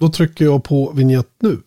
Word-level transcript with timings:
Då 0.00 0.08
trycker 0.08 0.44
jag 0.44 0.64
på 0.64 0.92
vignett 0.92 1.30
nu. 1.42 1.62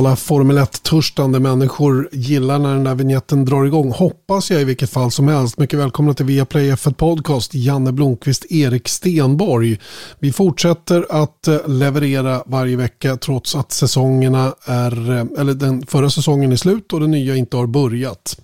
Alla 0.00 0.16
Formel 0.16 0.58
1-törstande 0.58 1.38
människor 1.38 2.08
gillar 2.12 2.58
när 2.58 2.74
den 2.74 2.84
där 2.84 2.94
vignetten 2.94 3.44
drar 3.44 3.64
igång. 3.64 3.90
Hoppas 3.90 4.50
jag 4.50 4.60
i 4.60 4.64
vilket 4.64 4.90
fall 4.90 5.10
som 5.10 5.28
helst. 5.28 5.58
Mycket 5.58 5.78
välkomna 5.78 6.14
till 6.14 6.26
Viaplay 6.26 6.72
F1 6.72 6.94
Podcast. 6.94 7.54
Janne 7.54 7.92
Blomqvist, 7.92 8.46
Erik 8.50 8.88
Stenborg. 8.88 9.80
Vi 10.18 10.32
fortsätter 10.32 11.06
att 11.10 11.48
eh, 11.48 11.68
leverera 11.68 12.42
varje 12.46 12.76
vecka 12.76 13.16
trots 13.16 13.56
att 13.56 13.72
säsongerna 13.72 14.54
är, 14.64 15.10
eh, 15.10 15.24
eller 15.38 15.54
den 15.54 15.86
förra 15.86 16.10
säsongen 16.10 16.52
är 16.52 16.56
slut 16.56 16.92
och 16.92 17.00
den 17.00 17.10
nya 17.10 17.36
inte 17.36 17.56
har 17.56 17.66
börjat. 17.66 18.40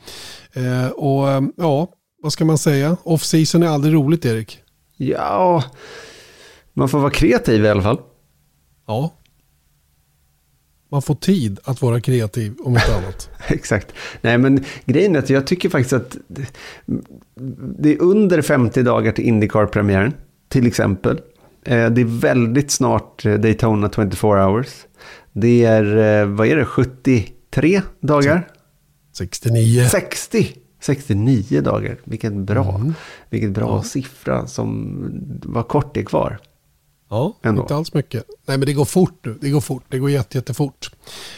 Eh, 0.52 0.88
och 0.88 1.52
ja, 1.56 1.88
vad 2.22 2.32
ska 2.32 2.44
man 2.44 2.58
säga? 2.58 2.96
Off-season 3.02 3.62
är 3.62 3.68
aldrig 3.68 3.94
roligt 3.94 4.24
Erik. 4.24 4.58
Ja, 4.96 5.64
man 6.74 6.88
får 6.88 6.98
vara 6.98 7.10
kreativ 7.10 7.64
i 7.64 7.68
alla 7.68 7.82
fall. 7.82 8.00
Ja, 8.86 9.10
man 10.88 11.02
får 11.02 11.14
tid 11.14 11.58
att 11.64 11.82
vara 11.82 12.00
kreativ 12.00 12.54
om 12.64 12.72
inte 12.72 12.94
annat. 12.96 13.30
Exakt. 13.46 13.92
Nej, 14.20 14.38
men 14.38 14.64
grejen 14.84 15.16
är 15.16 15.18
att 15.18 15.30
jag 15.30 15.46
tycker 15.46 15.68
faktiskt 15.68 15.92
att 15.92 16.16
det 17.78 17.92
är 17.92 18.02
under 18.02 18.42
50 18.42 18.82
dagar 18.82 19.12
till 19.12 19.24
Indycar-premiären, 19.24 20.12
till 20.48 20.66
exempel. 20.66 21.20
Eh, 21.64 21.90
det 21.90 22.00
är 22.00 22.20
väldigt 22.20 22.70
snart 22.70 23.26
eh, 23.26 23.34
Daytona 23.34 23.90
24 23.94 24.46
hours. 24.46 24.86
Det 25.32 25.64
är, 25.64 25.96
eh, 25.96 26.26
vad 26.26 26.46
är 26.46 26.56
det, 26.56 26.64
73 26.64 27.82
dagar? 28.00 28.48
69. 29.12 29.84
60! 29.84 30.52
69 30.80 31.60
dagar. 31.60 31.96
Vilken 32.04 32.44
bra, 32.44 32.74
mm. 32.74 32.94
vilket 33.30 33.50
bra 33.50 33.76
ja. 33.76 33.82
siffra 33.82 34.46
som 34.46 34.96
var 35.44 35.62
kort 35.62 35.94
det 35.94 36.04
kvar. 36.04 36.38
Ja, 37.08 37.36
Ändå. 37.42 37.62
inte 37.62 37.74
alls 37.76 37.94
mycket. 37.94 38.24
Nej, 38.46 38.58
men 38.58 38.66
det 38.66 38.72
går 38.72 38.84
fort 38.84 39.18
nu. 39.24 39.38
Det 39.40 39.50
går 39.50 39.60
fort. 39.60 39.84
Det 39.88 39.98
går 39.98 40.10
jätte, 40.10 40.38
jättefort. 40.38 40.90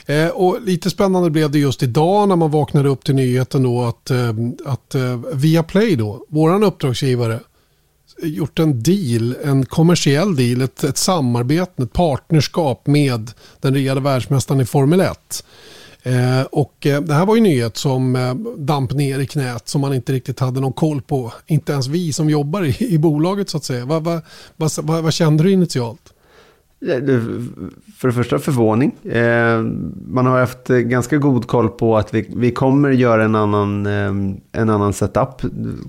Eh, 0.07 0.29
och 0.29 0.63
lite 0.63 0.91
spännande 0.91 1.31
blev 1.31 1.51
det 1.51 1.59
just 1.59 1.83
idag 1.83 2.29
när 2.29 2.37
man 2.37 2.51
vaknade 2.51 2.89
upp 2.89 3.05
till 3.05 3.15
nyheten 3.15 3.63
då 3.63 3.83
att, 3.85 4.11
eh, 4.11 4.35
att 4.65 4.95
eh, 4.95 5.21
Viaplay 5.35 5.97
då, 5.97 6.25
våran 6.29 6.63
uppdragsgivare, 6.65 7.41
gjort 8.23 8.59
en 8.59 8.83
deal, 8.83 9.37
en 9.45 9.67
kommersiell 9.67 10.37
deal, 10.37 10.61
ett, 10.61 10.85
ett 10.85 10.99
samarbete, 10.99 11.83
ett 11.83 11.93
partnerskap 11.93 12.87
med 12.87 13.31
den 13.61 13.75
regerande 13.75 14.03
världsmästaren 14.03 14.61
i 14.61 14.65
Formel 14.65 15.01
1. 15.01 15.45
Eh, 16.09 16.47
och 16.51 16.87
eh, 16.87 17.01
det 17.03 17.15
här 17.15 17.27
var 17.27 17.37
ju 17.37 17.43
nyhet 17.43 17.77
som 17.77 18.17
eh, 18.17 18.35
damp 18.57 18.93
ner 18.93 19.19
i 19.19 19.27
knät 19.27 19.69
som 19.69 19.81
man 19.81 19.95
inte 19.95 20.13
riktigt 20.13 20.41
hade 20.41 20.61
någon 20.61 20.73
koll 20.73 21.03
på. 21.03 21.33
Inte 21.47 21.73
ens 21.73 21.87
vi 21.87 22.13
som 22.13 22.31
jobbar 22.31 22.63
i, 22.63 22.95
i 22.95 22.99
bolaget 22.99 23.49
så 23.49 23.57
att 23.57 23.65
säga. 23.65 23.85
Vad, 23.85 24.03
vad, 24.05 24.23
vad, 24.57 25.03
vad 25.03 25.13
kände 25.13 25.43
du 25.43 25.53
initialt? 25.53 26.13
För 27.97 28.09
det 28.09 28.15
första 28.15 28.39
förvåning. 28.39 28.95
Eh, 29.05 29.63
man 30.07 30.27
har 30.27 30.41
haft 30.41 30.71
eh, 30.71 30.77
ganska 30.77 31.17
god 31.17 31.47
koll 31.47 31.69
på 31.69 31.97
att 31.97 32.15
vi, 32.15 32.31
vi 32.37 32.51
kommer 32.51 32.91
göra 32.91 33.25
en 33.25 33.35
annan, 33.35 33.87
eh, 33.87 34.13
en 34.53 34.71
annan 34.71 34.93
setup 34.93 35.43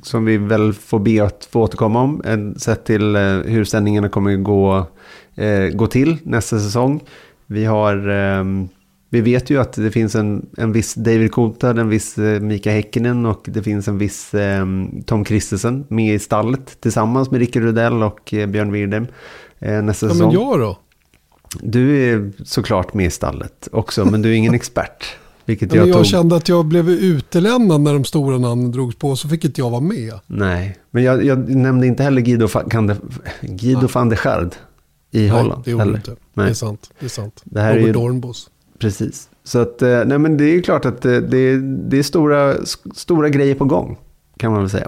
som 0.03 0.25
vi 0.25 0.37
väl 0.37 0.73
får 0.73 0.99
be 0.99 1.23
att 1.23 1.47
få 1.51 1.61
återkomma 1.61 2.01
om. 2.01 2.21
Sett 2.57 2.85
till 2.85 3.15
hur 3.45 3.65
sändningarna 3.65 4.09
kommer 4.09 4.35
gå, 4.35 4.87
gå 5.73 5.87
till 5.87 6.17
nästa 6.23 6.59
säsong. 6.59 7.01
Vi 7.45 7.65
har 7.65 8.09
ehm, 8.09 8.69
vi 9.09 9.21
vet 9.21 9.49
ju 9.49 9.61
att 9.61 9.73
det 9.73 9.91
finns 9.91 10.15
en, 10.15 10.45
en 10.57 10.71
viss 10.71 10.93
David 10.93 11.31
Coulthard, 11.31 11.79
en 11.79 11.89
viss 11.89 12.17
eh, 12.17 12.41
Mika 12.41 12.71
Häkkinen 12.71 13.25
och 13.25 13.45
det 13.45 13.63
finns 13.63 13.87
en 13.87 13.97
viss 13.97 14.33
eh, 14.33 14.65
Tom 15.05 15.23
Kristensen 15.23 15.85
med 15.87 16.15
i 16.15 16.19
stallet 16.19 16.81
tillsammans 16.81 17.31
med 17.31 17.39
Rickard 17.39 17.63
Rudell 17.63 18.03
och 18.03 18.33
eh, 18.33 18.47
Björn 18.47 18.71
Wirdheim 18.71 19.07
eh, 19.59 19.81
nästa 19.81 20.05
ja, 20.05 20.11
säsong. 20.11 20.33
Men 20.33 20.41
jag 20.41 20.59
då? 20.59 20.77
Du 21.61 22.13
är 22.13 22.31
såklart 22.45 22.93
med 22.93 23.05
i 23.05 23.09
stallet 23.09 23.67
också, 23.71 24.05
men 24.05 24.21
du 24.21 24.29
är 24.29 24.33
ingen 24.33 24.53
expert. 24.55 25.05
Vilket 25.45 25.73
jag, 25.73 25.87
jag 25.87 25.95
tog... 25.95 26.05
kände 26.05 26.35
att 26.35 26.49
jag 26.49 26.65
blev 26.65 26.89
utelämnad 26.89 27.81
när 27.81 27.93
de 27.93 28.05
stora 28.05 28.37
namnen 28.37 28.71
drogs 28.71 28.95
på, 28.95 29.15
så 29.15 29.29
fick 29.29 29.45
inte 29.45 29.61
jag 29.61 29.69
vara 29.69 29.81
med. 29.81 30.13
Nej, 30.27 30.77
men 30.91 31.03
jag, 31.03 31.25
jag 31.25 31.55
nämnde 31.55 31.87
inte 31.87 32.03
heller 32.03 32.21
Guido, 32.21 32.47
van, 32.47 32.97
Guido 33.41 33.87
van 33.93 34.09
der 34.09 34.15
Schard 34.15 34.55
i 35.11 35.19
Nej, 35.19 35.29
Holland. 35.29 35.63
det 35.65 35.71
gjorde 35.71 35.85
du 35.85 35.95
inte. 35.95 36.15
Nej. 36.33 36.45
Det 36.45 36.51
är 36.51 36.53
sant. 36.53 36.89
Det 36.99 37.05
är 37.05 37.09
sant. 37.09 37.41
Det 37.43 37.61
här 37.61 37.69
Robert 37.69 37.83
är 37.83 37.87
ju... 37.87 37.93
Dornbos. 37.93 38.49
Precis. 38.79 39.29
Så 39.43 39.59
att, 39.59 39.81
eh, 39.81 40.05
nej 40.05 40.19
men 40.19 40.37
det 40.37 40.43
är 40.43 40.61
klart 40.61 40.85
att 40.85 41.05
eh, 41.05 41.17
det, 41.17 41.37
är, 41.37 41.57
det 41.89 41.99
är 41.99 42.03
stora, 42.03 42.55
stora 42.95 43.29
grejer 43.29 43.55
på 43.55 43.65
gång, 43.65 43.97
kan 44.37 44.51
man 44.51 44.61
väl 44.61 44.69
säga. 44.69 44.87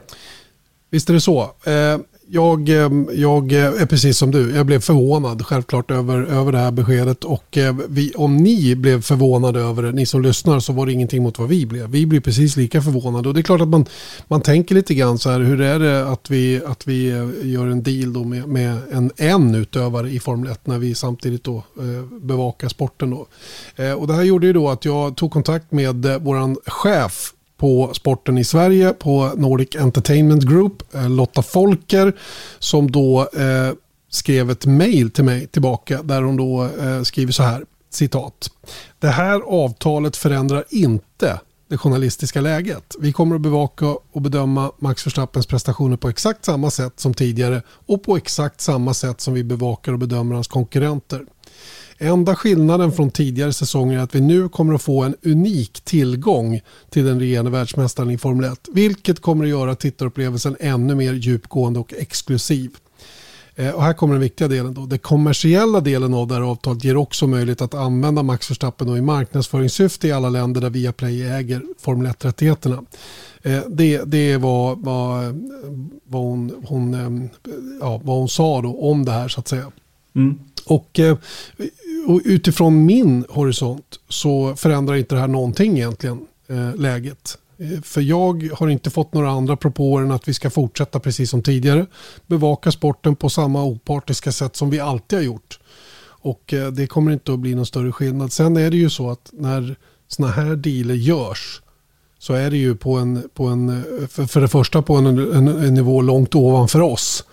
Visst 0.90 1.10
är 1.10 1.14
det 1.14 1.22
så. 1.22 1.42
Eh, 1.42 2.00
jag, 2.34 2.70
ehm, 2.70 3.10
jag 3.14 3.52
eh, 3.52 3.82
är 3.82 3.86
precis 3.86 4.18
som 4.18 4.32
du. 4.32 4.56
Jag 4.56 4.66
blev 4.66 4.80
förvånad 4.80 5.46
självklart 5.46 5.92
över, 5.92 6.24
över 6.24 6.52
det 6.52 6.58
här 6.58 6.72
beskedet. 6.72 7.24
Och 7.24 7.58
eh, 7.58 7.76
vi, 7.90 8.14
om 8.16 8.38
ni 8.38 8.76
blev 8.76 9.02
förvånade 9.02 9.60
över 9.60 9.84
det, 9.84 9.92
ni 9.92 10.06
som 10.06 10.22
lyssnar, 10.22 10.60
så 10.60 10.74
var 10.74 10.86
det 10.86 10.92
ingenting 10.92 11.24
mot 11.24 11.40
vad 11.40 11.50
vi 11.50 11.66
blev. 11.66 11.90
Vi 11.90 12.06
blev 12.06 12.22
precis 12.22 12.58
lika 12.58 12.82
förvånade. 12.82 13.28
Och 13.30 13.34
det 13.34 13.42
är 13.42 13.44
klart 13.44 13.62
att 13.62 13.68
man, 13.68 13.86
man 14.28 14.42
tänker 14.42 14.76
lite 14.76 14.94
grann 14.94 15.18
så 15.18 15.30
här, 15.30 15.40
hur 15.40 15.62
är 15.62 15.80
det 15.80 16.08
att 16.08 16.30
vi, 16.30 16.62
att 16.66 16.88
vi 16.88 17.10
eh, 17.10 17.52
gör 17.52 17.68
en 17.68 17.84
deal 17.84 18.14
då 18.14 18.24
med, 18.24 18.48
med 18.48 18.78
en, 18.92 19.12
en 19.18 19.56
utövare 19.56 20.10
i 20.10 20.20
Formel 20.20 20.52
1 20.52 20.68
när 20.68 20.80
vi 20.80 20.96
samtidigt 20.96 21.44
då 21.44 21.56
eh, 21.56 22.20
bevakar 22.22 22.70
sporten. 22.70 23.10
Då. 23.10 23.28
Eh, 23.76 23.94
och 23.94 24.08
det 24.08 24.14
här 24.14 24.24
gjorde 24.24 24.48
ju 24.48 24.54
då 24.54 24.70
att 24.70 24.86
jag 24.86 25.18
tog 25.18 25.32
kontakt 25.32 25.72
med 25.72 26.06
eh, 26.06 26.18
våran 26.18 26.58
chef 26.66 27.34
på 27.62 27.94
sporten 27.94 28.38
i 28.38 28.44
Sverige 28.44 28.94
på 28.94 29.32
Nordic 29.36 29.76
Entertainment 29.76 30.44
Group, 30.44 30.96
eh, 30.96 31.10
Lotta 31.10 31.42
Folker, 31.42 32.14
som 32.60 32.92
då 32.92 33.22
eh, 33.22 33.74
skrev 34.10 34.52
ett 34.52 34.66
mejl 34.66 35.12
till 35.12 35.24
mig 35.24 35.48
tillbaka 35.48 36.04
där 36.04 36.22
hon 36.22 36.38
då 36.38 36.64
eh, 36.64 37.02
skriver 37.02 37.32
så 37.32 37.44
här, 37.44 37.66
citat. 37.90 38.52
Det 39.00 39.08
här 39.08 39.42
avtalet 39.42 40.18
förändrar 40.18 40.64
inte 40.70 41.40
det 41.70 41.78
journalistiska 41.78 42.42
läget. 42.42 42.96
Vi 43.00 43.14
kommer 43.14 43.36
att 43.36 43.42
bevaka 43.42 43.86
och 44.12 44.22
bedöma 44.22 44.72
Max 44.80 45.06
Verstappens 45.06 45.46
prestationer 45.46 45.98
på 45.98 46.10
exakt 46.10 46.46
samma 46.46 46.72
sätt 46.72 47.00
som 47.00 47.14
tidigare 47.14 47.62
och 47.68 48.04
på 48.04 48.18
exakt 48.18 48.62
samma 48.62 48.94
sätt 48.94 49.22
som 49.22 49.34
vi 49.34 49.44
bevakar 49.44 49.92
och 49.92 50.00
bedömer 50.00 50.36
hans 50.36 50.48
konkurrenter. 50.48 51.26
Enda 52.04 52.36
skillnaden 52.36 52.92
från 52.92 53.12
tidigare 53.12 53.54
säsonger 53.54 53.98
är 53.98 54.04
att 54.04 54.16
vi 54.16 54.22
nu 54.22 54.50
kommer 54.50 54.74
att 54.74 54.82
få 54.82 55.04
en 55.04 55.16
unik 55.26 55.82
tillgång 55.82 56.62
till 56.90 57.06
den 57.06 57.20
regerande 57.20 57.52
världsmästaren 57.52 58.12
i 58.12 58.18
Formel 58.18 58.52
1. 58.52 58.68
Vilket 58.74 59.20
kommer 59.20 59.46
att 59.46 59.50
göra 59.50 59.76
tittarupplevelsen 59.76 60.58
ännu 60.60 60.96
mer 60.96 61.14
djupgående 61.14 61.80
och 61.80 61.94
exklusiv. 61.94 62.72
Eh, 63.56 63.70
och 63.70 63.84
här 63.84 63.94
kommer 63.94 64.14
den 64.14 64.22
viktiga 64.22 64.48
delen. 64.48 64.74
Då. 64.74 64.86
Den 64.86 65.00
kommersiella 65.00 65.80
delen 65.80 66.14
av 66.14 66.28
det 66.28 66.34
här 66.34 66.42
avtalet 66.42 66.84
ger 66.84 66.98
också 66.98 67.28
möjlighet 67.28 67.62
att 67.62 67.74
använda 67.74 68.24
Max 68.24 68.52
Verstappen 68.52 68.98
i 68.98 69.02
marknadsföringssyfte 69.02 70.08
i 70.08 70.12
alla 70.12 70.30
länder 70.30 70.62
där 70.62 70.70
Viaplay 70.70 71.24
äger 71.24 71.64
Formel 71.80 72.12
1-rättigheterna. 72.12 72.86
Eh, 73.42 73.60
det, 73.70 74.02
det 74.06 74.38
var 74.38 74.76
vad, 74.76 75.24
vad, 76.04 76.22
hon, 76.22 76.64
hon, 76.66 76.94
eh, 76.94 77.30
ja, 77.82 78.02
vad 78.04 78.18
hon 78.18 78.30
sa 78.30 78.62
då 78.62 78.82
om 78.82 79.06
det 79.06 79.12
här 79.12 79.28
så 79.28 79.40
att 79.40 79.48
säga. 79.48 79.72
Mm. 80.16 80.40
Och 80.66 81.00
eh, 81.00 81.18
och 82.08 82.22
utifrån 82.26 82.86
min 82.86 83.26
horisont 83.30 84.00
så 84.10 84.56
förändrar 84.56 84.96
inte 84.96 85.16
det 85.16 85.22
här 85.22 85.28
någonting 85.28 85.78
egentligen 85.78 86.28
eh, 86.48 86.76
läget. 86.76 87.38
Eh, 87.58 87.82
för 87.82 88.02
jag 88.02 88.50
har 88.54 88.70
inte 88.70 88.90
fått 88.90 89.14
några 89.14 89.30
andra 89.30 89.56
propåer 89.56 90.04
än 90.04 90.12
att 90.12 90.28
vi 90.28 90.34
ska 90.34 90.50
fortsätta 90.50 91.00
precis 91.00 91.30
som 91.30 91.44
tidigare. 91.44 91.86
Bevaka 92.28 92.72
sporten 92.72 93.16
på 93.16 93.30
samma 93.30 93.64
opartiska 93.64 94.32
sätt 94.32 94.56
som 94.56 94.70
vi 94.70 94.80
alltid 94.80 95.20
har 95.20 95.24
gjort. 95.24 95.60
Och 96.04 96.54
eh, 96.54 96.72
det 96.72 96.88
kommer 96.88 97.12
inte 97.12 97.34
att 97.34 97.40
bli 97.40 97.56
någon 97.56 97.66
större 97.66 97.92
skillnad. 97.92 98.32
Sen 98.32 98.58
är 98.58 98.72
det 98.72 98.78
ju 98.78 98.90
så 98.90 99.10
att 99.10 99.30
när 99.34 99.76
sådana 100.08 100.34
här 100.34 100.56
dealer 100.56 100.96
görs 100.96 101.62
så 102.20 102.34
är 102.34 102.52
det 102.52 102.58
ju 102.58 102.76
på 102.76 102.98
en, 102.98 103.30
på 103.34 103.46
en 103.46 103.84
för, 104.10 104.26
för 104.26 104.42
det 104.42 104.48
första 104.48 104.82
på 104.82 104.96
en, 104.96 105.06
en, 105.08 105.48
en 105.48 105.74
nivå 105.74 106.02
långt 106.02 106.36
ovanför 106.36 106.82
oss. 106.82 107.24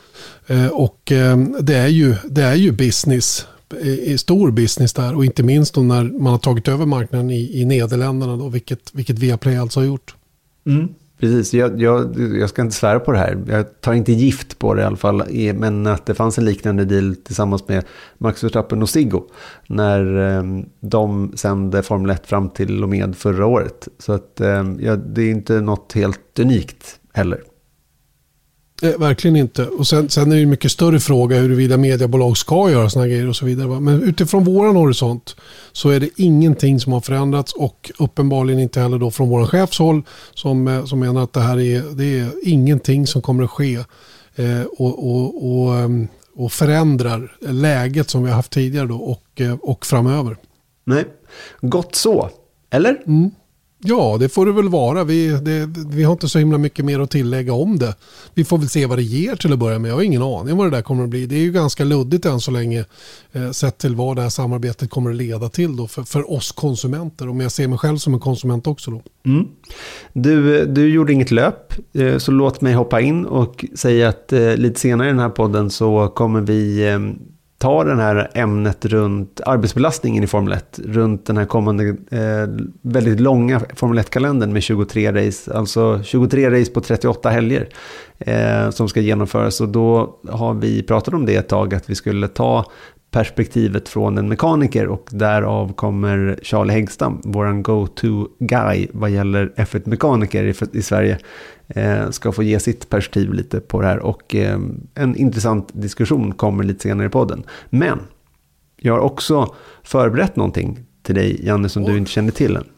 Eh, 0.47 0.67
och 0.67 1.13
eh, 1.13 1.39
det, 1.61 1.75
är 1.75 1.89
ju, 1.89 2.15
det 2.25 2.43
är 2.43 2.55
ju 2.55 2.73
business 2.73 3.47
i 3.85 4.19
stor 4.19 4.51
business 4.51 4.93
där 4.93 5.17
och 5.17 5.25
inte 5.25 5.43
minst 5.43 5.75
då 5.75 5.81
när 5.81 6.05
man 6.05 6.33
har 6.33 6.39
tagit 6.39 6.69
över 6.69 6.87
marknaden 6.87 7.31
i, 7.31 7.61
i 7.61 7.65
Nederländerna 7.65 8.37
då, 8.37 8.49
vilket, 8.49 8.95
vilket 8.95 9.19
Viaplay 9.19 9.57
alltså 9.57 9.81
har 9.81 9.85
gjort. 9.85 10.15
Mm. 10.67 10.89
Precis, 11.21 11.55
jag, 11.55 11.83
jag, 11.83 12.19
jag, 12.41 12.49
ska 12.49 12.63
inte 12.63 12.75
svära 12.75 13.01
på 13.01 13.13
det 13.13 13.19
här. 13.19 13.45
Jag 13.49 13.81
tar 13.81 13.93
inte 13.93 14.13
gift 14.13 14.59
på 14.59 14.75
det 14.75 14.83
i 14.83 14.85
alla 14.85 14.97
fall. 14.97 15.23
Men 15.55 15.87
att 15.87 16.07
det 16.07 16.15
fanns 16.15 16.39
en 16.39 16.45
liknande 16.45 16.85
deal 16.85 17.17
tillsammans 17.17 17.69
med 17.69 17.85
Max 18.19 18.45
Verstappen 18.45 18.83
och 18.83 18.89
Siggo. 18.89 19.23
När 19.67 20.37
eh, 20.37 20.43
de 20.81 21.33
sände 21.37 21.83
Formel 21.83 22.11
1 22.11 22.27
fram 22.27 22.51
till 22.51 22.83
och 22.83 22.89
med 22.89 23.17
förra 23.17 23.47
året. 23.47 23.89
Så 23.99 24.13
att, 24.13 24.41
eh, 24.41 24.65
ja, 24.81 24.97
det 24.97 25.23
är 25.23 25.31
inte 25.31 25.61
något 25.61 25.93
helt 25.93 26.39
unikt 26.39 27.01
heller. 27.13 27.43
Eh, 28.83 28.99
verkligen 28.99 29.37
inte. 29.37 29.67
Och 29.67 29.87
sen, 29.87 30.09
sen 30.09 30.33
är 30.33 30.37
det 30.37 30.43
en 30.43 30.51
mycket 30.51 30.73
större 30.73 31.01
fråga 31.01 31.37
huruvida 31.37 31.77
mediebolag 31.77 32.37
ska 32.37 32.71
göra 32.71 32.91
sådana 32.91 33.09
grejer 33.09 33.29
och 33.29 33.37
så 33.37 33.47
vidare. 33.47 33.67
Va? 33.67 33.81
Men 33.81 34.03
utifrån 34.03 34.45
våran 34.45 34.77
horisont 34.77 35.37
så 35.73 35.91
är 35.91 36.01
det 36.01 36.11
ingenting 36.17 36.81
som 36.81 36.93
har 36.93 37.01
förändrats 37.01 37.53
och 37.53 37.91
uppenbarligen 37.99 38.61
inte 38.61 38.81
heller 38.81 38.99
då 38.99 39.11
från 39.11 39.29
våran 39.29 39.47
chefshåll 39.47 40.03
som, 40.35 40.69
eh, 40.69 40.85
som 40.85 41.01
menar 41.01 41.25
att 41.25 41.33
det 41.33 41.41
här 41.41 41.61
är, 41.61 41.83
det 41.97 42.19
är 42.21 42.31
ingenting 42.43 43.07
som 43.07 43.23
kommer 43.23 43.45
att 43.45 43.51
ske 43.51 43.75
eh, 44.37 44.63
och, 44.79 45.11
och, 45.11 45.51
och, 45.51 45.77
ehm, 45.77 46.09
och 46.35 46.53
förändrar 46.53 47.37
läget 47.41 48.11
som 48.11 48.23
vi 48.23 48.29
har 48.29 48.37
haft 48.37 48.53
tidigare 48.53 48.87
då 48.87 48.97
och, 48.97 49.41
eh, 49.41 49.55
och 49.55 49.87
framöver. 49.87 50.37
Nej, 50.85 51.05
gott 51.61 51.95
så. 51.95 52.31
Eller? 52.71 53.03
Mm. 53.07 53.31
Ja, 53.81 54.17
det 54.21 54.29
får 54.29 54.47
det 54.47 54.53
väl 54.53 54.69
vara. 54.69 55.05
Vi, 55.05 55.29
det, 55.29 55.69
vi 55.91 56.05
har 56.05 56.13
inte 56.13 56.29
så 56.29 56.39
himla 56.39 56.59
mycket 56.59 56.85
mer 56.85 57.01
att 57.01 57.11
tillägga 57.11 57.53
om 57.53 57.79
det. 57.79 57.95
Vi 58.35 58.45
får 58.45 58.59
väl 58.59 58.69
se 58.69 58.87
vad 58.87 58.99
det 58.99 59.03
ger 59.03 59.37
till 59.37 59.53
att 59.53 59.59
börja 59.59 59.79
med. 59.79 59.91
Jag 59.91 59.95
har 59.95 60.03
ingen 60.03 60.23
aning 60.23 60.57
vad 60.57 60.67
det 60.67 60.77
där 60.77 60.83
kommer 60.83 61.05
att 61.05 61.11
bli. 61.11 61.27
Det 61.27 61.35
är 61.35 61.41
ju 61.41 61.53
ganska 61.53 61.85
luddigt 61.85 62.25
än 62.25 62.41
så 62.41 62.51
länge 62.51 62.85
eh, 63.33 63.51
sett 63.51 63.79
till 63.79 63.95
vad 63.95 64.17
det 64.17 64.23
här 64.23 64.29
samarbetet 64.29 64.91
kommer 64.91 65.11
att 65.11 65.17
leda 65.17 65.49
till 65.49 65.77
då 65.77 65.87
för, 65.87 66.03
för 66.03 66.33
oss 66.33 66.53
konsumenter. 66.53 67.29
Om 67.29 67.41
jag 67.41 67.53
ser 67.53 67.69
mig 67.69 67.79
själv 67.79 67.97
som 67.97 68.15
en 68.15 68.21
konsument 68.21 68.67
också 68.67 68.91
då. 68.91 69.03
Mm. 69.27 69.47
Du, 70.13 70.67
du 70.67 70.89
gjorde 70.89 71.13
inget 71.13 71.31
löp, 71.31 71.73
eh, 71.93 72.19
så 72.19 72.33
låt 72.33 72.61
mig 72.61 72.75
hoppa 72.75 73.01
in 73.01 73.27
och 73.27 73.65
säga 73.75 74.09
att 74.09 74.33
eh, 74.33 74.57
lite 74.57 74.81
senare 74.81 75.09
i 75.09 75.11
den 75.11 75.21
här 75.21 75.29
podden 75.29 75.71
så 75.71 76.09
kommer 76.09 76.41
vi 76.41 76.89
eh, 76.89 76.99
ta 77.59 77.85
det 77.85 78.03
här 78.03 78.31
ämnet 78.35 78.85
runt 78.85 79.41
arbetsbelastningen 79.47 80.25
i 80.25 80.27
Formel 80.27 80.53
1, 80.53 80.81
runt 80.85 81.27
den 81.27 81.37
här 81.37 81.45
kommande 81.45 81.89
eh, 81.89 82.49
väldigt 82.83 83.21
långa 83.21 83.61
Formel 83.75 83.99
1-kalendern 83.99 84.53
med 84.53 84.63
23 84.63 85.13
race, 85.13 85.55
alltså 85.55 86.03
23 86.03 86.51
race 86.61 86.71
på 86.73 86.81
38 86.81 87.31
helger 87.31 87.69
eh, 88.19 88.71
som 88.71 88.89
ska 88.89 89.01
genomföras. 89.01 89.61
Och 89.61 89.69
då 89.69 90.19
har 90.29 90.55
vi 90.55 90.83
pratat 90.83 91.15
om 91.15 91.27
det 91.27 91.37
ett 91.37 91.49
tag, 91.49 91.75
att 91.75 91.91
vi 91.91 91.95
skulle 91.95 92.29
ta 92.29 92.65
perspektivet 93.11 93.89
från 93.89 94.19
en 94.19 94.29
mekaniker 94.29 94.87
och 94.87 95.09
därav 95.11 95.73
kommer 95.73 96.39
Charlie 96.43 96.73
Häggstam, 96.73 97.21
våran 97.25 97.63
go-to-guy 97.63 98.89
vad 98.93 99.11
gäller 99.11 99.53
F1-mekaniker 99.57 100.45
i, 100.45 100.79
i 100.79 100.83
Sverige, 100.83 101.19
eh, 101.69 102.11
ska 102.11 102.33
få 102.33 102.43
ge 102.43 102.61
sitt 102.61 102.89
perspektiv 102.89 103.33
lite 103.33 103.61
på 103.61 103.81
det 103.81 103.87
här 103.87 103.99
och 103.99 104.35
eh, 104.35 104.59
en 104.95 105.17
intressant 105.17 105.69
diskussion 105.73 106.33
kommer 106.33 106.65
lite 106.65 106.83
senare 106.83 107.07
i 107.07 107.11
podden. 107.11 107.43
Men 107.71 108.01
jag 108.77 108.93
har 108.93 109.01
också 109.01 109.55
förberett 109.83 110.37
någonting 110.37 110.79
till 111.03 111.15
dig, 111.15 111.47
Janne, 111.47 111.69
som 111.69 111.85
oh. 111.85 111.91
du 111.91 111.99
inte 111.99 112.11
känner 112.11 112.31
till 112.31 112.57
än. 112.57 112.69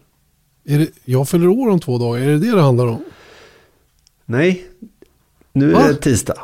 Är 0.64 0.78
det, 0.78 0.88
jag 1.04 1.28
fyller 1.28 1.48
år 1.48 1.70
om 1.70 1.80
två 1.80 1.98
dagar, 1.98 2.22
är 2.22 2.26
det 2.26 2.38
det 2.38 2.54
det 2.54 2.62
handlar 2.62 2.86
om? 2.86 3.04
Nej, 4.24 4.64
nu 5.52 5.70
är 5.70 5.74
Va? 5.74 5.88
det 5.88 5.94
tisdag. 5.94 6.38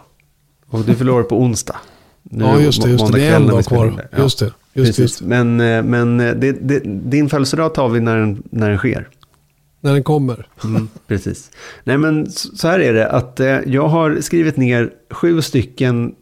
Och 0.66 0.84
du 0.84 0.94
fyller 0.94 1.12
år 1.12 1.22
på 1.22 1.40
onsdag. 1.40 1.76
Nu 2.30 2.44
ja, 2.44 2.60
just 2.60 2.82
det. 2.82 2.90
Just 2.90 3.12
det. 3.12 3.18
det 3.18 3.26
är 3.26 3.36
en 3.36 3.46
dag 3.46 3.64
kvar. 3.64 4.08
Ja. 4.12 4.18
Just 4.18 4.38
det. 4.38 4.52
Just, 4.72 4.98
just. 4.98 5.22
Men, 5.22 5.60
eh, 5.60 5.82
men 5.82 6.20
eh, 6.20 6.34
det, 6.34 6.52
det, 6.52 6.80
din 6.84 7.28
födelsedag 7.28 7.74
tar 7.74 7.88
vi 7.88 8.00
när 8.00 8.16
den, 8.16 8.42
när 8.50 8.68
den 8.68 8.78
sker. 8.78 9.08
När 9.80 9.92
den 9.92 10.02
kommer. 10.02 10.48
Mm, 10.64 10.88
precis. 11.06 11.50
Nej 11.84 11.98
men 11.98 12.30
så 12.30 12.68
här 12.68 12.80
är 12.80 12.92
det 12.92 13.08
att 13.08 13.40
eh, 13.40 13.58
jag 13.66 13.88
har 13.88 14.20
skrivit 14.20 14.56
ner 14.56 14.90
sju 15.10 15.42
stycken 15.42 16.14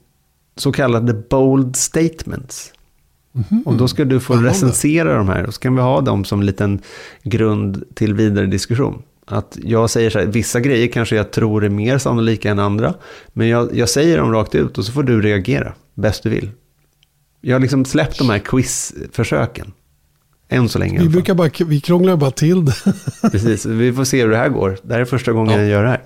så 0.57 0.73
kallade 0.73 1.15
bold 1.15 1.77
statements. 1.77 2.73
Mm. 3.35 3.63
Och 3.63 3.75
då 3.75 3.89
ska 3.89 4.05
du 4.05 4.21
få 4.21 4.35
recensera 4.35 5.17
de 5.17 5.29
här 5.29 5.47
och 5.47 5.55
så 5.55 5.61
kan 5.61 5.77
vi 5.77 5.83
ha 5.83 6.01
dem 6.01 6.25
som 6.25 6.41
en 6.41 6.47
liten 6.47 6.81
grund 7.23 7.85
till 7.95 8.15
vidare 8.15 8.47
diskussion. 8.47 9.03
Att 9.27 9.59
jag 9.63 9.91
säger 9.91 10.11
så 10.11 10.19
här, 10.19 10.27
vissa 10.27 10.61
grejer 10.61 10.89
kanske 10.89 11.17
jag 11.17 11.31
tror 11.31 11.65
är 11.65 11.69
mer 11.69 11.99
sannolika 11.99 12.51
än 12.51 12.59
andra. 12.59 12.95
Men 13.33 13.49
jag, 13.49 13.77
jag 13.77 13.89
säger 13.89 14.19
dem 14.19 14.33
rakt 14.33 14.55
ut 14.55 14.79
och 14.79 14.85
så 14.85 14.93
får 14.93 15.03
du 15.03 15.23
reagera 15.23 15.75
bäst 15.95 16.23
du 16.23 16.31
vill. 16.31 16.51
Jag 17.41 17.55
har 17.55 17.61
liksom 17.61 17.85
släppt 17.85 18.19
de 18.19 18.31
här 18.31 18.39
quizförsöken. 18.39 19.73
Än 20.49 20.69
så 20.69 20.79
länge. 20.79 21.01
Vi, 21.01 21.09
brukar 21.09 21.35
bara, 21.35 21.51
vi 21.67 21.81
krånglar 21.81 22.17
bara 22.17 22.31
till 22.31 22.65
det. 22.65 22.75
Precis, 23.31 23.67
vi 23.67 23.93
får 23.93 24.05
se 24.05 24.23
hur 24.23 24.31
det 24.31 24.37
här 24.37 24.49
går. 24.49 24.79
Det 24.83 24.95
här 24.95 25.01
är 25.01 25.05
första 25.05 25.33
gången 25.33 25.53
ja. 25.53 25.59
jag 25.59 25.69
gör 25.69 25.83
det 25.83 25.89
här. 25.89 26.03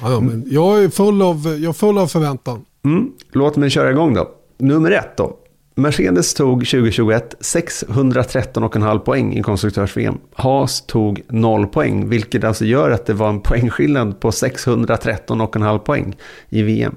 Ja, 0.00 0.12
ja, 0.12 0.20
men 0.20 0.44
jag, 0.50 0.84
är 0.84 0.88
full 0.88 1.22
av, 1.22 1.46
jag 1.46 1.68
är 1.68 1.72
full 1.72 1.98
av 1.98 2.06
förväntan. 2.06 2.64
Mm. 2.84 3.10
Låt 3.32 3.56
mig 3.56 3.70
köra 3.70 3.90
igång 3.90 4.14
då. 4.14 4.30
Nummer 4.58 4.90
ett 4.90 5.16
då. 5.16 5.36
Mercedes 5.78 6.34
tog 6.34 6.66
2021 6.66 7.34
613,5 7.40 8.98
poäng 8.98 9.38
i 9.38 9.42
konstruktörs-VM. 9.42 10.18
Haas 10.34 10.86
tog 10.86 11.22
0 11.28 11.66
poäng, 11.66 12.08
vilket 12.08 12.44
alltså 12.44 12.64
gör 12.64 12.90
att 12.90 13.06
det 13.06 13.14
var 13.14 13.28
en 13.28 13.40
poängskillnad 13.40 14.20
på 14.20 14.30
613,5 14.30 15.78
poäng 15.78 16.16
i 16.48 16.62
VM. 16.62 16.96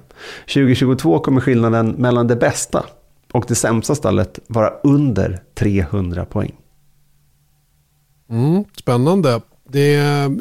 2022 0.53 1.19
kommer 1.19 1.41
skillnaden 1.41 1.89
mellan 1.89 2.27
det 2.27 2.35
bästa 2.35 2.85
och 3.31 3.45
det 3.47 3.55
sämsta 3.55 3.95
stallet 3.95 4.39
vara 4.47 4.69
under 4.83 5.39
300 5.55 6.25
poäng. 6.25 6.55
Mm, 8.29 8.63
spännande. 8.79 9.41
Det, 9.69 9.91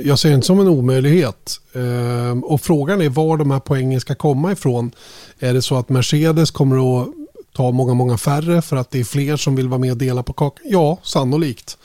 jag 0.04 0.18
ser 0.18 0.28
det 0.28 0.34
inte 0.34 0.46
som 0.46 0.60
en 0.60 0.68
omöjlighet. 0.68 1.56
Ehm, 1.74 2.44
och 2.44 2.60
frågan 2.60 3.00
är 3.00 3.08
var 3.08 3.36
de 3.36 3.50
här 3.50 3.60
poängen 3.60 4.00
ska 4.00 4.14
komma 4.14 4.52
ifrån. 4.52 4.90
Är 5.38 5.54
det 5.54 5.62
så 5.62 5.76
att 5.78 5.88
Mercedes 5.88 6.50
kommer 6.50 7.02
att 7.02 7.19
ta 7.52 7.70
många, 7.70 7.94
många 7.94 8.18
färre 8.18 8.62
för 8.62 8.76
att 8.76 8.90
det 8.90 9.00
är 9.00 9.04
fler 9.04 9.36
som 9.36 9.56
vill 9.56 9.68
vara 9.68 9.78
med 9.78 9.90
och 9.90 9.98
dela 9.98 10.22
på 10.22 10.32
kakan? 10.32 10.66
Ja, 10.70 10.98
sannolikt. 11.02 11.78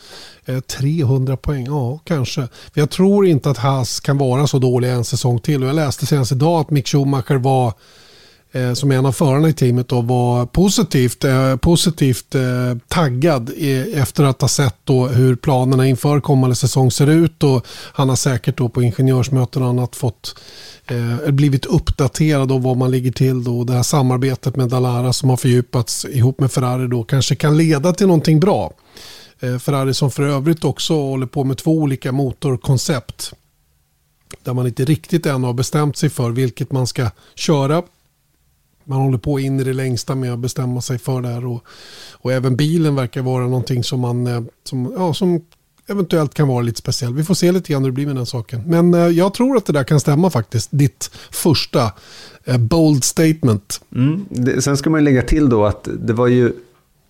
Eh, 0.46 0.60
300 0.60 1.38
poäng, 1.38 1.66
ja 1.66 2.00
kanske. 2.04 2.48
Jag 2.74 2.90
tror 2.90 3.28
inte 3.28 3.50
att 3.50 3.58
Haas 3.58 4.00
kan 4.00 4.18
vara 4.18 4.48
så 4.48 4.60
dålig 4.60 4.90
en 4.90 5.06
säsong 5.06 5.40
till. 5.40 5.64
Och 5.64 5.70
jag 5.70 5.76
läste 5.76 6.06
senast 6.06 6.32
idag 6.32 6.62
att 6.62 6.70
Mick 6.70 6.88
Schumacher 6.88 7.36
var 7.36 7.74
eh, 8.56 8.74
som 8.74 8.92
en 8.92 9.06
av 9.06 9.12
förarna 9.12 9.50
i 9.50 9.54
teamet 9.54 9.88
då, 9.88 10.02
var 10.02 10.46
positivt, 10.46 11.24
eh, 11.24 11.56
positivt 11.56 12.36
eh, 12.36 12.42
taggad 12.88 13.50
i, 13.50 13.94
efter 13.94 14.24
att 14.24 14.42
ha 14.42 14.48
sett 14.48 14.76
då 14.84 15.08
hur 15.08 15.36
planerna 15.36 15.88
inför 15.88 16.20
kommande 16.20 16.56
säsong 16.56 16.92
ser 16.92 17.08
ut. 17.08 17.44
Och 17.44 17.66
han 17.94 18.10
har 18.10 18.16
säkert 18.16 18.58
då 18.58 18.70
på 18.70 18.84
ingenjörsmöten 18.84 19.64
och 19.64 19.70
annat 19.70 19.96
fått 19.96 20.36
eh, 20.88 21.32
blivit 21.32 21.66
uppdaterad 21.66 22.52
om 22.52 22.62
vad 22.62 22.78
man 22.78 22.92
ligger 22.92 23.12
till. 23.12 23.44
Då. 23.44 23.64
Det 23.64 23.74
här 23.74 23.84
samarbetet 23.84 24.56
med 24.56 24.70
Dalara 24.70 25.14
som 25.14 25.30
har 25.30 25.38
fördjupats 25.38 26.06
ihop 26.06 26.40
med 26.40 26.52
Ferrari 26.52 26.88
då 26.88 27.04
kanske 27.04 27.36
kan 27.36 27.58
leda 27.58 27.94
till 27.94 28.08
någonting 28.08 28.40
bra. 28.40 28.74
Eh, 29.40 29.58
Ferrari 29.58 29.94
som 29.94 30.12
för 30.12 30.24
övrigt 30.24 30.64
också 30.64 30.94
håller 30.94 31.28
på 31.28 31.44
med 31.44 31.58
två 31.58 31.72
olika 31.72 32.12
motorkoncept. 32.12 33.34
Där 34.44 34.54
man 34.54 34.68
inte 34.68 34.86
riktigt 34.86 35.26
än 35.26 35.44
har 35.44 35.54
bestämt 35.54 35.98
sig 35.98 36.10
för 36.10 36.32
vilket 36.32 36.72
man 36.72 36.88
ska 36.88 37.10
köra. 37.36 37.84
Man 38.86 39.02
håller 39.02 39.18
på 39.18 39.40
in 39.40 39.60
i 39.60 39.64
det 39.64 39.74
längsta 39.74 40.16
med 40.16 40.34
att 40.34 40.40
bestämma 40.40 40.82
sig 40.82 41.00
för 41.00 41.22
det 41.22 41.28
här. 41.28 41.46
Och, 41.46 41.64
och 42.12 42.34
även 42.34 42.56
bilen 42.56 42.96
verkar 42.96 43.22
vara 43.22 43.44
någonting 43.44 43.84
som 43.84 44.00
man 44.00 44.28
eh, 44.28 44.42
som, 44.64 44.94
ja, 44.98 45.14
som 45.14 45.42
eventuellt 45.88 46.34
kan 46.34 46.48
vara 46.48 46.62
lite 46.62 46.80
speciell. 46.80 47.14
Vi 47.14 47.24
får 47.24 47.34
se 47.34 47.52
lite 47.52 47.74
grann 47.74 47.84
hur 47.84 47.92
det 47.92 47.96
blir 47.96 48.06
med 48.06 48.16
den 48.16 48.26
saken. 48.26 48.64
Men 48.66 48.94
eh, 48.94 49.08
jag 49.08 49.34
tror 49.34 49.58
att 49.58 49.66
det 49.66 49.74
där 49.74 49.84
kan 49.84 50.00
stämma 50.00 50.30
faktiskt. 50.30 50.70
Ditt 50.72 51.12
första 51.32 51.92
eh, 52.44 52.58
bold 52.58 53.04
statement. 53.04 53.82
Mm. 53.96 54.26
Det, 54.30 54.62
sen 54.62 54.78
ska 54.78 54.90
man 54.90 55.04
lägga 55.04 55.22
till 55.22 55.50
då 55.50 55.66
att 55.66 55.88
det 56.00 56.14
var 56.14 56.28
ju 56.28 56.54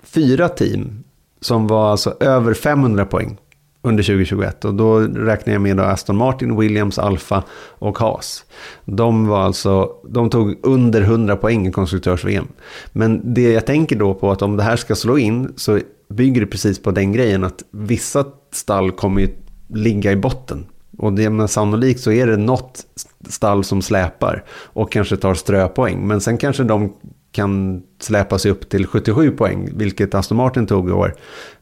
fyra 0.03 0.49
team 0.49 1.03
som 1.41 1.67
var 1.67 1.91
alltså 1.91 2.17
över 2.19 2.53
500 2.53 3.05
poäng 3.05 3.37
under 3.85 4.03
2021. 4.03 4.65
Och 4.65 4.73
då 4.73 4.99
räknar 4.99 5.53
jag 5.53 5.61
med 5.61 5.79
Aston 5.79 6.17
Martin, 6.17 6.57
Williams, 6.57 6.99
Alfa 6.99 7.43
och 7.59 7.99
Haas. 7.99 8.45
De, 8.85 9.27
var 9.27 9.41
alltså, 9.41 9.91
de 10.09 10.29
tog 10.29 10.59
under 10.63 11.01
100 11.01 11.35
poäng 11.35 11.67
i 11.67 11.71
konstruktörs-VM. 11.71 12.47
Men 12.91 13.33
det 13.33 13.51
jag 13.51 13.65
tänker 13.65 13.95
då 13.95 14.13
på 14.13 14.31
att 14.31 14.41
om 14.41 14.57
det 14.57 14.63
här 14.63 14.75
ska 14.75 14.95
slå 14.95 15.17
in 15.17 15.53
så 15.55 15.79
bygger 16.09 16.41
det 16.41 16.47
precis 16.47 16.81
på 16.81 16.91
den 16.91 17.11
grejen 17.11 17.43
att 17.43 17.63
vissa 17.71 18.25
stall 18.51 18.91
kommer 18.91 19.21
ju 19.21 19.29
ligga 19.67 20.11
i 20.11 20.15
botten. 20.15 20.65
Och 20.97 21.13
det, 21.13 21.29
men 21.29 21.47
sannolikt 21.47 21.99
så 21.99 22.11
är 22.11 22.27
det 22.27 22.37
något 22.37 22.85
stall 23.27 23.63
som 23.63 23.81
släpar 23.81 24.43
och 24.49 24.91
kanske 24.91 25.17
tar 25.17 25.33
ströpoäng. 25.33 26.07
Men 26.07 26.21
sen 26.21 26.37
kanske 26.37 26.63
de 26.63 26.93
kan 27.31 27.83
släpa 27.99 28.39
sig 28.39 28.51
upp 28.51 28.69
till 28.69 28.87
77 28.87 29.31
poäng, 29.31 29.69
vilket 29.73 30.15
Aston 30.15 30.37
Martin 30.37 30.67
tog 30.67 30.89
i 30.89 30.91
år. 30.91 31.15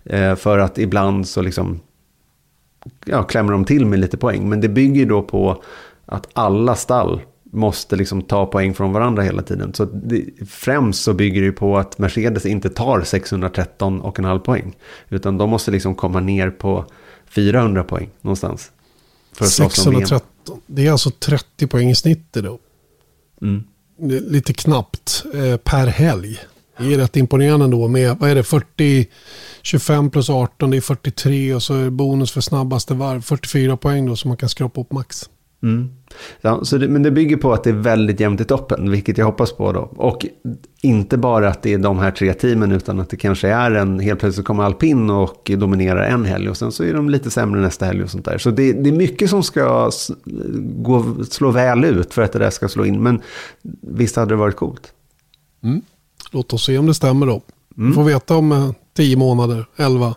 Eh, 0.03 0.35
för 0.35 0.59
att 0.59 0.77
ibland 0.77 1.27
så 1.27 1.41
liksom 1.41 1.79
ja, 3.05 3.23
klämmer 3.23 3.51
de 3.51 3.65
till 3.65 3.85
med 3.85 3.99
lite 3.99 4.17
poäng. 4.17 4.49
Men 4.49 4.61
det 4.61 4.69
bygger 4.69 5.05
då 5.05 5.21
på 5.21 5.63
att 6.05 6.27
alla 6.33 6.75
stall 6.75 7.21
måste 7.43 7.95
liksom 7.95 8.21
ta 8.21 8.45
poäng 8.45 8.73
från 8.73 8.93
varandra 8.93 9.23
hela 9.23 9.41
tiden. 9.41 9.73
Så 9.73 9.85
det, 9.85 10.25
främst 10.49 11.03
så 11.03 11.13
bygger 11.13 11.41
det 11.41 11.51
på 11.51 11.77
att 11.77 11.97
Mercedes 11.97 12.45
inte 12.45 12.69
tar 12.69 12.99
613,5 12.99 14.39
poäng. 14.39 14.75
Utan 15.09 15.37
de 15.37 15.49
måste 15.49 15.71
liksom 15.71 15.95
komma 15.95 16.19
ner 16.19 16.49
på 16.49 16.85
400 17.29 17.83
poäng 17.83 18.09
någonstans. 18.21 18.71
För 19.33 19.45
613, 19.45 20.61
det 20.65 20.87
är 20.87 20.91
alltså 20.91 21.11
30 21.11 21.67
poäng 21.67 21.89
i 21.89 21.95
snitt 21.95 22.33
då. 22.33 22.59
Mm. 23.41 23.63
Lite 24.29 24.53
knappt 24.53 25.23
eh, 25.33 25.57
per 25.57 25.87
helg. 25.87 26.39
Det 26.77 26.93
är 26.93 26.97
rätt 26.97 27.17
imponerande 27.17 27.67
då 27.67 27.87
med, 27.87 28.17
vad 28.19 28.29
är 28.29 28.35
det, 28.35 28.43
40, 28.43 29.07
25 29.61 30.09
plus 30.09 30.29
18, 30.29 30.69
det 30.69 30.77
är 30.77 30.81
43 30.81 31.53
och 31.53 31.63
så 31.63 31.73
är 31.73 31.83
det 31.83 31.91
bonus 31.91 32.31
för 32.31 32.41
snabbaste 32.41 32.93
varv, 32.93 33.21
44 33.21 33.77
poäng 33.77 34.05
då 34.05 34.15
som 34.15 34.29
man 34.29 34.37
kan 34.37 34.49
skrapa 34.49 34.81
upp 34.81 34.91
max. 34.91 35.29
Mm. 35.63 35.89
Ja, 36.41 36.59
så 36.63 36.77
det, 36.77 36.87
men 36.87 37.03
det 37.03 37.11
bygger 37.11 37.37
på 37.37 37.53
att 37.53 37.63
det 37.63 37.69
är 37.69 37.73
väldigt 37.73 38.19
jämnt 38.19 38.41
i 38.41 38.43
toppen, 38.43 38.91
vilket 38.91 39.17
jag 39.17 39.25
hoppas 39.25 39.51
på 39.51 39.71
då. 39.71 39.79
Och 39.95 40.25
inte 40.81 41.17
bara 41.17 41.49
att 41.49 41.61
det 41.61 41.73
är 41.73 41.77
de 41.77 41.99
här 41.99 42.11
tre 42.11 42.33
teamen, 42.33 42.71
utan 42.71 42.99
att 42.99 43.09
det 43.09 43.17
kanske 43.17 43.47
är 43.47 43.71
en, 43.71 43.99
helt 43.99 44.19
plötsligt 44.19 44.45
kommer 44.45 44.63
alpin 44.63 45.09
och 45.09 45.51
dominerar 45.57 46.03
en 46.03 46.25
helg 46.25 46.49
och 46.49 46.57
sen 46.57 46.71
så 46.71 46.83
är 46.83 46.93
de 46.93 47.09
lite 47.09 47.29
sämre 47.29 47.61
nästa 47.61 47.85
helg 47.85 48.03
och 48.03 48.09
sånt 48.09 48.25
där. 48.25 48.37
Så 48.37 48.51
det, 48.51 48.73
det 48.73 48.89
är 48.89 48.93
mycket 48.93 49.29
som 49.29 49.43
ska 49.43 49.91
gå, 50.63 51.15
slå 51.29 51.51
väl 51.51 51.83
ut 51.83 52.13
för 52.13 52.21
att 52.21 52.33
det 52.33 52.39
där 52.39 52.49
ska 52.49 52.67
slå 52.67 52.85
in. 52.85 53.03
Men 53.03 53.21
visst 53.81 54.15
hade 54.15 54.29
det 54.29 54.35
varit 54.35 54.55
coolt. 54.55 54.93
Mm. 55.63 55.81
Låt 56.33 56.53
oss 56.53 56.65
se 56.65 56.77
om 56.77 56.85
det 56.85 56.93
stämmer 56.93 57.25
då. 57.25 57.41
Mm. 57.77 57.89
Vi 57.89 57.95
får 57.95 58.03
veta 58.03 58.35
om 58.35 58.51
eh, 58.51 58.71
tio 58.93 59.17
månader, 59.17 59.65
elva. 59.75 60.15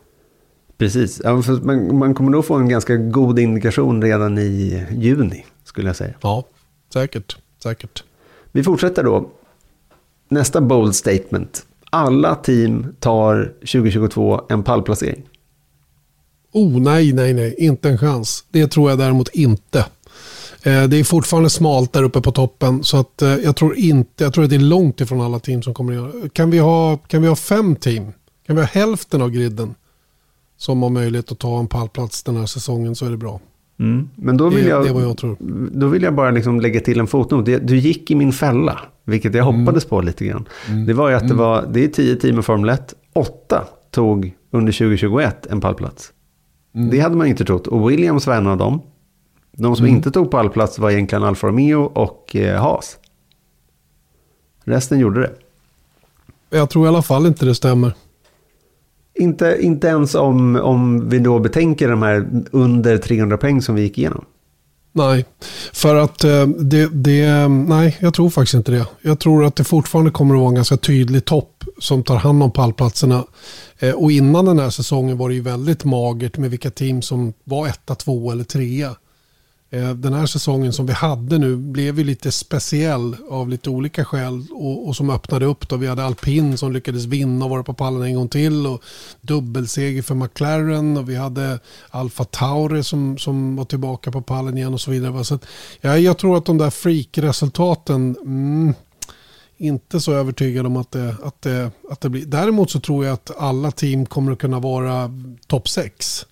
Precis, 0.79 1.21
ja, 1.25 1.43
man, 1.63 1.99
man 1.99 2.15
kommer 2.15 2.31
nog 2.31 2.45
få 2.45 2.55
en 2.55 2.69
ganska 2.69 2.97
god 2.97 3.39
indikation 3.39 4.03
redan 4.03 4.39
i 4.39 4.83
juni 4.93 5.45
skulle 5.65 5.89
jag 5.89 5.97
säga. 5.97 6.15
Ja, 6.21 6.45
säkert. 6.93 7.37
säkert. 7.63 8.05
Vi 8.53 8.63
fortsätter 8.63 9.05
då. 9.05 9.31
Nästa 10.29 10.61
bold 10.61 10.95
statement. 10.95 11.67
Alla 11.91 12.35
team 12.35 12.95
tar 13.01 13.53
2022 13.61 14.41
en 14.49 14.63
pallplacering. 14.63 15.23
Oh, 16.53 16.81
nej, 16.81 17.13
nej, 17.13 17.35
nej. 17.35 17.55
Inte 17.59 17.89
en 17.89 17.99
chans. 17.99 18.45
Det 18.51 18.67
tror 18.67 18.91
jag 18.91 18.99
däremot 18.99 19.29
inte. 19.29 19.87
Eh, 20.67 20.85
det 20.89 20.97
är 20.97 21.05
fortfarande 21.05 21.51
smalt 21.51 21.93
där 21.93 22.03
uppe 22.03 22.21
på 22.21 22.33
toppen. 22.33 22.85
Så 22.85 22.97
att 22.97 23.23
eh, 23.23 23.35
jag 23.35 23.57
tror 23.57 23.77
inte, 23.77 24.25
jag 24.25 24.35
tror 24.35 24.45
att 24.45 24.51
det 24.51 24.57
är 24.57 24.61
långt 24.61 25.01
ifrån 25.01 25.21
alla 25.21 25.39
team 25.39 25.63
som 25.63 25.75
kommer 25.75 25.93
att 25.93 25.99
göra 25.99 26.29
kan 26.29 26.51
vi 26.51 26.59
ha 26.59 26.97
Kan 26.97 27.23
vi 27.23 27.29
ha 27.29 27.37
fem 27.37 27.77
team? 27.77 28.13
Kan 28.47 28.57
vi 28.57 28.63
ha 28.63 28.69
hälften 28.69 29.23
av 29.23 29.31
griden? 29.31 29.75
Som 30.57 30.83
har 30.83 30.91
möjlighet 30.91 31.33
att 31.33 31.39
ta 31.39 31.59
en 31.61 31.67
pallplats 31.67 32.23
den 32.23 32.37
här 32.37 32.47
säsongen 32.47 32.95
så 32.95 33.07
är 33.07 33.11
det 33.11 33.17
bra. 33.17 33.41
Mm. 33.79 34.09
Men 34.15 34.37
då 34.37 34.49
vill, 34.49 34.67
jag, 34.67 34.85
det, 34.85 34.89
jag 34.89 35.37
då 35.73 35.87
vill 35.87 36.03
jag 36.03 36.15
bara 36.15 36.31
liksom 36.31 36.61
lägga 36.61 36.81
till 36.81 37.01
en 37.01 37.07
fotnot. 37.07 37.45
Du 37.45 37.77
gick 37.77 38.11
i 38.11 38.15
min 38.15 38.33
fälla, 38.33 38.81
vilket 39.05 39.35
jag 39.35 39.49
mm. 39.49 39.61
hoppades 39.61 39.85
på 39.85 40.01
lite 40.01 40.25
grann. 40.25 40.49
Mm. 40.69 40.87
Det 40.87 40.93
var 40.93 41.09
ju 41.09 41.15
att 41.15 41.23
det 41.23 41.27
mm. 41.27 41.37
var, 41.37 41.69
det 41.73 41.85
är 41.85 41.89
tio 41.89 42.17
team 42.17 42.39
i 42.39 42.43
Formel 42.43 42.69
1. 42.71 42.95
Åtta 43.13 43.65
tog 43.91 44.35
under 44.51 44.73
2021 44.73 45.47
en 45.47 45.61
pallplats. 45.61 46.13
Mm. 46.75 46.91
Det 46.91 47.01
hade 47.01 47.17
man 47.17 47.27
inte 47.27 47.45
trott. 47.45 47.67
Och 47.67 47.91
Williams 47.91 48.27
var 48.27 48.35
en 48.35 48.47
av 48.47 48.57
dem. 48.57 48.81
De 49.57 49.77
som 49.77 49.85
mm. 49.85 49.97
inte 49.97 50.11
tog 50.11 50.31
pallplats 50.31 50.79
var 50.79 50.91
egentligen 50.91 51.25
Alfa 51.25 51.47
Romeo 51.47 51.83
och 51.83 52.37
eh, 52.37 52.63
Haas. 52.63 52.99
Resten 54.65 54.99
gjorde 54.99 55.21
det. 55.21 55.33
Jag 56.51 56.71
tror 56.71 56.87
i 56.87 56.89
alla 56.89 57.03
fall 57.03 57.27
inte 57.27 57.45
det 57.45 57.55
stämmer. 57.55 57.93
Inte, 59.15 59.59
inte 59.61 59.87
ens 59.87 60.15
om, 60.15 60.57
om 60.57 61.09
vi 61.09 61.19
då 61.19 61.39
betänker 61.39 61.89
de 61.89 62.03
här 62.03 62.29
under 62.53 62.99
300 62.99 63.37
poäng 63.37 63.63
som 63.63 63.75
vi 63.75 63.83
gick 63.83 63.99
igenom. 63.99 64.25
Nej, 64.93 65.25
för 65.73 65.95
att 65.95 66.25
eh, 66.25 66.47
det, 66.47 66.89
det, 66.93 67.49
nej, 67.49 67.97
jag 68.01 68.15
tror 68.15 68.31
faktiskt 68.31 68.55
inte 68.55 68.73
det. 68.73 68.87
Jag 69.03 69.19
tror 69.19 69.45
att 69.45 69.57
det 69.57 69.65
fortfarande 69.65 70.11
kommer 70.11 70.35
att 70.35 70.41
vara 70.41 70.49
en 70.49 70.55
ganska 70.55 70.77
tydlig 70.77 71.25
topp 71.25 71.65
som 71.79 72.03
tar 72.03 72.17
hand 72.17 72.43
om 72.43 72.51
pallplatserna. 72.51 73.25
Eh, 73.79 73.95
och 73.95 74.13
innan 74.13 74.45
den 74.45 74.59
här 74.59 74.71
säsongen 74.71 75.19
var 75.19 75.29
det 75.29 75.35
ju 75.35 75.41
väldigt 75.41 75.85
magert 75.85 76.39
med 76.39 76.51
vilka 76.51 76.71
team 76.71 77.03
som 77.03 77.33
var 77.45 77.67
etta, 77.67 77.95
två 77.95 78.33
eller 78.33 78.45
trea. 78.45 78.97
Eh, 79.71 79.91
den 79.91 80.13
här 80.13 80.27
säsongen 80.27 80.73
som 80.73 80.87
vi 80.87 80.93
hade 80.93 81.39
nu 81.39 81.57
blev 81.57 81.99
ju 81.99 82.05
lite 82.05 82.33
speciell 82.33 83.17
av 83.31 83.49
lite 83.49 83.71
olika 83.71 84.05
skäl 84.05 84.47
och, 84.51 84.89
och 84.89 84.97
som 84.97 85.11
öppnade 85.11 85.47
upp. 85.47 85.69
Då. 85.69 85.77
Vi 85.77 85.87
hade 85.87 86.05
alpin 86.05 86.59
som 86.59 86.73
lyckades 86.73 87.05
vinna 87.05 87.45
och 87.45 87.51
vara 87.51 87.63
på 87.63 87.75
pallen 87.75 88.03
en 88.03 88.15
gång 88.15 88.29
till 88.29 88.67
och 88.67 88.83
dubbelseger 89.21 90.03
för 90.03 90.15
McLaren 90.15 90.97
och 90.97 91.11
vi 91.11 91.17
hade 91.17 91.59
Alfa 91.91 92.25
Tauri 92.25 92.83
som, 92.83 93.19
som 93.19 93.57
var 93.57 93.65
tillbaka 93.65 94.11
på 94.11 94.23
pallen 94.23 94.59
igen 94.59 94.75
och 94.75 94.81
så 94.81 94.91
vidare. 94.91 95.25
Så 95.25 95.35
att, 95.35 95.47
ja, 95.81 95.99
jag 95.99 96.19
tror 96.19 96.37
att 96.37 96.47
de 96.47 96.59
där 96.59 96.71
freak-resultaten 96.71 98.17
mm, 98.21 98.75
inte 99.57 100.01
så 100.01 100.13
övertygad 100.13 100.67
om 100.67 100.77
att 100.77 100.91
det, 100.91 101.17
att, 101.23 101.43
det, 101.43 101.71
att 101.91 102.01
det 102.01 102.09
blir. 102.09 102.27
Däremot 102.27 102.71
så 102.71 102.81
tror 102.81 103.05
jag 103.05 103.15
att 103.15 103.31
alla 103.39 103.71
team 103.71 104.07
kommer 104.07 104.33
att 104.33 104.39
kunna 104.39 104.61
vara 104.61 105.11
topp 105.47 105.69
6. 105.69 106.27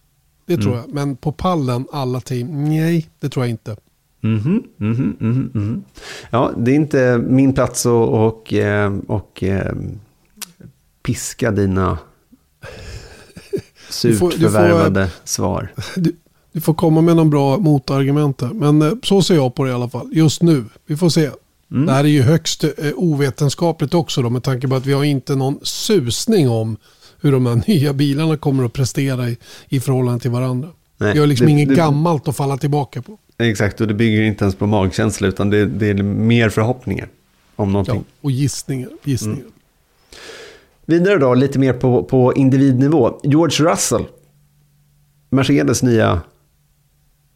Det 0.47 0.57
tror 0.57 0.73
mm. 0.73 0.85
jag. 0.87 0.95
Men 0.95 1.17
på 1.17 1.33
pallen, 1.33 1.87
alla 1.93 2.21
team, 2.21 2.65
nej, 2.65 3.09
det 3.21 3.29
tror 3.29 3.45
jag 3.45 3.51
inte. 3.51 3.77
Mm 4.25 4.39
-hmm, 4.39 4.63
mm 4.81 4.95
-hmm, 4.95 5.23
mm 5.23 5.51
-hmm. 5.55 5.81
Ja, 6.31 6.53
det 6.57 6.71
är 6.71 6.75
inte 6.75 7.25
min 7.29 7.53
plats 7.53 7.87
att 7.87 7.93
och, 7.93 8.53
eh, 8.53 8.97
och, 9.07 9.43
eh, 9.43 9.75
piska 11.03 11.51
dina 11.51 11.99
surt 13.91 14.11
du 14.11 14.17
får, 14.17 14.31
du 14.31 14.39
förvärvade 14.39 15.09
får, 15.09 15.27
svar. 15.29 15.73
Du, 15.97 16.17
du, 16.53 16.61
får 16.61 16.75
komma 16.75 17.01
med 17.01 17.17
någon 17.17 17.31
bra 17.31 17.59
motargument 17.59 18.41
här. 18.41 18.53
Men 18.53 18.83
eh, 18.83 18.93
så 19.03 19.23
ser 19.23 19.35
jag 19.35 19.55
på 19.55 19.65
det 19.65 19.71
i 19.71 19.75
alla 19.75 19.89
fall. 19.89 20.09
Just 20.13 20.43
nu. 20.43 20.65
Vi 20.87 20.97
får 20.97 21.09
se. 21.09 21.31
Mm. 21.71 21.87
Det 21.87 21.93
här 21.93 22.05
är 22.05 22.09
ju 22.09 22.23
högst 22.23 22.65
ovetenskapligt 22.97 23.95
också 23.95 24.23
då, 24.23 24.31
med 24.31 24.43
tanke 24.43 24.69
på 24.69 24.75
att 24.75 24.87
vi 24.87 24.93
har 24.93 25.05
inte 25.05 25.35
någon 25.35 25.59
susning 25.63 26.49
om 26.49 26.77
hur 27.25 27.33
de 27.33 27.47
här 27.47 27.63
nya 27.69 27.93
bilarna 27.93 28.37
kommer 28.37 28.65
att 28.65 28.73
prestera 28.73 29.29
i, 29.29 29.39
i 29.69 29.81
förhållande 29.81 30.21
till 30.21 30.31
varandra. 30.31 30.69
Nej, 30.97 31.13
vi 31.13 31.19
har 31.19 31.27
liksom 31.27 31.47
det, 31.47 31.53
inget 31.53 31.69
det, 31.69 31.75
gammalt 31.75 32.29
att 32.29 32.37
falla 32.37 32.57
tillbaka 32.57 33.03
på. 33.03 33.19
Exakt, 33.39 33.81
och 33.81 33.89
det 33.89 33.95
bygger 33.95 34.23
inte 34.23 34.45
ens 34.45 34.55
på 34.55 34.67
magkänsla 34.67 35.29
utan 35.29 35.51
det, 35.51 35.67
det 35.67 35.89
är 35.89 35.95
mer 36.03 36.49
förhoppningar 36.49 37.09
om 37.57 37.73
någonting. 37.73 37.95
Ja, 37.95 38.03
och 38.21 38.31
gissningar. 38.31 38.91
gissningar. 39.05 39.39
Mm. 39.39 39.51
Vidare 40.87 41.19
då, 41.19 41.35
lite 41.35 41.59
mer 41.59 41.73
på, 41.73 42.05
på 42.05 42.35
individnivå. 42.35 43.21
George 43.23 43.73
Russell, 43.73 44.05
Mercedes 45.31 45.83
nya 45.83 46.21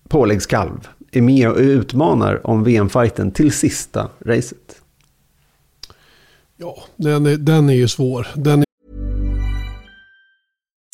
påläggskalv, 0.09 0.89
är 1.13 1.23
med 1.23 1.51
och 1.51 1.59
utmanar 1.59 2.47
om 2.47 2.65
VM-fighten 2.65 3.31
till 3.31 3.53
sista 3.53 4.09
racet. 4.25 4.83
Ja, 6.57 6.85
den 6.97 7.27
är, 7.27 7.37
den 7.37 7.71
är 7.71 7.75
ju 7.75 7.89
svår. 7.89 8.29
Den 8.35 8.65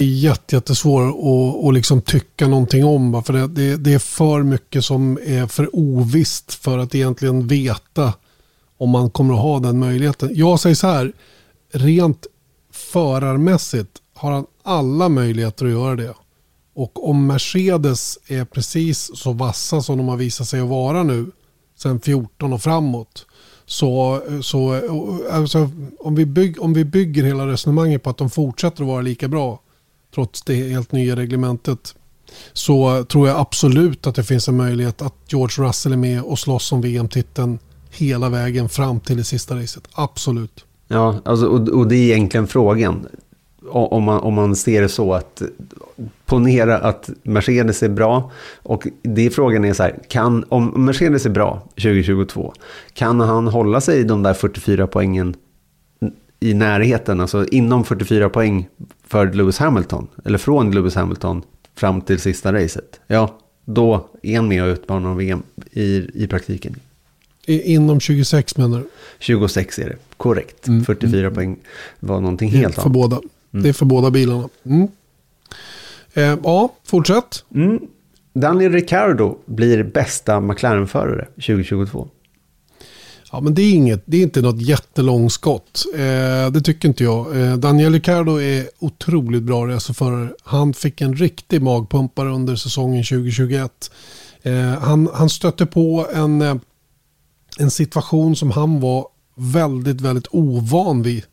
Jätte, 0.00 0.56
jättesvårt 0.56 1.02
att, 1.02 1.68
att 1.68 1.74
liksom 1.74 2.02
tycka 2.02 2.48
någonting 2.48 2.84
om. 2.84 3.22
För 3.24 3.32
det, 3.32 3.46
det, 3.46 3.76
det, 3.76 3.92
är 3.92 3.98
för 3.98 4.42
mycket 4.42 4.84
som 4.84 5.18
är 5.26 5.46
för 5.46 5.76
ovisst 5.76 6.54
för 6.54 6.78
att 6.78 6.94
egentligen 6.94 7.46
veta 7.46 8.12
om 8.78 8.90
man 8.90 9.10
kommer 9.10 9.34
att 9.34 9.40
ha 9.40 9.58
den 9.58 9.78
möjligheten. 9.78 10.30
Jag 10.32 10.60
säger 10.60 10.76
så 10.76 10.86
här, 10.86 11.12
rent 11.72 12.26
förarmässigt 12.72 13.90
har 14.14 14.32
han 14.32 14.46
alla 14.62 15.08
möjligheter 15.08 15.66
att 15.66 15.72
göra 15.72 15.96
det. 15.96 16.14
Och 16.74 17.08
om 17.08 17.26
Mercedes 17.26 18.18
är 18.26 18.44
precis 18.44 19.10
så 19.14 19.32
vassa 19.32 19.82
som 19.82 19.98
de 19.98 20.08
har 20.08 20.16
visat 20.16 20.48
sig 20.48 20.60
att 20.60 20.68
vara 20.68 21.02
nu, 21.02 21.26
sen 21.78 22.00
14 22.00 22.52
och 22.52 22.62
framåt, 22.62 23.26
så, 23.66 24.22
så 24.42 24.74
eh, 24.74 25.36
alltså, 25.36 25.70
om, 25.98 26.14
vi 26.14 26.26
bygg, 26.26 26.62
om 26.62 26.72
vi 26.74 26.84
bygger 26.84 27.24
hela 27.24 27.46
resonemanget 27.46 28.02
på 28.02 28.10
att 28.10 28.16
de 28.16 28.30
fortsätter 28.30 28.82
att 28.82 28.88
vara 28.88 29.02
lika 29.02 29.28
bra, 29.28 29.60
trots 30.14 30.42
det 30.42 30.54
helt 30.54 30.92
nya 30.92 31.16
reglementet 31.16 31.94
så 32.52 33.04
tror 33.04 33.28
jag 33.28 33.40
absolut 33.40 34.06
att 34.06 34.14
det 34.14 34.24
finns 34.24 34.48
en 34.48 34.56
möjlighet 34.56 35.02
att 35.02 35.14
George 35.28 35.66
Russell 35.66 35.92
är 35.92 35.96
med 35.96 36.22
och 36.22 36.38
slåss 36.38 36.72
om 36.72 36.80
VM-titeln 36.80 37.58
hela 37.90 38.28
vägen 38.28 38.68
fram 38.68 39.00
till 39.00 39.16
det 39.16 39.24
sista 39.24 39.56
racet. 39.56 39.88
Absolut. 39.92 40.64
Ja, 40.88 41.20
alltså, 41.24 41.46
och, 41.46 41.68
och 41.68 41.88
det 41.88 41.96
är 41.96 42.12
egentligen 42.14 42.46
frågan. 42.46 43.06
Om 43.70 44.04
man, 44.04 44.20
om 44.20 44.34
man 44.34 44.56
ser 44.56 44.82
det 44.82 44.88
så 44.88 45.14
att 45.14 45.42
ponera 46.26 46.78
att 46.78 47.10
Mercedes 47.22 47.82
är 47.82 47.88
bra. 47.88 48.30
Och 48.62 48.86
det 49.02 49.30
frågan 49.30 49.64
är 49.64 49.72
så 49.72 49.82
här, 49.82 49.98
kan, 50.08 50.44
om 50.48 50.84
Mercedes 50.84 51.26
är 51.26 51.30
bra 51.30 51.62
2022, 51.68 52.52
kan 52.94 53.20
han 53.20 53.46
hålla 53.46 53.80
sig 53.80 54.00
i 54.00 54.04
de 54.04 54.22
där 54.22 54.34
44 54.34 54.86
poängen 54.86 55.34
i 56.46 56.54
närheten, 56.54 57.20
alltså 57.20 57.46
inom 57.46 57.84
44 57.84 58.28
poäng 58.28 58.68
för 59.06 59.32
Lewis 59.32 59.58
Hamilton, 59.58 60.08
eller 60.24 60.38
från 60.38 60.70
Lewis 60.70 60.94
Hamilton 60.94 61.42
fram 61.74 62.00
till 62.00 62.20
sista 62.20 62.52
racet, 62.52 63.00
ja, 63.06 63.38
då 63.64 64.08
är 64.22 64.36
han 64.36 64.48
med 64.48 64.62
och 64.62 64.68
utmanar 64.72 65.14
VM 65.14 65.42
i, 65.70 66.10
i 66.14 66.26
praktiken. 66.26 66.76
Inom 67.46 68.00
26 68.00 68.56
menar 68.56 68.78
du? 68.78 68.84
26 69.18 69.78
är 69.78 69.88
det, 69.88 69.96
korrekt. 70.16 70.68
Mm. 70.68 70.84
44 70.84 71.20
mm. 71.20 71.34
poäng 71.34 71.56
var 72.00 72.20
någonting 72.20 72.50
helt 72.50 72.74
för 72.74 72.82
annat. 72.82 72.92
Båda. 72.92 73.16
Mm. 73.16 73.62
Det 73.62 73.68
är 73.68 73.72
för 73.72 73.86
båda 73.86 74.10
bilarna. 74.10 74.48
Mm. 74.64 74.88
Eh, 76.14 76.38
ja, 76.44 76.74
fortsätt. 76.84 77.44
Mm. 77.54 77.80
Daniel 78.32 78.72
Ricciardo 78.72 79.38
blir 79.44 79.82
bästa 79.82 80.40
McLaren-förare 80.40 81.24
2022. 81.34 82.08
Ja, 83.32 83.40
men 83.40 83.54
det 83.54 83.62
är, 83.62 83.72
inget, 83.72 84.02
det 84.06 84.16
är 84.16 84.22
inte 84.22 84.42
något 84.42 84.62
jättelångskott. 84.62 85.84
Eh, 85.94 86.50
det 86.52 86.60
tycker 86.64 86.88
inte 86.88 87.04
jag. 87.04 87.40
Eh, 87.40 87.56
Daniel 87.56 87.92
Ricciardo 87.92 88.40
är 88.40 88.68
otroligt 88.78 89.42
bra 89.42 89.66
racerförare. 89.66 90.28
Han 90.42 90.74
fick 90.74 91.00
en 91.00 91.16
riktig 91.16 91.62
magpumpare 91.62 92.28
under 92.28 92.56
säsongen 92.56 93.04
2021. 93.04 93.90
Eh, 94.42 94.54
han, 94.54 95.08
han 95.14 95.30
stötte 95.30 95.66
på 95.66 96.06
en, 96.14 96.42
eh, 96.42 96.56
en 97.58 97.70
situation 97.70 98.36
som 98.36 98.50
han 98.50 98.80
var 98.80 99.06
väldigt, 99.34 100.00
väldigt 100.00 100.26
ovan 100.30 101.02
vid. 101.02 101.24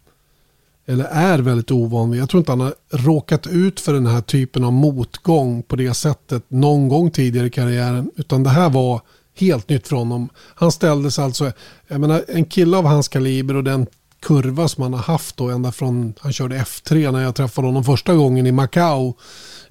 Eller 0.85 1.05
är 1.05 1.39
väldigt 1.39 1.71
ovan 1.71 2.11
vid. 2.11 2.21
Jag 2.21 2.29
tror 2.29 2.39
inte 2.39 2.51
han 2.51 2.59
har 2.59 2.73
råkat 2.91 3.47
ut 3.47 3.79
för 3.79 3.93
den 3.93 4.05
här 4.05 4.21
typen 4.21 4.63
av 4.63 4.73
motgång 4.73 5.63
på 5.63 5.75
det 5.75 5.93
sättet 5.93 6.43
någon 6.47 6.87
gång 6.89 7.11
tidigare 7.11 7.47
i 7.47 7.49
karriären. 7.49 8.11
Utan 8.15 8.43
det 8.43 8.49
här 8.49 8.69
var 8.69 9.01
helt 9.35 9.69
nytt 9.69 9.87
för 9.87 9.95
honom. 9.95 10.29
Han 10.55 10.71
ställdes 10.71 11.19
alltså, 11.19 11.51
jag 11.87 12.01
menar 12.01 12.23
en 12.27 12.45
kille 12.45 12.77
av 12.77 12.85
hans 12.85 13.07
kaliber 13.07 13.55
och 13.55 13.63
den 13.63 13.87
kurva 14.21 14.67
som 14.67 14.83
han 14.83 14.93
har 14.93 15.01
haft 15.01 15.37
då 15.37 15.49
ända 15.49 15.71
från, 15.71 16.13
han 16.19 16.33
körde 16.33 16.57
F3 16.57 17.11
när 17.11 17.21
jag 17.21 17.35
träffade 17.35 17.67
honom 17.67 17.83
första 17.83 18.15
gången 18.15 18.47
i 18.47 18.51
Macau. 18.51 19.13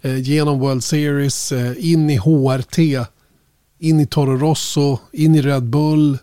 Eh, 0.00 0.18
genom 0.18 0.58
World 0.58 0.84
Series, 0.84 1.52
eh, 1.52 1.92
in 1.92 2.10
i 2.10 2.16
HRT, 2.16 3.06
in 3.78 4.00
i 4.00 4.06
Toro 4.06 4.36
Rosso, 4.36 4.98
in 5.12 5.34
i 5.34 5.42
Red 5.42 5.64
Bull, 5.64 6.18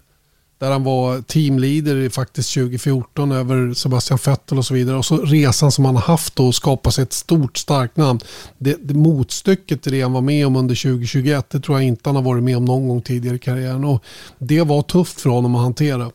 där 0.59 0.71
han 0.71 0.83
var 0.83 1.21
teamleader 1.21 2.09
faktiskt 2.09 2.53
2014 2.53 3.31
över 3.31 3.73
Sebastian 3.73 4.19
Vettel 4.25 4.57
och 4.57 4.65
så 4.65 4.73
vidare. 4.73 4.97
Och 4.97 5.05
så 5.05 5.17
resan 5.17 5.71
som 5.71 5.85
han 5.85 5.95
har 5.95 6.01
haft 6.01 6.39
och 6.39 6.55
skapat 6.55 6.93
sig 6.93 7.03
ett 7.03 7.13
stort 7.13 7.57
starkt 7.57 7.97
namn. 7.97 8.19
Det, 8.57 8.77
det 8.81 8.93
motstycket 8.93 9.81
till 9.81 9.91
det 9.91 10.01
han 10.01 10.13
var 10.13 10.21
med 10.21 10.47
om 10.47 10.55
under 10.55 10.75
2021 10.75 11.49
det 11.49 11.59
tror 11.59 11.77
jag 11.77 11.87
inte 11.87 12.09
han 12.09 12.15
har 12.15 12.23
varit 12.23 12.43
med 12.43 12.57
om 12.57 12.65
någon 12.65 12.87
gång 12.87 13.01
tidigare 13.01 13.35
i 13.35 13.39
karriären. 13.39 13.83
Och 13.83 14.03
det 14.39 14.61
var 14.61 14.81
tufft 14.81 15.21
för 15.21 15.29
honom 15.29 15.55
att 15.55 15.61
hantera. 15.61 16.11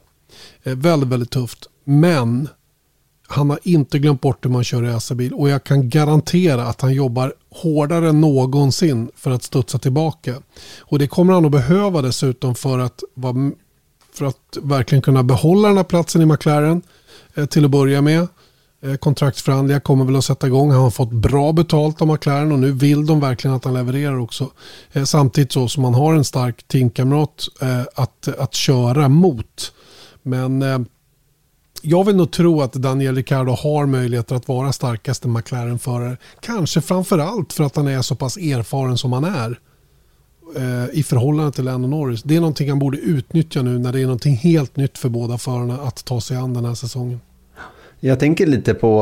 Eh, 0.63 0.75
väldigt, 0.75 1.09
väldigt 1.09 1.31
tufft. 1.31 1.69
Men 1.85 2.49
han 3.27 3.51
har 3.51 3.59
inte 3.63 3.99
glömt 3.99 4.21
bort 4.21 4.45
hur 4.45 4.51
man 4.51 4.65
kör 4.65 4.83
racerbil 4.83 5.33
och 5.33 5.49
jag 5.49 5.65
kan 5.65 5.89
garantera 5.89 6.67
att 6.67 6.81
han 6.81 6.95
jobbar 6.95 7.35
hårdare 7.51 8.09
än 8.09 8.21
någonsin 8.21 9.11
för 9.17 9.31
att 9.31 9.43
studsa 9.43 9.79
tillbaka. 9.79 10.35
Och 10.79 10.99
det 10.99 11.07
kommer 11.07 11.33
han 11.33 11.45
att 11.45 11.51
behöva 11.51 12.03
dessutom 12.03 12.55
för 12.55 12.79
att 12.79 13.03
vara 13.15 13.53
för 14.15 14.25
att 14.25 14.59
verkligen 14.63 15.03
kunna 15.03 15.23
behålla 15.23 15.69
den 15.69 15.77
här 15.77 15.85
platsen 15.85 16.23
i 16.23 16.27
McLaren 16.27 16.83
eh, 17.35 17.47
till 17.47 17.65
att 17.65 17.71
börja 17.71 18.03
med. 18.03 18.29
Eh, 18.83 18.95
kontraktsförhandlingar 18.95 19.81
kommer 19.81 20.05
väl 20.05 20.17
att 20.17 20.25
sätta 20.25 20.47
igång. 20.47 20.71
Han 20.71 20.81
har 20.81 20.91
fått 20.91 21.13
bra 21.13 21.53
betalt 21.53 22.03
av 22.03 22.09
McLaren 22.09 22.53
och 22.53 22.59
nu 22.59 22.73
vill 22.73 23.07
de 23.07 23.21
verkligen 23.21 23.57
att 23.57 23.65
han 23.65 23.75
levererar 23.75 24.19
också. 24.19 24.51
Eh, 24.93 25.05
samtidigt 25.05 25.53
så 25.53 25.69
som 25.69 25.83
man 25.83 25.95
har 25.95 26.15
en 26.15 26.25
stark 26.25 26.69
teamkamrat 26.69 27.49
eh, 27.61 27.83
att, 27.95 28.29
att 28.39 28.55
köra 28.55 29.09
mot. 29.09 29.73
Men 30.23 30.63
eh, 30.63 30.79
jag 31.83 32.05
vill 32.05 32.17
nog 32.17 32.31
tro 32.31 32.63
att 32.63 32.73
Daniel 32.73 33.17
Ricciardo 33.17 33.53
har 33.53 33.87
möjligheter 33.87 34.37
att 34.37 34.49
vara 34.49 34.73
starkaste 34.73 35.29
McLaren-förare. 35.29 36.17
Kanske 36.41 36.81
framförallt 36.81 37.53
för 37.53 37.65
att 37.65 37.77
han 37.77 37.89
är 37.89 38.03
så 38.03 38.15
pass 38.15 38.37
erfaren 38.37 38.99
som 38.99 39.13
han 39.13 39.25
är 39.25 39.59
eh, 40.57 40.99
i 40.99 41.03
förhållande 41.03 41.53
till 41.53 41.65
Lennon 41.65 41.91
Norris. 41.91 42.23
Det 42.23 42.37
är 42.37 42.41
någonting 42.41 42.69
han 42.69 42.79
borde 42.79 42.99
utnyttja 42.99 43.63
nu 43.63 43.79
när 43.79 43.93
det 43.93 44.01
är 44.01 44.05
någonting 44.05 44.37
helt 44.37 44.77
nytt 44.77 44.99
för 44.99 45.09
båda 45.09 45.39
förarna 45.39 45.75
att 45.75 46.05
ta 46.05 46.21
sig 46.21 46.37
an 46.37 46.55
den 46.55 46.65
här 46.65 46.75
säsongen. 46.75 47.21
Jag 48.01 48.21
tänker 48.21 48.47
lite 48.47 48.75
på, 48.75 49.01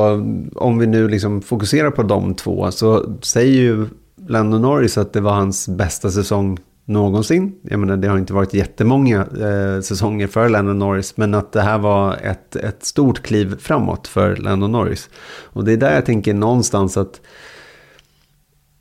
om 0.55 0.79
vi 0.79 0.87
nu 0.87 1.09
liksom 1.09 1.43
fokuserar 1.43 1.91
på 1.91 2.03
de 2.03 2.35
två, 2.35 2.71
så 2.71 3.17
säger 3.23 3.53
ju 3.53 3.87
Lando 4.29 4.59
Norris 4.59 4.99
att 4.99 5.13
det 5.13 5.21
var 5.21 5.33
hans 5.33 5.69
bästa 5.69 6.11
säsong 6.11 6.59
någonsin. 6.85 7.55
Jag 7.63 7.81
menar, 7.81 7.97
det 7.97 8.09
har 8.09 8.19
inte 8.19 8.33
varit 8.33 8.55
jättemånga 8.55 9.21
eh, 9.21 9.81
säsonger 9.81 10.27
för 10.27 10.49
Lando 10.49 10.73
Norris, 10.73 11.17
men 11.17 11.35
att 11.35 11.53
det 11.53 11.61
här 11.61 11.79
var 11.79 12.17
ett, 12.17 12.57
ett 12.57 12.85
stort 12.85 13.23
kliv 13.23 13.57
framåt 13.61 14.09
för 14.09 14.37
Lando 14.37 14.67
Norris. 14.67 15.11
Och 15.43 15.65
det 15.65 15.73
är 15.73 15.77
där 15.77 15.95
jag 15.95 16.07
tänker 16.07 16.35
någonstans 16.35 16.97
att 16.97 17.21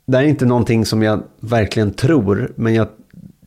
det 0.06 0.16
här 0.16 0.24
är 0.24 0.28
inte 0.28 0.46
någonting 0.46 0.86
som 0.86 1.02
jag 1.02 1.22
verkligen 1.40 1.92
tror, 1.92 2.52
men 2.56 2.74
jag 2.74 2.88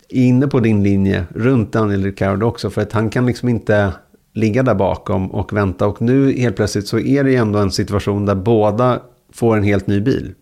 är 0.10 0.24
inne 0.24 0.48
på 0.48 0.60
din 0.60 0.84
linje 0.84 1.26
runt 1.36 1.72
Daniel 1.72 2.04
Ricciardo 2.04 2.46
också, 2.46 2.70
för 2.70 2.82
att 2.82 2.92
han 2.92 3.10
kan 3.10 3.26
liksom 3.26 3.50
inte 3.50 3.94
ligga 4.34 4.64
där 4.64 4.76
bakom 4.76 5.32
och 5.32 5.54
vänta. 5.54 5.88
Och 5.88 6.02
nu 6.02 6.32
helt 6.32 6.56
plötsligt 6.56 6.88
så 6.88 7.00
är 7.00 7.24
det 7.24 7.32
ju 7.32 7.36
ändå 7.36 7.60
en 7.60 7.72
situation 7.72 8.26
där 8.26 8.36
båda 8.36 9.02
får 9.34 9.58
en 9.58 9.64
helt 9.64 9.88
ny 9.88 10.02
bil. 10.02 10.34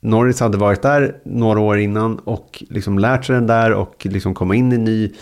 Norris 0.00 0.40
hade 0.40 0.58
varit 0.58 0.82
där 0.82 1.16
några 1.24 1.60
år 1.60 1.78
innan 1.78 2.18
och 2.18 2.64
liksom 2.70 2.98
lärt 2.98 3.24
sig 3.24 3.34
den 3.34 3.46
där 3.46 3.72
och 3.72 4.06
liksom 4.10 4.34
komma 4.34 4.54
in 4.54 4.72
i 4.72 4.78
ny, 4.78 5.12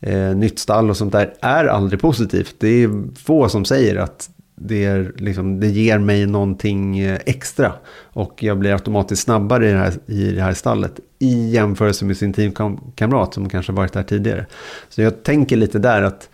eh, 0.00 0.36
nytt 0.36 0.58
stall 0.58 0.90
och 0.90 0.96
sånt 0.96 1.12
där 1.12 1.34
är 1.40 1.64
aldrig 1.64 2.00
positivt. 2.00 2.54
Det 2.58 2.68
är 2.68 3.16
få 3.16 3.48
som 3.48 3.64
säger 3.64 3.96
att 3.96 4.30
det, 4.62 4.84
är 4.84 5.12
liksom, 5.16 5.60
det 5.60 5.66
ger 5.66 5.98
mig 5.98 6.26
någonting 6.26 6.98
eh, 6.98 7.18
extra. 7.26 7.72
Och 8.02 8.42
jag 8.42 8.58
blir 8.58 8.72
automatiskt 8.72 9.22
snabbare 9.22 9.68
i 9.68 9.72
det 9.72 9.78
här, 9.78 9.92
i 10.06 10.32
det 10.32 10.42
här 10.42 10.54
stallet. 10.54 11.00
I 11.18 11.50
jämförelse 11.50 12.04
med 12.04 12.16
sin 12.16 12.32
teamkamrat 12.32 13.34
som 13.34 13.48
kanske 13.48 13.72
varit 13.72 13.92
där 13.92 14.02
tidigare. 14.02 14.46
Så 14.88 15.02
jag 15.02 15.22
tänker 15.22 15.56
lite 15.56 15.78
där 15.78 16.02
att 16.02 16.28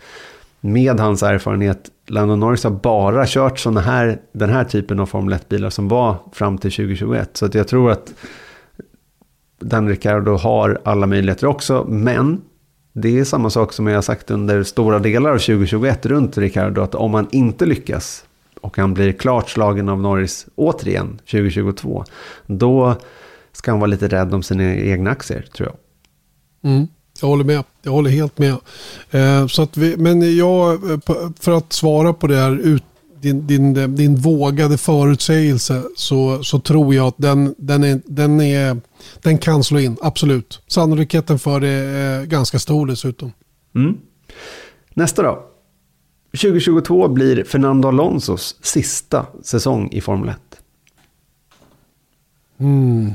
med 0.59 0.99
hans 0.99 1.23
erfarenhet, 1.23 1.91
Lando 2.07 2.35
Norris 2.35 2.63
har 2.63 2.71
bara 2.71 3.25
kört 3.27 3.59
såna 3.59 3.81
här, 3.81 4.19
den 4.31 4.49
här 4.49 4.63
typen 4.63 4.99
av 4.99 5.05
Formel 5.05 5.39
1-bilar 5.39 5.69
som 5.69 5.87
var 5.87 6.15
fram 6.33 6.57
till 6.57 6.71
2021. 6.71 7.37
Så 7.37 7.45
att 7.45 7.55
jag 7.55 7.67
tror 7.67 7.91
att 7.91 8.13
Dan 9.59 9.89
Ricciardo 9.89 10.31
har 10.31 10.81
alla 10.83 11.07
möjligheter 11.07 11.47
också. 11.47 11.85
Men 11.89 12.41
det 12.99 13.19
är 13.19 13.23
samma 13.23 13.49
sak 13.49 13.73
som 13.73 13.87
jag 13.87 13.95
har 13.95 14.01
sagt 14.01 14.31
under 14.31 14.63
stora 14.63 14.99
delar 14.99 15.29
av 15.29 15.37
2021 15.37 16.05
runt 16.05 16.37
Ricardo, 16.37 16.81
att 16.81 16.95
om 16.95 17.13
han 17.13 17.27
inte 17.31 17.65
lyckas 17.65 18.25
och 18.61 18.77
han 18.77 18.93
blir 18.93 19.11
klart 19.11 19.49
slagen 19.49 19.89
av 19.89 20.01
Norris 20.01 20.47
återigen 20.55 21.19
2022, 21.31 22.05
då 22.45 22.95
ska 23.51 23.71
han 23.71 23.79
vara 23.79 23.87
lite 23.87 24.07
rädd 24.07 24.33
om 24.33 24.43
sina 24.43 24.75
egna 24.75 25.09
aktier, 25.09 25.45
tror 25.55 25.69
jag. 25.69 25.77
Mm, 26.71 26.87
jag 27.21 27.27
håller 27.27 27.43
med. 27.43 27.63
Jag 27.81 27.91
håller 27.91 28.09
helt 28.09 28.37
med. 28.37 28.55
Eh, 29.11 29.47
så 29.47 29.61
att 29.61 29.77
vi, 29.77 29.97
men 29.97 30.37
jag, 30.37 30.91
eh, 30.91 30.99
för 31.39 31.57
att 31.57 31.73
svara 31.73 32.13
på 32.13 32.27
det 32.27 32.35
här 32.35 32.51
ut, 32.51 32.83
din, 33.21 33.47
din, 33.47 33.95
din 33.95 34.15
vågade 34.15 34.77
förutsägelse 34.77 35.83
så, 35.95 36.43
så 36.43 36.59
tror 36.59 36.95
jag 36.95 37.07
att 37.07 37.17
den, 37.17 37.55
den, 37.57 37.83
är, 37.83 38.01
den, 38.05 38.41
är, 38.41 38.77
den 39.21 39.37
kan 39.37 39.63
slå 39.63 39.79
in, 39.79 39.97
absolut. 40.01 40.61
Sannolikheten 40.67 41.39
för 41.39 41.59
det 41.59 41.69
är 41.69 42.25
ganska 42.25 42.59
stor 42.59 42.87
dessutom. 42.87 43.31
Mm. 43.75 43.97
Nästa 44.93 45.23
då. 45.23 45.43
2022 46.31 47.07
blir 47.07 47.43
Fernando 47.43 47.87
Alonsos 47.87 48.55
sista 48.61 49.25
säsong 49.43 49.89
i 49.91 50.01
Formel 50.01 50.29
1. 50.29 50.37
Mm. 52.59 53.11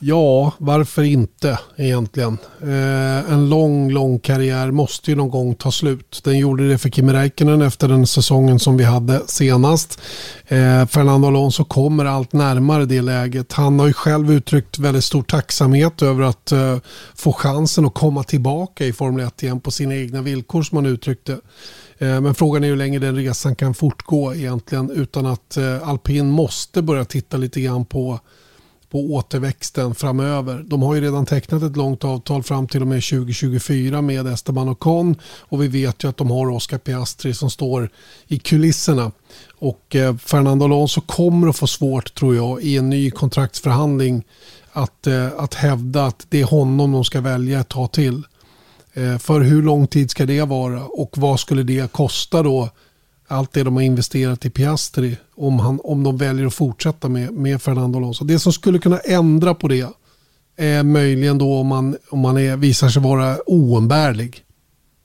Ja, 0.00 0.52
varför 0.58 1.02
inte 1.02 1.58
egentligen? 1.76 2.38
Eh, 2.62 3.32
en 3.32 3.48
lång, 3.48 3.90
lång 3.90 4.18
karriär 4.18 4.70
måste 4.70 5.10
ju 5.10 5.16
någon 5.16 5.30
gång 5.30 5.54
ta 5.54 5.70
slut. 5.70 6.20
Den 6.24 6.38
gjorde 6.38 6.68
det 6.68 6.78
för 6.78 6.88
Kimi 6.88 7.12
Räikkönen 7.12 7.62
efter 7.62 7.88
den 7.88 8.06
säsongen 8.06 8.58
som 8.58 8.76
vi 8.76 8.84
hade 8.84 9.22
senast. 9.26 10.00
Eh, 10.46 10.86
Fernando 10.86 11.28
Alonso 11.28 11.64
kommer 11.64 12.04
allt 12.04 12.32
närmare 12.32 12.84
det 12.84 13.02
läget. 13.02 13.52
Han 13.52 13.78
har 13.78 13.86
ju 13.86 13.92
själv 13.92 14.32
uttryckt 14.32 14.78
väldigt 14.78 15.04
stor 15.04 15.22
tacksamhet 15.22 16.02
över 16.02 16.22
att 16.22 16.52
eh, 16.52 16.78
få 17.14 17.32
chansen 17.32 17.86
att 17.86 17.94
komma 17.94 18.22
tillbaka 18.22 18.86
i 18.86 18.92
Formel 18.92 19.26
1 19.26 19.42
igen 19.42 19.60
på 19.60 19.70
sina 19.70 19.94
egna 19.94 20.22
villkor 20.22 20.62
som 20.62 20.76
han 20.76 20.86
uttryckte. 20.86 21.32
Eh, 21.98 22.20
men 22.20 22.34
frågan 22.34 22.64
är 22.64 22.68
hur 22.68 22.76
länge 22.76 22.98
den 22.98 23.16
resan 23.16 23.56
kan 23.56 23.74
fortgå 23.74 24.34
egentligen 24.34 24.90
utan 24.90 25.26
att 25.26 25.56
eh, 25.56 25.88
alpin 25.88 26.30
måste 26.30 26.82
börja 26.82 27.04
titta 27.04 27.36
lite 27.36 27.60
grann 27.60 27.84
på 27.84 28.20
på 28.90 29.14
återväxten 29.14 29.94
framöver. 29.94 30.64
De 30.66 30.82
har 30.82 30.94
ju 30.94 31.00
redan 31.00 31.26
tecknat 31.26 31.62
ett 31.62 31.76
långt 31.76 32.04
avtal 32.04 32.42
fram 32.42 32.66
till 32.68 32.80
och 32.80 32.88
med 32.88 33.04
2024 33.04 34.02
med 34.02 34.26
Esteban 34.26 34.68
Ocon 34.68 35.16
och 35.38 35.62
vi 35.62 35.68
vet 35.68 36.04
ju 36.04 36.08
att 36.08 36.16
de 36.16 36.30
har 36.30 36.50
Oscar 36.50 36.78
Piastri 36.78 37.34
som 37.34 37.50
står 37.50 37.90
i 38.26 38.38
kulisserna. 38.38 39.12
Och 39.58 39.96
eh, 39.96 40.16
Fernando 40.16 40.64
Alonso 40.64 41.00
kommer 41.00 41.48
att 41.48 41.56
få 41.56 41.66
svårt 41.66 42.14
tror 42.14 42.36
jag 42.36 42.62
i 42.62 42.76
en 42.76 42.90
ny 42.90 43.10
kontraktsförhandling 43.10 44.24
att, 44.72 45.06
eh, 45.06 45.28
att 45.36 45.54
hävda 45.54 46.06
att 46.06 46.26
det 46.28 46.40
är 46.40 46.44
honom 46.44 46.92
de 46.92 47.04
ska 47.04 47.20
välja 47.20 47.60
ett 47.60 47.68
tag 47.68 47.92
till. 47.92 48.22
Eh, 48.94 49.18
för 49.18 49.40
hur 49.40 49.62
lång 49.62 49.86
tid 49.86 50.10
ska 50.10 50.26
det 50.26 50.42
vara 50.42 50.84
och 50.84 51.18
vad 51.18 51.40
skulle 51.40 51.62
det 51.62 51.92
kosta 51.92 52.42
då 52.42 52.68
allt 53.28 53.52
det 53.52 53.62
de 53.62 53.76
har 53.76 53.82
investerat 53.82 54.44
i 54.44 54.50
Piastri 54.50 55.16
om, 55.34 55.58
han, 55.58 55.80
om 55.84 56.02
de 56.02 56.16
väljer 56.16 56.46
att 56.46 56.54
fortsätta 56.54 57.08
med, 57.08 57.32
med 57.32 57.62
Fernando 57.62 57.98
Alonso. 57.98 58.24
Det 58.24 58.38
som 58.38 58.52
skulle 58.52 58.78
kunna 58.78 58.98
ändra 58.98 59.54
på 59.54 59.68
det 59.68 59.86
är 60.56 60.82
möjligen 60.82 61.38
då 61.38 61.54
om 61.54 61.66
man, 61.66 61.96
om 62.10 62.18
man 62.18 62.38
är, 62.38 62.56
visar 62.56 62.88
sig 62.88 63.02
vara 63.02 63.38
oumbärlig. 63.46 64.44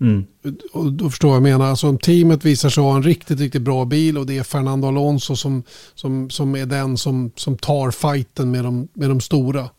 Mm. 0.01 0.25
Och 0.73 0.93
då 0.93 1.09
förstår 1.09 1.27
jag 1.33 1.41
vad 1.41 1.49
jag 1.49 1.57
menar. 1.57 1.69
Alltså 1.69 1.89
om 1.89 1.97
teamet 1.97 2.45
visar 2.45 2.69
sig 2.69 2.83
ha 2.83 2.95
en 2.95 3.03
riktigt, 3.03 3.39
riktigt 3.39 3.61
bra 3.61 3.85
bil 3.85 4.17
och 4.17 4.25
det 4.25 4.37
är 4.37 4.43
Fernando 4.43 4.87
Alonso 4.87 5.35
som, 5.35 5.63
som, 5.95 6.29
som 6.29 6.55
är 6.55 6.65
den 6.65 6.97
som, 6.97 7.31
som 7.35 7.57
tar 7.57 7.91
fighten 7.91 8.51
med 8.51 8.63
de, 8.63 8.87
med 8.93 9.09
de 9.09 9.21
stora. 9.21 9.69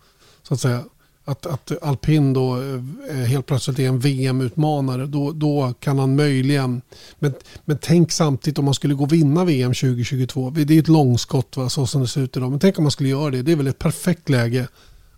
Så 0.42 0.54
att 0.54 0.60
säga 0.60 0.84
att, 1.24 1.46
att 1.46 1.72
alpin 1.82 2.32
då 2.32 2.56
eh, 2.56 2.74
eh, 3.10 3.26
helt 3.26 3.46
plötsligt 3.46 3.78
är 3.78 3.88
en 3.88 3.98
VM-utmanare, 3.98 5.06
då, 5.06 5.32
då 5.32 5.74
kan 5.80 5.98
han 5.98 6.16
möjligen... 6.16 6.82
Men, 7.18 7.34
men 7.64 7.78
tänk 7.80 8.12
samtidigt 8.12 8.58
om 8.58 8.64
man 8.64 8.74
skulle 8.74 8.94
gå 8.94 9.04
och 9.04 9.12
vinna 9.12 9.44
VM 9.44 9.74
2022. 9.74 10.50
Det 10.50 10.74
är 10.74 10.78
ett 10.78 10.88
långskott 10.88 11.56
va, 11.56 11.68
så 11.68 11.86
som 11.86 12.00
det 12.00 12.08
ser 12.08 12.20
ut 12.20 12.36
idag. 12.36 12.50
Men 12.50 12.60
tänk 12.60 12.78
om 12.78 12.84
man 12.84 12.90
skulle 12.90 13.08
göra 13.08 13.30
det. 13.30 13.42
Det 13.42 13.52
är 13.52 13.56
väl 13.56 13.66
ett 13.66 13.78
perfekt 13.78 14.28
läge 14.28 14.68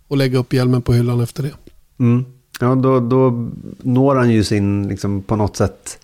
att 0.09 0.19
lägga 0.19 0.39
upp 0.39 0.53
hjälmen 0.53 0.83
på 0.83 0.93
hyllan 0.93 1.21
efter 1.21 1.43
det. 1.43 1.53
Mm. 1.99 2.25
Ja, 2.61 2.75
då, 2.75 3.01
då 3.01 3.49
når 3.83 4.17
han 4.17 4.31
ju 4.31 4.45
sin, 4.45 4.89
liksom, 4.89 5.23
på 5.23 5.37
något 5.37 5.57
sätt, 5.57 5.99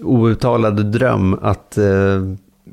outtalade 0.00 0.82
dröm 0.82 1.34
att 1.34 1.78
eh, 1.78 2.22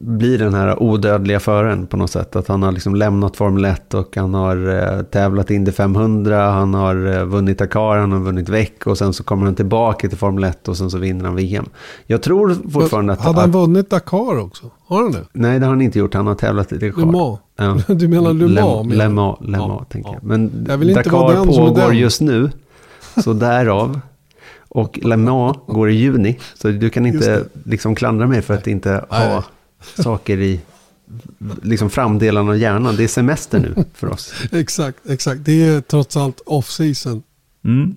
blir 0.02 0.38
den 0.38 0.54
här 0.54 0.84
odödliga 0.84 1.40
föraren 1.40 1.88
på 1.88 1.98
något 1.98 2.12
sätt. 2.12 2.36
Att 2.36 2.48
han 2.48 2.64
har 2.64 2.72
liksom 2.72 2.96
lämnat 2.96 3.38
Formel 3.38 3.66
1 3.66 3.94
och 3.94 4.16
han 4.16 4.34
har 4.34 4.70
eh, 4.70 5.02
tävlat 5.02 5.52
Indy 5.52 5.72
500, 5.72 6.52
han 6.52 6.74
har 6.74 7.18
eh, 7.18 7.26
vunnit 7.26 7.58
Dakar, 7.58 7.98
han 7.98 8.12
har 8.12 8.20
vunnit 8.20 8.50
Veck 8.50 8.88
och 8.88 8.98
sen 8.98 9.14
så 9.14 9.24
kommer 9.24 9.46
han 9.46 9.56
tillbaka 9.56 10.10
till 10.10 10.18
Formel 10.18 10.44
1 10.44 10.68
och 10.68 10.78
sen 10.78 10.92
så 10.92 10.98
vinner 10.98 11.26
han 11.26 11.36
VM. 11.36 11.66
Jag 12.06 12.22
tror 12.22 12.56
fortfarande 12.72 13.14
att... 13.14 13.22
Hade 13.22 13.42
han 13.42 13.52
vunnit 13.52 13.90
Dakar 13.90 14.40
också? 14.40 14.70
Har 14.86 15.04
han 15.04 15.12
det? 15.12 15.26
Nej, 15.34 15.60
det 15.60 15.66
har 15.66 15.74
han 15.74 15.82
inte 15.82 16.00
gjort. 16.00 16.14
Han 16.14 16.28
har 16.28 16.36
tävlat 16.36 16.72
i 16.72 16.78
Dakar. 16.78 17.02
Le 17.02 17.06
Mans? 17.06 17.40
Ja. 17.58 17.78
Du 17.94 18.08
menar 18.08 18.34
Le 18.34 18.62
Mans? 18.62 18.94
Le 18.94 19.10
Mans, 19.10 19.38
Le 19.42 19.58
Mans 19.58 19.78
ja, 19.80 19.86
tänker 19.90 20.14
jag. 20.14 20.24
Men 20.24 20.64
Dakar 20.94 21.46
pågår 21.46 21.94
just 21.94 22.22
nu, 22.22 22.50
så 23.24 23.34
därav. 23.34 24.00
Och 24.70 25.00
Le 25.04 25.18
Mans 25.18 25.58
går 25.68 25.90
i 25.90 25.94
juni, 25.94 26.40
så 26.54 26.68
du 26.68 26.90
kan 26.90 27.06
inte 27.06 27.44
liksom 27.64 27.96
klandra 27.96 28.28
mig 28.28 28.42
för 28.42 28.54
att 28.54 28.68
inte 28.68 29.06
ha 29.10 29.44
saker 29.80 30.40
i 30.40 30.60
liksom 31.62 31.90
framdelen 31.90 32.50
av 32.50 32.58
hjärnan. 32.58 32.96
Det 32.96 33.04
är 33.04 33.08
semester 33.08 33.60
nu 33.60 33.84
för 33.94 34.08
oss. 34.08 34.34
exakt, 34.52 35.10
exakt. 35.10 35.46
Det 35.46 35.64
är 35.64 35.82
trots 35.82 36.18
allt 36.18 36.42
off-season. 36.46 37.24
Mm. 37.66 37.96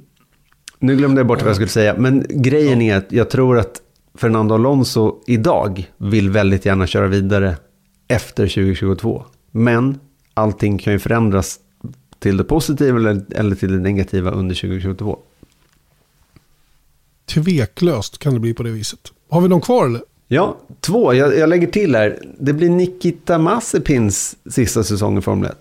Nu 0.79 0.97
glömde 0.97 1.21
jag 1.21 1.27
bort 1.27 1.41
vad 1.41 1.49
jag 1.49 1.57
skulle 1.57 1.69
säga. 1.69 1.95
Men 1.99 2.27
grejen 2.29 2.83
är 2.83 2.97
att 2.97 3.13
jag 3.13 3.31
tror 3.31 3.59
att 3.59 3.81
Fernando 4.15 4.55
Alonso 4.55 5.23
idag 5.27 5.91
vill 5.97 6.31
väldigt 6.31 6.67
gärna 6.67 6.87
köra 6.87 7.07
vidare 7.07 7.57
efter 8.09 8.47
2022. 8.47 9.25
Men 9.51 9.99
allting 10.35 10.79
kan 10.79 10.93
ju 10.93 10.99
förändras 10.99 11.59
till 12.19 12.37
det 12.37 12.45
positiva 12.45 12.99
eller, 12.99 13.25
eller 13.31 13.57
till 13.57 13.73
det 13.73 13.79
negativa 13.79 14.31
under 14.31 14.55
2022. 14.55 15.19
Tveklöst 17.27 18.19
kan 18.19 18.35
det 18.35 18.41
bli 18.41 18.55
på 18.55 18.63
det 18.63 18.71
viset. 18.71 19.13
Har 19.29 19.41
vi 19.41 19.49
någon 19.49 19.61
kvar 19.61 19.87
eller? 19.87 20.03
Ja, 20.33 20.57
två. 20.81 21.15
Jag, 21.15 21.39
jag 21.39 21.49
lägger 21.49 21.67
till 21.67 21.95
här. 21.95 22.19
Det 22.39 22.53
blir 22.53 22.71
Nikita 22.71 23.39
Mazepins 23.39 24.37
sista 24.51 24.85
säsong 24.85 25.19
i 25.19 25.21
Formel 25.21 25.51
1. 25.51 25.57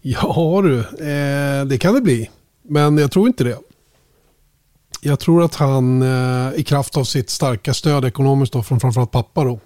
Ja 0.00 0.60
du, 0.64 0.78
eh, 0.78 1.64
det 1.64 1.78
kan 1.78 1.94
det 1.94 2.00
bli. 2.00 2.30
Men 2.62 2.98
jag 2.98 3.10
tror 3.12 3.26
inte 3.26 3.44
det. 3.44 3.58
Jag 5.00 5.20
tror 5.20 5.44
att 5.44 5.54
han 5.54 6.02
eh, 6.02 6.54
i 6.54 6.64
kraft 6.64 6.96
av 6.96 7.04
sitt 7.04 7.30
starka 7.30 7.74
stöd 7.74 8.04
ekonomiskt 8.04 8.52
då, 8.52 8.62
från 8.62 8.80
framförallt 8.80 9.10
pappa 9.10 9.44
då, 9.44 9.60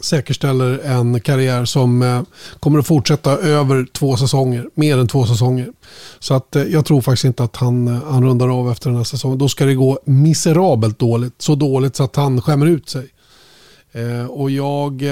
säkerställer 0.00 0.78
en 0.78 1.20
karriär 1.20 1.64
som 1.64 2.02
eh, 2.02 2.22
kommer 2.60 2.78
att 2.78 2.86
fortsätta 2.86 3.38
över 3.38 3.86
två 3.92 4.16
säsonger, 4.16 4.68
mer 4.74 4.98
än 4.98 5.08
två 5.08 5.26
säsonger. 5.26 5.72
Så 6.18 6.34
att 6.34 6.56
eh, 6.56 6.62
jag 6.62 6.86
tror 6.86 7.00
faktiskt 7.00 7.24
inte 7.24 7.44
att 7.44 7.56
han, 7.56 7.88
eh, 7.88 8.02
han 8.10 8.24
rundar 8.24 8.60
av 8.60 8.70
efter 8.70 8.90
den 8.90 8.96
här 8.96 9.04
säsongen. 9.04 9.38
Då 9.38 9.48
ska 9.48 9.64
det 9.64 9.74
gå 9.74 9.98
miserabelt 10.04 10.98
dåligt, 10.98 11.42
så 11.42 11.54
dåligt 11.54 11.96
så 11.96 12.04
att 12.04 12.16
han 12.16 12.40
skämmer 12.42 12.66
ut 12.66 12.88
sig. 12.88 13.08
och 14.28 14.50
jag... 14.50 15.02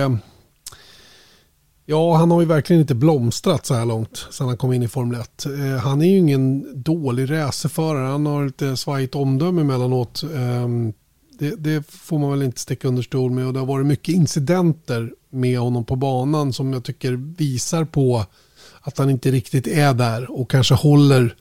Ja, 1.87 2.15
han 2.17 2.31
har 2.31 2.41
ju 2.41 2.47
verkligen 2.47 2.81
inte 2.81 2.95
blomstrat 2.95 3.67
så 3.67 3.75
här 3.75 3.85
långt 3.85 4.27
sedan 4.31 4.49
han 4.49 4.57
kom 4.57 4.73
in 4.73 4.83
i 4.83 4.89
Formel 4.89 5.21
1. 5.21 5.47
han 5.83 6.03
är 6.03 6.07
ju 6.07 6.19
ingen 6.19 6.83
dålig 6.83 7.31
racerförare. 7.31 8.07
Han 8.07 8.27
har 8.27 8.45
lite 8.45 8.77
svajigt 8.77 9.15
omdöme 9.15 9.61
emellanåt. 9.61 10.23
Ehm, 10.37 10.93
det, 11.39 11.55
det, 11.57 11.91
får 11.91 12.19
man 12.19 12.31
väl 12.31 12.43
inte 12.43 12.61
sticka 12.61 12.89
under 12.89 13.03
stol 13.03 13.31
med. 13.31 13.47
Och 13.47 13.53
det 13.53 13.59
har 13.59 13.67
varit 13.67 13.87
mycket 13.87 14.15
incidenter 14.15 15.13
med 15.31 15.59
honom 15.59 15.85
på 15.85 15.97
banan 15.97 16.53
som 16.53 16.73
jag 16.73 16.85
tycker 16.85 17.13
visar 17.13 17.85
på 17.85 18.27
att 18.81 18.99
han 18.99 19.11
inte 19.11 19.31
riktigt 19.31 19.67
är 19.67 19.95
där 19.95 20.31
och 20.31 20.51
kanske 20.51 20.75
håller 20.75 21.37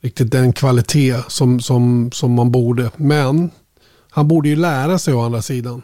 riktigt 0.00 0.30
den 0.30 0.52
kvalitet 0.52 1.16
som, 1.28 1.60
som, 1.60 2.12
som 2.12 2.32
man 2.32 2.50
borde. 2.50 2.90
Men 2.96 3.50
han 4.10 4.28
borde 4.28 4.48
ju 4.48 4.56
lära 4.56 4.98
sig 4.98 5.14
å 5.14 5.20
andra 5.20 5.42
sidan. 5.42 5.82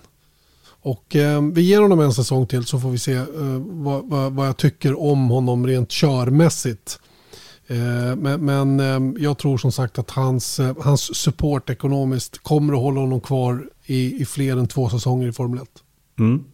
Och 0.86 1.16
eh, 1.16 1.42
vi 1.42 1.62
ger 1.62 1.80
honom 1.80 2.00
en 2.00 2.14
säsong 2.14 2.46
till 2.46 2.64
så 2.64 2.80
får 2.80 2.90
vi 2.90 2.98
se 2.98 3.14
eh, 3.14 3.26
vad, 3.58 4.08
vad, 4.08 4.32
vad, 4.32 4.48
jag 4.48 4.56
tycker 4.56 5.00
om 5.00 5.28
honom 5.28 5.66
rent 5.66 5.90
körmässigt. 5.90 7.00
Eh, 7.68 8.16
men, 8.16 8.44
men 8.44 8.80
eh, 8.80 9.22
jag 9.22 9.38
tror 9.38 9.58
som 9.58 9.72
sagt 9.72 9.98
att 9.98 10.10
hans, 10.10 10.60
eh, 10.60 10.76
hans 10.80 11.16
support 11.16 11.70
ekonomiskt 11.70 12.38
kommer 12.42 12.72
att 12.72 12.80
hålla 12.80 13.00
honom 13.00 13.20
kvar 13.20 13.62
i, 13.86 14.22
i 14.22 14.24
fler 14.24 14.56
än 14.56 14.66
två 14.66 14.88
säsonger 14.88 15.28
i 15.28 15.32
Formel 15.32 15.62
1. 15.62 15.68
Mm. 16.18 16.44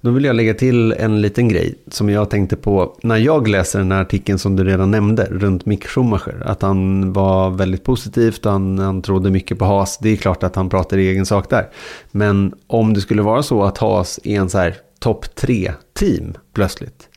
Då 0.00 0.10
vill 0.10 0.24
jag 0.24 0.36
lägga 0.36 0.54
till 0.54 0.92
en 0.92 1.20
liten 1.20 1.48
grej 1.48 1.74
som 1.88 2.08
jag 2.08 2.30
tänkte 2.30 2.56
på 2.56 2.96
när 3.02 3.16
jag 3.16 3.48
läser 3.48 3.78
den 3.78 3.92
här 3.92 4.00
artikeln 4.00 4.38
som 4.38 4.56
du 4.56 4.64
redan 4.64 4.90
nämnde 4.90 5.28
runt 5.30 5.66
Mick 5.66 5.86
Schumacher. 5.86 6.42
Att 6.46 6.62
han 6.62 7.12
var 7.12 7.50
väldigt 7.50 7.84
positivt 7.84 8.46
och 8.46 8.52
han, 8.52 8.78
han 8.78 9.02
trodde 9.02 9.30
mycket 9.30 9.58
på 9.58 9.64
Haas. 9.64 9.98
Det 9.98 10.08
är 10.08 10.16
klart 10.16 10.42
att 10.42 10.56
han 10.56 10.68
pratar 10.68 10.98
i 10.98 11.08
egen 11.08 11.26
sak 11.26 11.50
där. 11.50 11.68
Men 12.10 12.54
om 12.66 12.94
det 12.94 13.00
skulle 13.00 13.22
vara 13.22 13.42
så 13.42 13.62
att 13.62 13.78
Haas 13.78 14.20
är 14.24 14.40
en 14.40 14.50
så 14.50 14.58
här 14.58 14.76
topp 14.98 15.34
tre 15.34 15.72
team 15.94 16.34
plötsligt. 16.54 17.08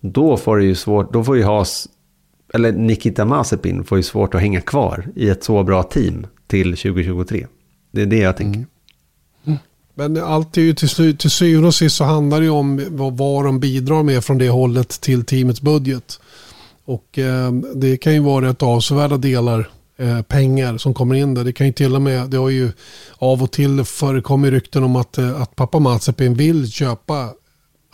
Då 0.00 0.36
får, 0.36 0.58
det 0.58 0.64
ju 0.64 0.74
svårt, 0.74 1.12
då 1.12 1.24
får 1.24 1.36
ju 1.36 1.44
Haas 1.44 1.88
eller 2.54 2.72
Nikita 2.72 3.24
Mazepin 3.24 3.84
får 3.84 3.98
ju 3.98 4.02
svårt 4.02 4.34
att 4.34 4.40
hänga 4.40 4.60
kvar 4.60 5.06
i 5.16 5.28
ett 5.28 5.44
så 5.44 5.62
bra 5.62 5.82
team 5.82 6.26
till 6.46 6.76
2023. 6.76 7.46
Det 7.92 8.02
är 8.02 8.06
det 8.06 8.18
jag 8.18 8.36
tänker. 8.36 8.58
Mm. 8.58 8.68
mm. 9.46 9.58
Men 9.94 10.24
allt 10.24 10.56
är 10.56 10.62
ju 10.62 10.74
till, 10.74 11.16
till 11.16 11.30
syvende 11.30 11.68
och 11.68 11.74
sist 11.74 11.96
så 11.96 12.04
handlar 12.04 12.38
det 12.38 12.44
ju 12.44 12.50
om 12.50 12.84
vad, 12.88 13.16
vad 13.16 13.44
de 13.44 13.60
bidrar 13.60 14.02
med 14.02 14.24
från 14.24 14.38
det 14.38 14.48
hållet 14.48 15.00
till 15.00 15.24
teamets 15.24 15.60
budget. 15.60 16.20
Och 16.84 17.18
eh, 17.18 17.52
det 17.52 17.96
kan 17.96 18.14
ju 18.14 18.20
vara 18.20 18.48
rätt 18.48 18.62
avsevärda 18.62 19.16
delar 19.16 19.68
eh, 19.96 20.22
pengar 20.22 20.78
som 20.78 20.94
kommer 20.94 21.14
in 21.14 21.34
där. 21.34 21.44
Det 21.44 21.52
kan 21.52 21.66
ju 21.66 21.72
till 21.72 21.94
och 21.94 22.02
med, 22.02 22.30
det 22.30 22.36
har 22.36 22.50
ju 22.50 22.72
av 23.18 23.42
och 23.42 23.52
till 23.52 23.84
förekommit 23.84 24.50
rykten 24.50 24.84
om 24.84 24.96
att, 24.96 25.18
eh, 25.18 25.42
att 25.42 25.56
pappa 25.56 25.78
Mazepin 25.78 26.34
vill 26.34 26.72
köpa 26.72 27.28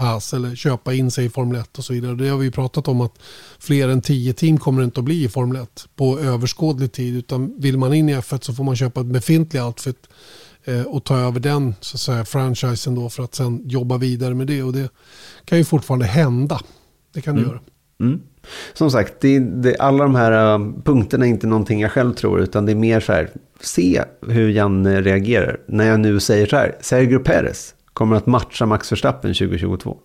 pass 0.00 0.34
eller 0.34 0.54
köpa 0.54 0.94
in 0.94 1.10
sig 1.10 1.24
i 1.24 1.28
Formel 1.28 1.60
1 1.60 1.78
och 1.78 1.84
så 1.84 1.92
vidare. 1.92 2.14
Det 2.14 2.28
har 2.28 2.38
vi 2.38 2.50
pratat 2.50 2.88
om 2.88 3.00
att 3.00 3.18
fler 3.58 3.88
än 3.88 4.00
tio 4.00 4.32
team 4.32 4.58
kommer 4.58 4.82
inte 4.82 5.00
att 5.00 5.04
bli 5.04 5.24
i 5.24 5.28
Formel 5.28 5.62
1 5.62 5.88
på 5.96 6.18
överskådlig 6.18 6.92
tid. 6.92 7.16
Utan 7.16 7.60
vill 7.60 7.78
man 7.78 7.94
in 7.94 8.08
i 8.08 8.16
F1 8.16 8.44
så 8.44 8.54
får 8.54 8.64
man 8.64 8.76
köpa 8.76 9.00
ett 9.00 9.06
befintlig 9.06 9.62
outfit 9.62 10.08
eh, 10.64 10.82
och 10.82 11.04
ta 11.04 11.18
över 11.18 11.40
den 11.40 11.74
så 11.80 11.96
att 11.96 12.00
säga, 12.00 12.24
franchisen 12.24 12.94
då 12.94 13.08
för 13.08 13.22
att 13.22 13.34
sen 13.34 13.62
jobba 13.64 13.98
vidare 13.98 14.34
med 14.34 14.46
det. 14.46 14.62
Och 14.62 14.72
det 14.72 14.88
kan 15.44 15.58
ju 15.58 15.64
fortfarande 15.64 16.06
hända. 16.06 16.60
Det 17.14 17.20
kan 17.20 17.34
det 17.34 17.40
mm. 17.40 17.50
göra. 17.50 17.60
Mm. 18.00 18.20
Som 18.72 18.90
sagt, 18.90 19.14
det, 19.20 19.38
det, 19.38 19.76
alla 19.76 20.04
de 20.04 20.14
här 20.14 20.58
uh, 20.58 20.82
punkterna 20.84 21.26
är 21.26 21.30
inte 21.30 21.46
någonting 21.46 21.80
jag 21.80 21.92
själv 21.92 22.12
tror, 22.12 22.40
utan 22.40 22.66
det 22.66 22.72
är 22.72 22.76
mer 22.76 23.00
så 23.00 23.12
här, 23.12 23.30
se 23.60 24.02
hur 24.28 24.48
Janne 24.48 25.00
reagerar. 25.00 25.60
När 25.66 25.84
jag 25.86 26.00
nu 26.00 26.20
säger 26.20 26.46
så 26.46 26.56
här, 26.56 26.76
Sergio 26.80 27.18
Perez, 27.18 27.74
kommer 28.00 28.16
att 28.16 28.26
matcha 28.26 28.66
Max 28.66 28.92
Verstappen 28.92 29.34
2022? 29.34 29.98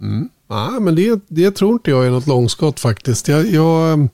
Mm. 0.00 0.28
Ja, 0.48 0.70
men 0.80 0.94
det, 0.94 1.20
det 1.28 1.50
tror 1.50 1.72
inte 1.72 1.90
jag 1.90 2.06
är 2.06 2.10
något 2.10 2.26
långskott 2.26 2.80
faktiskt. 2.80 3.28
Jag, 3.28 3.46
jag, 3.46 4.08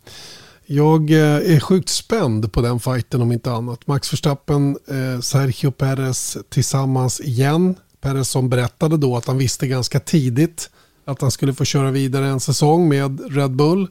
jag 0.67 1.11
eh, 1.11 1.55
är 1.55 1.61
sjukt 1.61 1.89
spänd 1.89 2.53
på 2.53 2.63
den 2.63 2.81
fighten 2.81 3.23
om 3.23 3.33
inte 3.33 3.53
annat. 3.53 3.87
Max 3.87 4.13
Verstappen, 4.13 4.79
eh, 4.87 5.21
Sergio 5.21 5.71
Perez 5.71 6.37
tillsammans 6.49 7.21
igen 7.21 7.75
Perez 8.01 8.29
som 8.29 8.49
berättade 8.49 8.97
då 8.97 9.17
att 9.17 9.27
han 9.27 9.39
visste 9.39 9.67
ganska 9.67 10.01
tidigt 10.01 10.71
att 11.05 11.21
han 11.21 11.31
skulle 11.31 11.55
få 11.55 11.65
köra 11.65 11.91
vidare 11.91 12.27
en 12.27 12.41
säsong 12.41 12.89
med 12.89 13.37
Red 13.37 13.51
Bull. 13.51 13.89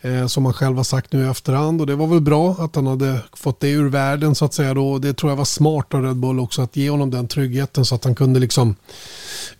Eh, 0.00 0.26
som 0.26 0.44
han 0.44 0.54
själv 0.54 0.76
har 0.76 0.84
sagt 0.84 1.12
nu 1.12 1.24
i 1.24 1.28
efterhand. 1.28 1.80
Och 1.80 1.86
det 1.86 1.94
var 1.94 2.06
väl 2.06 2.20
bra 2.20 2.56
att 2.58 2.76
han 2.76 2.86
hade 2.86 3.20
fått 3.36 3.60
det 3.60 3.68
ur 3.68 3.88
världen 3.88 4.34
så 4.34 4.44
att 4.44 4.54
säga. 4.54 4.74
Då. 4.74 4.98
Det 4.98 5.14
tror 5.14 5.32
jag 5.32 5.36
var 5.36 5.44
smart 5.44 5.94
av 5.94 6.02
Red 6.02 6.16
Bull 6.16 6.40
också 6.40 6.62
att 6.62 6.76
ge 6.76 6.90
honom 6.90 7.10
den 7.10 7.28
tryggheten 7.28 7.84
så 7.84 7.94
att 7.94 8.04
han 8.04 8.14
kunde 8.14 8.40
liksom 8.40 8.76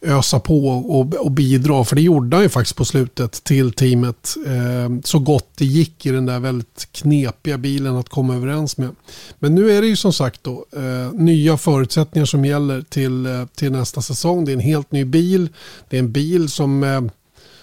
ösa 0.02 0.40
på 0.40 0.68
och, 0.68 1.14
och 1.14 1.30
bidra. 1.30 1.84
För 1.84 1.96
det 1.96 2.02
gjorde 2.02 2.36
han 2.36 2.42
ju 2.42 2.48
faktiskt 2.48 2.76
på 2.76 2.84
slutet 2.84 3.44
till 3.44 3.72
teamet. 3.72 4.34
Eh, 4.46 5.00
så 5.04 5.18
gott 5.18 5.48
det 5.56 5.64
gick 5.64 6.06
i 6.06 6.10
den 6.10 6.26
där 6.26 6.40
väldigt 6.40 6.88
knepiga 6.92 7.58
bilen 7.58 7.96
att 7.96 8.08
komma 8.08 8.34
överens 8.34 8.76
med. 8.76 8.90
Men 9.38 9.54
nu 9.54 9.70
är 9.70 9.80
det 9.80 9.88
ju 9.88 9.96
som 9.96 10.12
sagt 10.12 10.44
då 10.44 10.66
eh, 10.76 11.12
nya 11.12 11.56
förutsättningar 11.56 12.26
som 12.26 12.44
gäller 12.44 12.82
till, 12.82 13.26
eh, 13.26 13.44
till 13.54 13.72
nästa 13.72 14.02
säsong. 14.02 14.44
Det 14.44 14.52
är 14.52 14.54
en 14.54 14.60
helt 14.60 14.92
ny 14.92 15.04
bil. 15.04 15.48
Det 15.88 15.96
är 15.96 16.00
en 16.00 16.12
bil 16.12 16.48
som 16.48 16.84
eh, 16.84 17.00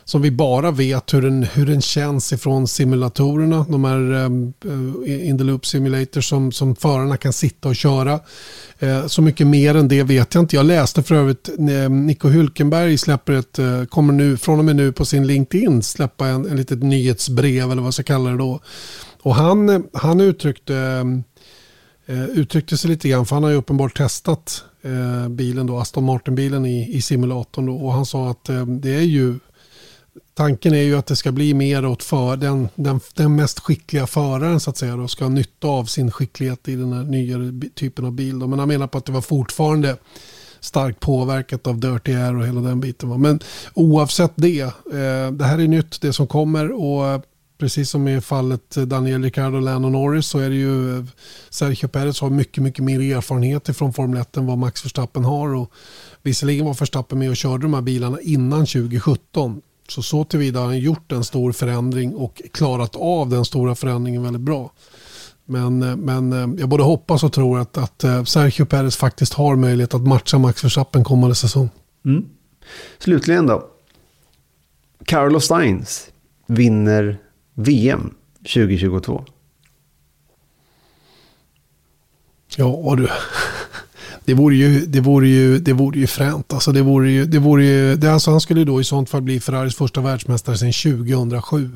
som 0.08 0.22
vi 0.22 0.32
bara 0.32 0.72
vet 0.72 1.13
hur 1.13 1.22
den, 1.22 1.44
hur 1.44 1.65
den 1.65 1.82
känns 1.82 2.34
ifrån 2.34 2.68
simulatorerna. 2.68 3.65
De 3.70 3.84
här 3.84 4.13
eh, 4.13 4.26
eh, 5.13 5.30
in 5.30 5.38
the 5.38 5.44
loop 5.44 5.65
simulators 5.65 6.30
som, 6.30 6.52
som 6.52 6.76
förarna 6.76 7.18
kan 7.18 7.34
sitta 7.34 7.70
och 7.70 7.76
köra. 7.76 8.20
Eh, 8.80 9.08
så 9.08 9.22
mycket 9.22 9.48
mer 9.48 9.76
än 9.76 9.88
det 9.88 10.04
vet 10.04 10.36
jag 10.36 10.44
inte. 10.44 10.56
Jag 10.56 10.65
läste 10.65 11.04
för 11.04 11.15
övrigt 11.15 11.50
eh, 11.50 11.89
Nico 11.89 12.30
Hulkenberg 12.30 12.98
släpper 12.98 13.34
ett, 13.34 13.60
eh, 13.60 13.86
kommer 13.86 14.13
nu 14.13 14.38
från 14.38 14.60
och 14.60 14.65
med 14.65 14.76
nu 14.76 14.91
på 14.91 15.06
sin 15.06 15.28
LinkedIn 15.28 15.84
släppa 15.84 16.28
en, 16.28 16.46
en 16.46 16.58
litet 16.58 16.84
nyhetsbrev 16.84 17.72
eller 17.72 17.82
vad 17.82 17.88
jag 17.88 17.94
ska 17.94 18.04
kalla 18.04 18.30
det 18.30 18.38
då. 18.38 18.60
Och 19.22 19.36
han, 19.36 19.84
han 19.94 20.22
uttryckte, 20.22 20.76
eh, 22.06 22.26
uttryckte 22.26 22.78
sig 22.78 22.89
lite 22.89 23.10
grann 23.10 23.26
för 23.26 23.36
han 23.36 23.44
har 23.44 23.52
ju 23.52 23.58
uppenbart 23.58 23.98
testat 23.98 24.63
bilen 25.30 25.68
då, 25.68 25.78
Aston 25.78 26.04
Martin-bilen 26.04 26.65
i, 26.65 26.96
i 26.96 27.02
simulatorn 27.02 27.65
då, 27.65 27.76
och 27.76 27.94
han 27.94 28.06
sa 28.06 28.30
att 28.30 28.50
det 28.82 28.96
är 28.96 29.02
ju 29.02 29.36
tanken 30.36 30.74
är 30.74 30.82
ju 30.82 30.98
att 30.98 31.06
det 31.06 31.15
ska 31.15 31.32
bli 31.32 31.54
mer 31.54 31.86
åt 31.86 32.04
för 32.04 32.38
den, 32.38 32.69
den, 32.76 33.00
den 33.13 33.36
mest 33.36 33.60
skickliga 33.60 34.08
föraren 34.08 34.60
så 34.60 34.69
att 34.69 34.78
säga 34.78 34.95
och 34.95 35.12
ska 35.12 35.26
ha 35.26 35.30
nytta 35.30 35.67
av 35.67 35.86
sin 35.86 36.12
skicklighet 36.12 36.67
i 36.67 36.76
den 36.76 36.93
här 36.93 37.04
nyare 37.04 37.69
typen 37.76 38.06
av 38.06 38.12
bil. 38.12 38.39
Då. 38.39 38.48
Men 38.48 38.60
han 38.60 38.67
menar 38.67 38.88
på 38.88 38.98
att 38.98 39.06
det 39.06 39.12
var 39.12 39.21
fortfarande 39.21 39.98
starkt 40.60 41.00
påverkat 41.00 41.67
av 41.67 41.80
Dirty 41.80 42.13
Air 42.13 42.36
och 42.36 42.48
hela 42.48 42.62
den 42.62 42.80
biten. 42.80 43.21
Men 43.21 43.39
oavsett 43.74 44.32
det, 44.36 44.62
eh, 44.62 45.32
det 45.32 45.45
här 45.45 45.60
är 45.60 45.67
nytt 45.67 46.02
det 46.02 46.13
som 46.13 46.28
kommer 46.28 46.71
och 46.71 47.08
eh, 47.08 47.21
precis 47.58 47.89
som 47.89 48.08
i 48.08 48.21
fallet 48.21 48.76
Daniel 48.76 49.24
Ricciardo 49.24 49.58
och 49.58 49.62
Lando 49.62 49.89
Norris 49.89 50.28
så 50.28 50.39
är 50.39 50.50
det 50.50 50.56
ju 50.56 50.98
eh, 50.98 51.06
Sergio 51.50 51.88
Perez 51.88 52.21
har 52.21 52.30
mycket, 52.30 52.63
mycket 52.63 52.84
mer 52.84 53.15
erfarenhet 53.17 53.78
från 53.78 53.93
Formel 53.93 54.21
1 54.21 54.38
än 54.38 54.45
vad 54.45 54.58
Max 54.58 54.86
Verstappen 54.86 55.26
har. 55.26 55.56
Och 55.56 55.71
visserligen 56.24 56.65
var 56.65 56.74
Verstappen 56.74 57.19
med 57.19 57.30
och 57.30 57.38
körde 57.38 57.63
de 57.63 57.74
här 57.74 57.82
bilarna 57.82 58.21
innan 58.21 58.65
2017 58.65 59.62
så 59.88 60.02
så 60.02 60.24
tillvida 60.24 60.60
har 60.60 60.65
han 60.65 60.80
gjort 60.80 61.12
en 61.12 61.24
stor 61.24 61.52
förändring 61.52 62.15
och 62.15 62.41
klarat 62.54 62.95
av 62.95 63.30
den 63.30 63.45
stora 63.45 63.76
förändringen 63.76 64.24
väldigt 64.24 64.41
bra. 64.41 64.71
Men, 65.45 65.84
eh, 65.84 65.95
men 65.95 66.34
eh, 66.34 66.60
jag 66.60 66.69
både 66.69 66.84
hoppas 66.84 67.24
och 67.24 67.34
tror 67.34 67.60
att, 67.60 67.78
att 67.78 68.04
eh, 68.04 68.24
Sergio 68.24 68.65
Perez 68.65 68.98
faktiskt 68.98 69.34
har 69.34 69.56
möjlighet 69.56 69.93
att 69.93 70.08
matcha 70.08 70.38
Max 70.38 70.63
Verstappen 70.63 71.04
kommande 71.04 71.36
säsong. 71.36 71.69
Mm. 72.06 72.26
Slutligen 73.00 73.48
då. 73.48 73.69
Carlos 75.06 75.48
Sainz 75.48 76.10
vinner 76.48 77.17
VM 77.54 78.13
2022. 78.54 79.26
Ja 82.58 82.95
du. 82.98 83.08
Det 84.26 84.34
vore 84.34 84.56
ju, 84.56 84.86
det 84.86 85.02
vore 85.02 85.28
ju, 85.28 85.60
det 85.60 85.74
vore 85.74 86.00
ju 86.00 86.08
fränt. 86.08 86.54
Alltså 86.54 86.72
det 86.72 86.82
vore 86.82 87.12
ju, 87.12 87.26
det 87.26 87.40
vore 87.40 87.66
ju, 87.66 87.96
det 87.96 88.14
alltså 88.14 88.32
han 88.32 88.42
skulle 88.42 88.64
då 88.64 88.82
i 88.82 88.84
sånt 88.84 89.10
fall 89.10 89.22
bli 89.22 89.40
Ferraris 89.40 89.76
första 89.76 90.02
världsmästare 90.02 90.58
sedan 90.58 90.72
2007. 90.72 91.72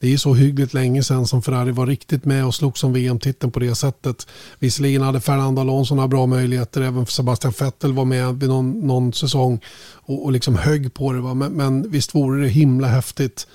Det 0.00 0.06
är 0.06 0.10
ju 0.10 0.18
så 0.18 0.34
hyggligt 0.34 0.74
länge 0.74 1.02
sedan 1.02 1.26
som 1.26 1.42
Ferrari 1.42 1.70
var 1.70 1.86
riktigt 1.86 2.24
med 2.24 2.46
och 2.46 2.54
slog 2.54 2.78
som 2.78 2.92
VM-titeln 2.92 3.52
på 3.52 3.60
det 3.60 3.74
sättet. 3.74 4.26
Visserligen 4.58 5.02
hade 5.02 5.20
Fernando 5.20 5.60
Alonso 5.60 5.94
några 5.94 6.08
bra 6.08 6.26
möjligheter, 6.26 6.80
även 6.80 7.06
Sebastian 7.06 7.52
Vettel 7.60 7.92
var 7.92 8.04
med 8.04 8.40
vid 8.40 8.48
någon, 8.48 8.86
någon 8.86 9.12
säsong 9.12 9.60
och, 9.92 10.24
och 10.24 10.32
liksom 10.32 10.54
högg 10.54 10.94
på 10.94 11.12
det. 11.12 11.20
Va? 11.20 11.34
Men, 11.34 11.52
men 11.52 11.90
visst 11.90 12.14
vore 12.14 12.42
det 12.42 12.48
himla 12.48 12.88
häftigt 12.88 13.46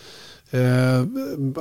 eh, 0.51 1.01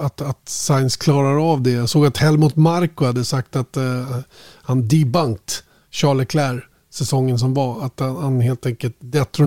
att, 0.04 0.20
att 0.20 0.48
Sainz 0.48 0.96
klarar 0.96 1.52
av 1.52 1.62
det. 1.62 1.70
Jag 1.70 1.88
såg 1.88 2.06
att 2.06 2.16
Helmut 2.16 2.56
Marko 2.56 3.04
hade 3.04 3.24
sagt 3.24 3.56
att 3.56 3.76
eh, 3.76 4.18
han 4.62 4.88
debunked 4.88 5.63
Charles 5.94 6.18
Leclerc 6.20 6.64
säsongen 6.90 7.38
som 7.38 7.54
var. 7.54 7.84
Att 7.84 8.00
han 8.00 8.40
helt 8.40 8.66
enkelt 8.66 8.96
detron 8.98 9.46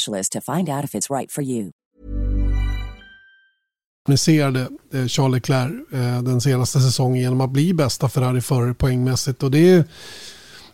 specialist 0.00 0.32
to 0.32 0.40
find 0.40 0.68
out 0.68 0.84
if 0.84 0.94
it's 0.94 1.10
right 1.10 1.32
for 1.32 1.44
you. 1.44 1.70
kommunicerade 4.06 4.68
eh, 4.92 5.06
Charles 5.06 5.34
Leclerc 5.34 5.72
eh, 5.92 6.22
den 6.22 6.40
senaste 6.40 6.80
säsongen 6.80 7.22
genom 7.22 7.40
att 7.40 7.50
bli 7.50 7.74
bästa 7.74 8.08
Ferrari-förare 8.08 8.74
poängmässigt. 8.74 9.42
Och 9.42 9.50
det 9.50 9.70
är, 9.70 9.84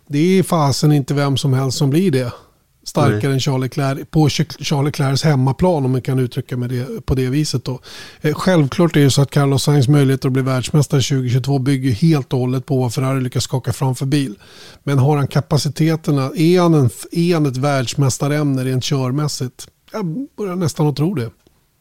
det 0.06 0.38
är 0.38 0.42
fasen 0.42 0.92
inte 0.92 1.14
vem 1.14 1.36
som 1.36 1.52
helst 1.52 1.78
som 1.78 1.90
blir 1.90 2.10
det. 2.10 2.32
Starkare 2.86 3.20
Nej. 3.22 3.32
än 3.32 3.40
Charles 3.40 3.62
Leclerc 3.62 4.06
på 4.10 4.28
Charles 4.28 4.84
Leclercs 4.84 5.22
hemmaplan 5.24 5.84
om 5.84 5.92
man 5.92 6.02
kan 6.02 6.18
uttrycka 6.18 6.56
mig 6.56 6.68
det, 6.68 7.06
på 7.06 7.14
det 7.14 7.28
viset. 7.28 7.64
Då. 7.64 7.80
Eh, 8.20 8.34
självklart 8.34 8.96
är 8.96 9.00
det 9.00 9.10
så 9.10 9.22
att 9.22 9.30
Carlos 9.30 9.62
Sainz 9.62 9.88
möjligheter 9.88 10.28
att 10.28 10.32
bli 10.32 10.42
världsmästare 10.42 11.00
2022 11.00 11.58
bygger 11.58 11.90
helt 11.90 12.32
och 12.32 12.38
hållet 12.38 12.66
på 12.66 12.78
vad 12.78 12.94
Ferrari 12.94 13.20
lyckas 13.20 13.44
skaka 13.44 13.72
framför 13.72 14.06
bil. 14.06 14.34
Men 14.82 14.98
har 14.98 15.16
han 15.16 15.26
kapaciteterna, 15.26 16.30
är 16.36 16.60
han, 16.60 16.74
en, 16.74 16.90
är 17.12 17.34
han 17.34 17.46
ett 17.46 17.56
världsmästarämne 17.56 18.64
rent 18.64 18.84
körmässigt? 18.84 19.68
Jag 19.92 20.26
börjar 20.36 20.56
nästan 20.56 20.86
att 20.86 20.96
tro 20.96 21.14
det. 21.14 21.30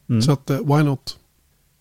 Mm. 0.08 0.22
Så 0.22 0.32
att, 0.32 0.50
why 0.50 0.82
not? 0.82 1.16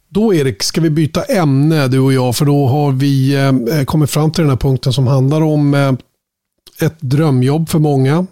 Då 0.09 0.33
Erik, 0.33 0.63
ska 0.63 0.81
vi 0.81 0.89
byta 0.89 1.23
ämne 1.23 1.87
du 1.87 1.99
och 1.99 2.13
jag 2.13 2.35
för 2.35 2.45
då 2.45 2.67
har 2.67 2.91
vi 2.91 3.35
eh, 3.35 3.83
kommit 3.85 4.09
fram 4.09 4.31
till 4.31 4.41
den 4.41 4.49
här 4.49 4.57
punkten 4.57 4.93
som 4.93 5.07
handlar 5.07 5.41
om 5.41 5.73
eh, 5.73 5.93
ett 6.81 7.01
drömjobb 7.01 7.69
för 7.69 7.79
många. 7.79 8.25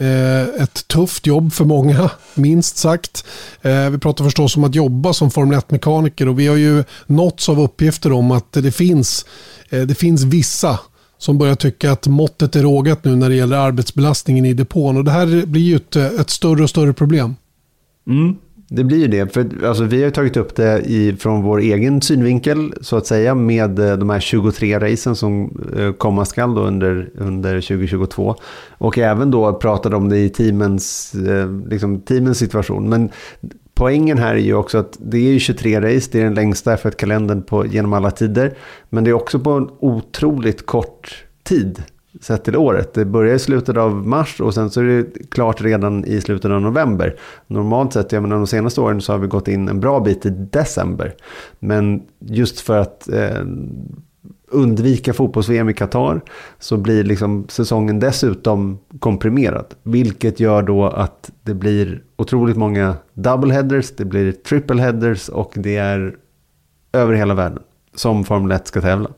Eh, 0.00 0.62
ett 0.62 0.88
tufft 0.88 1.26
jobb 1.26 1.52
för 1.52 1.64
många, 1.64 2.10
minst 2.34 2.76
sagt. 2.76 3.24
Eh, 3.62 3.90
vi 3.90 3.98
pratar 3.98 4.24
förstås 4.24 4.56
om 4.56 4.64
att 4.64 4.74
jobba 4.74 5.12
som 5.12 5.30
Formel 5.30 5.58
1-mekaniker 5.58 6.28
och 6.28 6.38
vi 6.38 6.46
har 6.46 6.56
ju 6.56 6.84
nåtts 7.06 7.48
av 7.48 7.60
uppgifter 7.60 8.12
om 8.12 8.30
att 8.30 8.52
det 8.52 8.72
finns, 8.72 9.26
eh, 9.70 9.82
det 9.82 9.94
finns 9.94 10.24
vissa 10.24 10.78
som 11.18 11.38
börjar 11.38 11.54
tycka 11.54 11.92
att 11.92 12.06
måttet 12.06 12.56
är 12.56 12.62
rågat 12.62 13.04
nu 13.04 13.16
när 13.16 13.28
det 13.28 13.34
gäller 13.34 13.56
arbetsbelastningen 13.56 14.44
i 14.44 14.54
depån. 14.54 14.96
Och 14.96 15.04
det 15.04 15.10
här 15.10 15.46
blir 15.46 15.62
ju 15.62 15.76
ett, 15.76 15.96
ett 15.96 16.30
större 16.30 16.62
och 16.62 16.70
större 16.70 16.92
problem. 16.92 17.36
Mm. 18.06 18.36
Det 18.70 18.84
blir 18.84 18.98
ju 18.98 19.08
det. 19.08 19.32
För, 19.32 19.66
alltså, 19.66 19.84
vi 19.84 20.04
har 20.04 20.10
tagit 20.10 20.36
upp 20.36 20.56
det 20.56 20.80
i, 20.80 21.16
från 21.16 21.42
vår 21.42 21.58
egen 21.60 22.00
synvinkel 22.00 22.74
så 22.80 22.96
att 22.96 23.06
säga 23.06 23.34
med 23.34 23.78
eh, 23.78 23.96
de 23.96 24.10
här 24.10 24.20
23 24.20 24.78
racen 24.78 25.16
som 25.16 25.62
eh, 25.76 25.92
komma 25.92 26.24
skall 26.24 26.54
då 26.54 26.60
under, 26.60 27.10
under 27.14 27.60
2022. 27.60 28.34
Och 28.70 28.98
även 28.98 29.30
då 29.30 29.52
pratade 29.52 29.96
om 29.96 30.08
det 30.08 30.18
i 30.18 30.28
teamens, 30.28 31.14
eh, 31.14 31.50
liksom, 31.68 32.00
teamens 32.00 32.38
situation. 32.38 32.88
Men 32.88 33.10
poängen 33.74 34.18
här 34.18 34.34
är 34.34 34.38
ju 34.38 34.54
också 34.54 34.78
att 34.78 34.98
det 35.00 35.18
är 35.18 35.38
23 35.38 35.80
race, 35.80 36.08
det 36.12 36.20
är 36.20 36.24
den 36.24 36.34
längsta 36.34 36.76
F1-kalendern 36.76 37.70
genom 37.70 37.92
alla 37.92 38.10
tider. 38.10 38.54
Men 38.90 39.04
det 39.04 39.10
är 39.10 39.14
också 39.14 39.38
på 39.38 39.50
en 39.50 39.68
otroligt 39.78 40.66
kort 40.66 41.24
tid 41.42 41.82
sett 42.20 42.44
till 42.44 42.56
året. 42.56 42.94
Det 42.94 43.04
börjar 43.04 43.34
i 43.34 43.38
slutet 43.38 43.76
av 43.76 44.06
mars 44.06 44.40
och 44.40 44.54
sen 44.54 44.70
så 44.70 44.80
är 44.80 44.84
det 44.84 45.30
klart 45.30 45.62
redan 45.62 46.04
i 46.04 46.20
slutet 46.20 46.50
av 46.50 46.62
november. 46.62 47.16
Normalt 47.46 47.92
sett, 47.92 48.12
jag 48.12 48.22
menar 48.22 48.36
de 48.36 48.46
senaste 48.46 48.80
åren 48.80 49.00
så 49.00 49.12
har 49.12 49.18
vi 49.18 49.26
gått 49.26 49.48
in 49.48 49.68
en 49.68 49.80
bra 49.80 50.00
bit 50.00 50.26
i 50.26 50.30
december. 50.30 51.14
Men 51.58 52.02
just 52.18 52.60
för 52.60 52.78
att 52.78 53.08
eh, 53.08 53.44
undvika 54.50 55.12
fotbolls-VM 55.12 55.68
i 55.68 55.74
Qatar 55.74 56.20
så 56.58 56.76
blir 56.76 57.04
liksom 57.04 57.48
säsongen 57.48 58.00
dessutom 58.00 58.78
komprimerad. 58.98 59.74
Vilket 59.82 60.40
gör 60.40 60.62
då 60.62 60.84
att 60.84 61.30
det 61.42 61.54
blir 61.54 62.02
otroligt 62.16 62.56
många 62.56 62.96
double 63.14 63.54
headers, 63.54 63.96
det 63.96 64.04
blir 64.04 64.32
triple 64.32 64.82
headers 64.82 65.28
och 65.28 65.52
det 65.54 65.76
är 65.76 66.16
över 66.92 67.14
hela 67.14 67.34
världen 67.34 67.62
som 67.94 68.24
Formel 68.24 68.52
1 68.52 68.66
ska 68.66 68.80
tävla. 68.80 69.10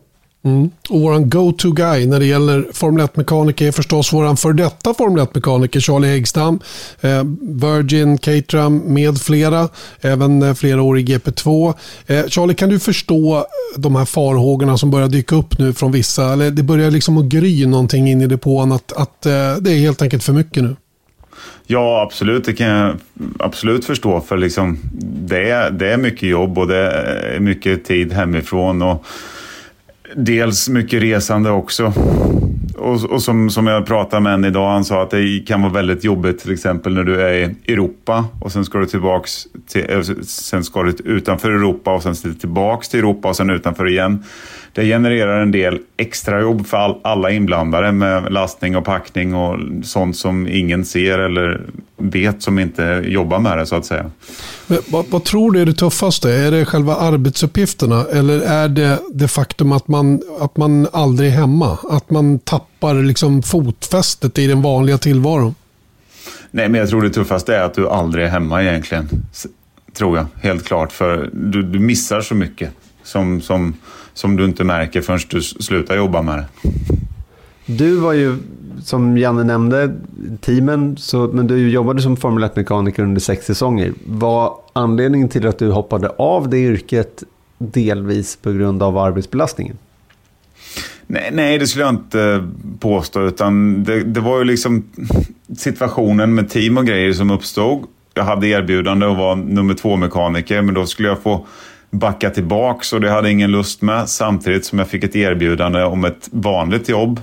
Mm. 0.43 0.71
Och 0.89 1.01
vår 1.01 1.19
go-to-guy 1.19 2.07
när 2.07 2.19
det 2.19 2.27
gäller 2.27 2.67
Formel 2.73 3.07
1-mekaniker 3.07 3.69
är 3.69 3.73
förstås 3.73 4.13
vår 4.13 4.37
för 4.37 4.53
detta 4.53 4.95
Formel 4.95 5.27
1-mekaniker 5.27 5.81
Charlie 5.81 6.09
Häggstam. 6.09 6.61
Eh, 7.01 7.25
Virgin, 7.41 8.19
Caterham 8.19 8.79
med 8.79 9.19
flera. 9.19 9.69
Även 10.01 10.43
eh, 10.43 10.55
flera 10.55 10.83
år 10.83 10.99
i 10.99 11.03
GP2. 11.03 11.75
Eh, 12.07 12.27
Charlie, 12.27 12.55
kan 12.55 12.69
du 12.69 12.79
förstå 12.79 13.47
de 13.77 13.97
här 13.97 14.05
farhågorna 14.05 14.79
som 14.79 14.91
börjar 14.91 15.09
dyka 15.09 15.37
upp 15.37 15.59
nu 15.59 15.73
från 15.73 15.93
vissa? 15.93 16.33
Eller 16.33 16.51
det 16.51 16.63
börjar 16.63 16.91
liksom 16.91 17.19
att 17.19 17.25
gry 17.25 17.67
någonting 17.67 18.11
in 18.11 18.21
i 18.21 18.27
depån 18.27 18.73
att, 18.73 18.93
att 18.93 19.27
eh, 19.27 19.57
det 19.61 19.73
är 19.73 19.79
helt 19.79 20.03
enkelt 20.03 20.25
för 20.25 20.33
mycket 20.33 20.63
nu? 20.63 20.77
Ja, 21.67 22.03
absolut. 22.03 22.45
Det 22.45 22.53
kan 22.53 22.67
jag 22.67 22.97
absolut 23.39 23.85
förstå. 23.85 24.21
För 24.21 24.37
liksom, 24.37 24.79
det, 25.29 25.51
är, 25.51 25.71
det 25.71 25.93
är 25.93 25.97
mycket 25.97 26.29
jobb 26.29 26.59
och 26.59 26.67
det 26.67 26.77
är 26.77 27.41
mycket 27.41 27.85
tid 27.85 28.13
hemifrån. 28.13 28.83
Och 28.83 29.05
dels 30.17 30.69
mycket 30.69 31.03
resande 31.03 31.51
också. 31.51 31.93
Och, 32.81 33.05
och, 33.05 33.23
som, 33.23 33.51
som 33.51 33.67
jag 33.67 33.87
pratade 33.87 34.23
med 34.23 34.35
en 34.35 34.45
idag, 34.45 34.71
han 34.71 34.85
sa 34.85 35.03
att 35.03 35.11
det 35.11 35.47
kan 35.47 35.63
vara 35.63 35.73
väldigt 35.73 36.05
jobbigt 36.05 36.39
till 36.39 36.53
exempel 36.53 36.95
när 36.95 37.05
du 37.05 37.23
är 37.23 37.33
i 37.33 37.73
Europa 37.73 38.25
och 38.41 38.53
sen 38.53 38.65
ska 38.65 38.79
du 38.79 38.87
tillbaks 38.87 39.47
till, 39.69 39.91
eh, 39.91 40.01
sen 40.23 40.65
ska 40.65 40.83
du 40.83 40.91
utanför 41.05 41.51
Europa 41.51 41.95
och 41.95 42.03
sen 42.03 42.15
tillbaks 42.15 42.89
till 42.89 42.99
Europa 42.99 43.29
och 43.29 43.37
sen 43.37 43.51
utanför 43.51 43.89
igen. 43.89 44.25
Det 44.73 44.85
genererar 44.85 45.41
en 45.41 45.51
del 45.51 45.79
extrajobb 45.97 46.67
för 46.67 46.77
all, 46.77 46.99
alla 47.03 47.31
inblandade 47.31 47.93
med 47.93 48.33
lastning 48.33 48.77
och 48.77 48.85
packning 48.85 49.35
och 49.35 49.59
sånt 49.83 50.17
som 50.17 50.49
ingen 50.49 50.85
ser 50.85 51.19
eller 51.19 51.61
vet 52.01 52.43
som 52.43 52.59
inte 52.59 53.03
jobbar 53.07 53.39
med 53.39 53.59
det 53.59 53.67
så 53.67 53.77
att 53.77 53.87
säga. 53.87 54.11
Men, 54.67 54.79
vad, 54.89 55.07
vad, 55.09 55.25
tror 55.25 55.53
du 55.53 55.61
är 55.61 55.67
det 55.67 55.75
tuffaste? 55.75 56.33
Är 56.33 56.51
det 56.51 56.65
själva 56.65 56.97
arbetsuppgifterna 56.97 58.05
eller 58.13 58.41
är 58.41 58.69
det 58.69 58.99
det 59.13 59.29
faktum 59.29 59.73
att 59.73 59.89
man, 59.89 60.23
att 60.41 60.57
man 60.57 60.87
aldrig 60.93 61.31
är 61.31 61.35
hemma? 61.35 61.79
Att 61.91 62.11
man 62.11 62.39
tappar 62.39 62.95
liksom 62.95 63.43
fotfästet 63.43 64.39
i 64.39 64.47
den 64.47 64.63
vanliga 64.63 64.99
tillvaron? 64.99 65.55
Nej, 66.51 66.69
men 66.69 66.81
jag 66.81 66.89
tror 66.89 67.03
det 67.03 67.11
tuffaste 67.11 67.57
är 67.57 67.63
att 67.63 67.75
du 67.75 67.89
aldrig 67.89 68.25
är 68.25 68.29
hemma 68.29 68.63
egentligen. 68.63 69.09
Tror 69.93 70.17
jag, 70.17 70.27
helt 70.43 70.65
klart. 70.65 70.93
För 70.93 71.31
du, 71.33 71.63
du 71.63 71.79
missar 71.79 72.21
så 72.21 72.35
mycket 72.35 72.71
som, 73.03 73.41
som, 73.41 73.75
som 74.15 74.37
du 74.37 74.45
inte 74.45 74.65
märker 74.65 75.03
förrän 75.03 75.21
du 75.29 75.43
slutar 75.43 75.97
jobba 75.97 76.23
med 76.23 76.39
det. 76.39 76.45
Du 77.67 77.97
var 77.97 78.13
ju, 78.13 78.37
som 78.85 79.19
Janne 79.19 79.45
nämnde, 79.45 79.95
teamen, 80.41 80.97
så, 80.97 81.31
men 81.33 81.47
du 81.47 81.71
jobbade 81.71 82.03
som 82.03 82.17
Formel 82.17 82.45
1-mekaniker 82.45 83.03
under 83.03 83.21
sex 83.21 83.47
säsonger. 83.47 83.93
Var 84.07 84.55
anledningen 84.73 85.29
till 85.29 85.47
att 85.47 85.59
du 85.59 85.71
hoppade 85.71 86.09
av 86.09 86.49
det 86.49 86.59
yrket 86.59 87.23
delvis 87.59 88.37
på 88.37 88.53
grund 88.53 88.83
av 88.83 88.99
arbetsbelastningen? 88.99 89.79
Nej, 91.07 91.31
nej, 91.33 91.59
det 91.59 91.67
skulle 91.67 91.85
jag 91.85 91.95
inte 91.95 92.23
eh, 92.23 92.43
påstå. 92.79 93.23
Utan 93.23 93.85
det, 93.85 94.05
det 94.05 94.21
var 94.21 94.39
ju 94.39 94.45
liksom 94.45 94.85
situationen 95.57 96.35
med 96.35 96.51
team 96.51 96.79
och 96.79 96.87
grejer 96.87 97.13
som 97.13 97.31
uppstod. 97.31 97.85
Jag 98.15 98.25
hade 98.25 98.47
erbjudande 98.47 99.07
att 99.07 99.19
vara 99.19 99.35
nummer 99.35 99.75
två-mekaniker, 99.75 100.63
men 100.63 100.75
då 100.75 100.87
skulle 100.87 101.09
jag 101.09 101.23
få 101.23 101.47
backa 101.91 102.31
tillbaks 102.31 102.93
och 102.93 103.01
det 103.01 103.11
hade 103.11 103.29
jag 103.29 103.33
ingen 103.33 103.51
lust 103.51 103.83
med. 103.83 104.09
Samtidigt 104.09 104.65
som 104.65 104.79
jag 104.79 104.89
fick 104.89 105.05
ett 105.05 105.17
erbjudande 105.17 105.83
om 105.83 106.05
ett 106.05 106.29
vanligt 106.33 106.89
jobb. 106.89 107.21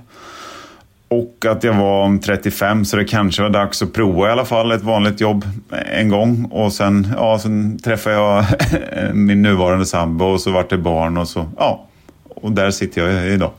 Och 1.09 1.45
att 1.45 1.63
jag 1.63 1.73
var 1.73 2.17
35 2.17 2.85
så 2.85 2.97
det 2.97 3.05
kanske 3.05 3.41
var 3.41 3.49
dags 3.49 3.81
att 3.81 3.93
prova 3.93 4.27
i 4.27 4.31
alla 4.31 4.45
fall 4.45 4.71
ett 4.71 4.83
vanligt 4.83 5.21
jobb 5.21 5.45
en 5.91 6.09
gång. 6.09 6.45
Och 6.45 6.73
sen, 6.73 7.07
ja, 7.15 7.39
sen 7.39 7.79
träffade 7.79 8.15
jag 8.15 8.45
min 9.13 9.41
nuvarande 9.41 9.85
sambo 9.85 10.25
och 10.25 10.41
så 10.41 10.51
vart 10.51 10.69
det 10.69 10.77
barn 10.77 11.17
och 11.17 11.27
så, 11.27 11.45
ja. 11.57 11.83
Och 12.41 12.51
där 12.51 12.71
sitter 12.71 13.07
jag 13.07 13.27
idag. 13.27 13.51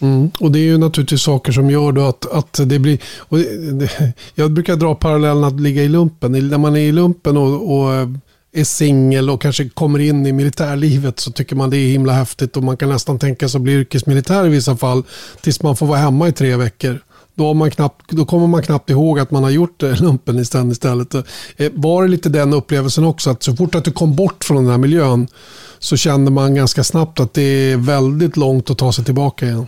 Mm. 0.00 0.30
Och 0.40 0.52
det 0.52 0.58
är 0.58 0.62
ju 0.62 0.78
naturligtvis 0.78 1.22
saker 1.22 1.52
som 1.52 1.70
gör 1.70 1.92
då 1.92 2.08
att, 2.08 2.32
att 2.32 2.60
det 2.66 2.78
blir... 2.78 2.98
Det, 3.28 3.72
det, 3.72 4.12
jag 4.34 4.50
brukar 4.50 4.76
dra 4.76 4.94
parallellen 4.94 5.44
att 5.44 5.60
ligga 5.60 5.82
i 5.82 5.88
lumpen. 5.88 6.32
När 6.32 6.58
man 6.58 6.76
är 6.76 6.80
i 6.80 6.92
lumpen 6.92 7.36
och, 7.36 7.78
och 7.78 8.08
är 8.52 8.64
singel 8.64 9.30
och 9.30 9.42
kanske 9.42 9.68
kommer 9.68 9.98
in 9.98 10.26
i 10.26 10.32
militärlivet 10.32 11.20
så 11.20 11.30
tycker 11.30 11.56
man 11.56 11.70
det 11.70 11.76
är 11.76 11.90
himla 11.90 12.12
häftigt 12.12 12.56
och 12.56 12.62
man 12.62 12.76
kan 12.76 12.88
nästan 12.88 13.18
tänka 13.18 13.48
sig 13.48 13.58
att 13.58 13.62
bli 13.62 13.72
yrkesmilitär 13.72 14.46
i 14.46 14.48
vissa 14.48 14.76
fall 14.76 15.02
tills 15.40 15.62
man 15.62 15.76
får 15.76 15.86
vara 15.86 15.98
hemma 15.98 16.28
i 16.28 16.32
tre 16.32 16.56
veckor. 16.56 17.00
Då, 17.34 17.46
har 17.46 17.54
man 17.54 17.70
knappt, 17.70 18.10
då 18.10 18.24
kommer 18.24 18.46
man 18.46 18.62
knappt 18.62 18.90
ihåg 18.90 19.18
att 19.18 19.30
man 19.30 19.42
har 19.42 19.50
gjort 19.50 19.82
lumpen 19.82 20.38
istället. 20.38 21.14
Eh, 21.14 21.22
var 21.74 22.02
det 22.02 22.08
lite 22.08 22.28
den 22.28 22.52
upplevelsen 22.52 23.04
också 23.04 23.30
att 23.30 23.42
så 23.42 23.56
fort 23.56 23.74
att 23.74 23.84
du 23.84 23.92
kom 23.92 24.16
bort 24.16 24.44
från 24.44 24.56
den 24.56 24.70
här 24.70 24.78
miljön 24.78 25.28
så 25.78 25.96
kände 25.96 26.30
man 26.30 26.54
ganska 26.54 26.84
snabbt 26.84 27.20
att 27.20 27.34
det 27.34 27.42
är 27.42 27.76
väldigt 27.76 28.36
långt 28.36 28.70
att 28.70 28.78
ta 28.78 28.92
sig 28.92 29.04
tillbaka 29.04 29.46
igen. 29.46 29.66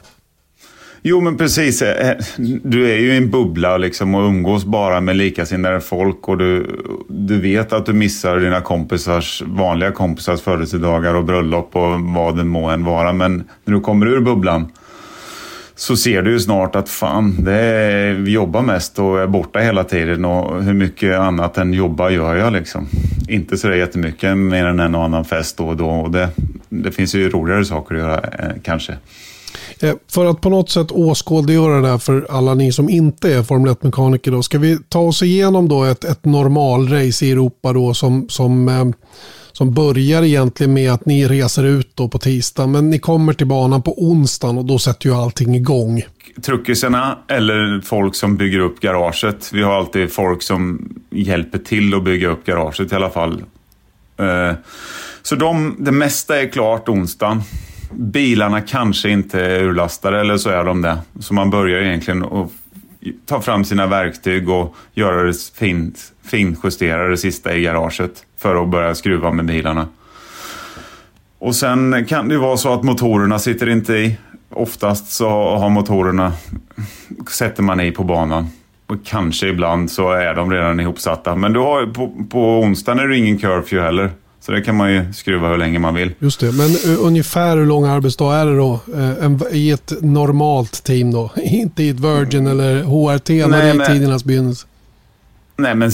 Jo, 1.03 1.21
men 1.21 1.37
precis. 1.37 1.83
Eh, 1.83 2.11
eh, 2.11 2.17
du 2.63 2.91
är 2.91 2.97
ju 2.97 3.13
i 3.13 3.17
en 3.17 3.31
bubbla 3.31 3.77
liksom 3.77 4.15
och 4.15 4.29
umgås 4.29 4.65
bara 4.65 5.01
med 5.01 5.17
likasinnade 5.17 5.81
folk 5.81 6.29
och 6.29 6.39
du, 6.39 6.67
du 7.09 7.41
vet 7.41 7.73
att 7.73 7.87
du 7.87 7.93
missar 7.93 8.41
dina 8.41 8.61
kompisars, 8.61 9.43
vanliga 9.47 9.93
kompisars 9.93 10.41
födelsedagar 10.41 11.15
och 11.15 11.25
bröllop 11.25 11.77
och 11.77 12.01
vad 12.01 12.37
det 12.37 12.45
må 12.45 12.69
än 12.69 12.85
vara. 12.85 13.13
Men 13.13 13.45
när 13.65 13.75
du 13.75 13.81
kommer 13.81 14.07
ur 14.07 14.21
bubblan 14.21 14.73
så 15.75 15.97
ser 15.97 16.23
du 16.23 16.31
ju 16.31 16.41
snart 16.41 16.77
att 16.77 16.89
fan, 16.89 17.45
det 17.45 17.55
är, 17.55 18.13
vi 18.13 18.33
jobbar 18.33 18.63
mest 18.63 18.99
och 18.99 19.21
är 19.21 19.27
borta 19.27 19.59
hela 19.59 19.85
tiden 19.85 20.25
och 20.25 20.63
hur 20.63 20.75
mycket 20.75 21.19
annat 21.19 21.59
än 21.59 21.73
jobba 21.73 22.11
gör 22.11 22.37
jag 22.37 22.53
liksom. 22.53 22.89
Inte 23.29 23.57
så 23.57 23.73
jättemycket 23.73 24.37
mer 24.37 24.67
än 24.67 24.81
en 24.81 24.95
och 24.95 25.05
annan 25.05 25.25
fest 25.25 25.57
då 25.57 25.69
och 25.69 25.77
då 25.77 25.89
och 25.89 26.11
det, 26.11 26.29
det 26.69 26.93
finns 26.93 27.15
ju 27.15 27.31
roligare 27.31 27.65
saker 27.65 27.95
att 27.95 28.01
göra 28.01 28.15
eh, 28.15 28.63
kanske. 28.63 28.95
Eh, 29.83 29.95
för 30.11 30.27
att 30.27 30.41
på 30.41 30.51
något 30.51 30.71
sätt 30.71 30.91
åskådliggöra 30.91 31.81
det 31.81 31.89
här 31.89 31.99
för 31.99 32.27
alla 32.31 32.55
ni 32.55 32.73
som 32.73 32.89
inte 32.89 33.35
är 33.35 33.43
Formel 33.43 33.75
1-mekaniker 33.75 34.31
då, 34.31 34.43
ska 34.43 34.59
vi 34.59 34.79
ta 34.89 34.99
oss 34.99 35.23
igenom 35.23 35.69
då 35.69 35.85
ett, 35.85 36.05
ett 36.05 36.25
normalrace 36.25 37.27
i 37.27 37.31
Europa 37.31 37.73
då 37.73 37.95
som, 37.95 38.29
som, 38.29 38.69
eh, 38.69 38.85
som 39.53 39.75
börjar 39.75 40.23
egentligen 40.23 40.73
med 40.73 40.93
att 40.93 41.07
ni 41.07 41.29
reser 41.29 41.65
ut 41.65 41.91
då 41.95 42.09
på 42.09 42.19
tisdag 42.19 42.67
men 42.67 42.91
ni 42.91 42.99
kommer 42.99 43.33
till 43.33 43.47
banan 43.47 43.83
på 43.83 44.03
onsdagen 44.03 44.59
och 44.59 44.65
då 44.65 44.79
sätter 44.79 45.09
ju 45.09 45.15
allting 45.15 45.55
igång. 45.55 46.03
Truckisarna 46.43 47.19
eller 47.29 47.81
folk 47.81 48.15
som 48.15 48.37
bygger 48.37 48.59
upp 48.59 48.81
garaget. 48.81 49.51
Vi 49.53 49.63
har 49.63 49.75
alltid 49.75 50.13
folk 50.13 50.43
som 50.43 50.93
hjälper 51.11 51.59
till 51.59 51.95
att 51.95 52.05
bygga 52.05 52.29
upp 52.29 52.47
garaget 52.47 52.93
i 52.93 52.95
alla 52.95 53.11
fall. 53.11 53.43
Eh, 54.17 54.57
så 55.23 55.37
de, 55.37 55.77
det 55.79 55.93
mesta 55.93 56.41
är 56.41 56.49
klart 56.49 56.89
onsdagen 56.89 57.43
bilarna 57.91 58.61
kanske 58.61 59.11
inte 59.11 59.41
är 59.41 59.63
urlastade 59.63 60.21
eller 60.21 60.37
så 60.37 60.51
är 60.51 60.65
de 60.65 60.83
det. 60.83 60.99
Så 61.21 61.35
man 61.35 61.51
börjar 61.51 61.81
egentligen 61.81 62.25
att 62.25 62.51
ta 63.27 63.41
fram 63.41 63.65
sina 63.65 63.87
verktyg 63.87 64.49
och 64.49 64.77
göra 64.95 65.23
det 65.23 65.35
fint, 65.59 66.13
finjustera 66.25 67.09
det 67.09 67.17
sista 67.17 67.55
i 67.55 67.63
garaget 67.63 68.25
för 68.39 68.63
att 68.63 68.69
börja 68.69 68.95
skruva 68.95 69.31
med 69.33 69.45
bilarna. 69.45 69.89
Och 71.39 71.55
sen 71.55 72.07
kan 72.09 72.29
det 72.29 72.35
ju 72.35 72.41
vara 72.41 72.57
så 72.57 72.75
att 72.75 72.83
motorerna 72.83 73.39
sitter 73.39 73.69
inte 73.69 73.93
i. 73.95 74.17
Oftast 74.51 75.11
så 75.11 75.29
har 75.31 75.69
motorerna, 75.69 76.33
sätter 77.31 77.63
man 77.63 77.81
i 77.81 77.93
på 77.93 78.05
banan. 78.05 78.49
Och 78.87 79.05
kanske 79.05 79.49
ibland 79.49 79.91
så 79.91 80.13
är 80.13 80.35
de 80.35 80.53
redan 80.53 80.81
ihopsatta. 80.81 81.37
Men 81.37 81.53
du 81.53 81.61
har, 81.61 81.87
på, 81.87 82.25
på 82.31 82.61
onsdagen 82.61 82.99
är 82.99 83.09
det 83.09 83.17
ingen 83.17 83.39
curfew 83.39 83.87
heller. 83.87 84.11
Så 84.41 84.53
det 84.53 84.61
kan 84.61 84.77
man 84.77 84.93
ju 84.93 85.13
skruva 85.13 85.49
hur 85.49 85.57
länge 85.57 85.79
man 85.79 85.95
vill. 85.95 86.13
Just 86.19 86.41
det, 86.41 86.53
men 86.53 86.71
uh, 86.71 87.07
ungefär 87.07 87.57
hur 87.57 87.67
lång 87.67 87.85
arbetsdag 87.85 88.37
är 88.37 88.47
det 88.47 88.57
då 88.57 88.81
uh, 88.95 89.25
en, 89.25 89.41
i 89.53 89.71
ett 89.71 89.93
normalt 90.01 90.85
team 90.85 91.11
då? 91.11 91.31
inte 91.37 91.83
i 91.83 91.89
ett 91.89 92.01
Virgin 92.01 92.47
eller 92.47 92.83
HRT 92.83 93.29
Nej, 93.29 93.49
när 93.49 93.75
det 93.75 93.85
är 93.85 93.95
tidernas 93.95 94.25
begynnelse. 94.25 94.67
Nej, 95.57 95.75
men 95.75 95.91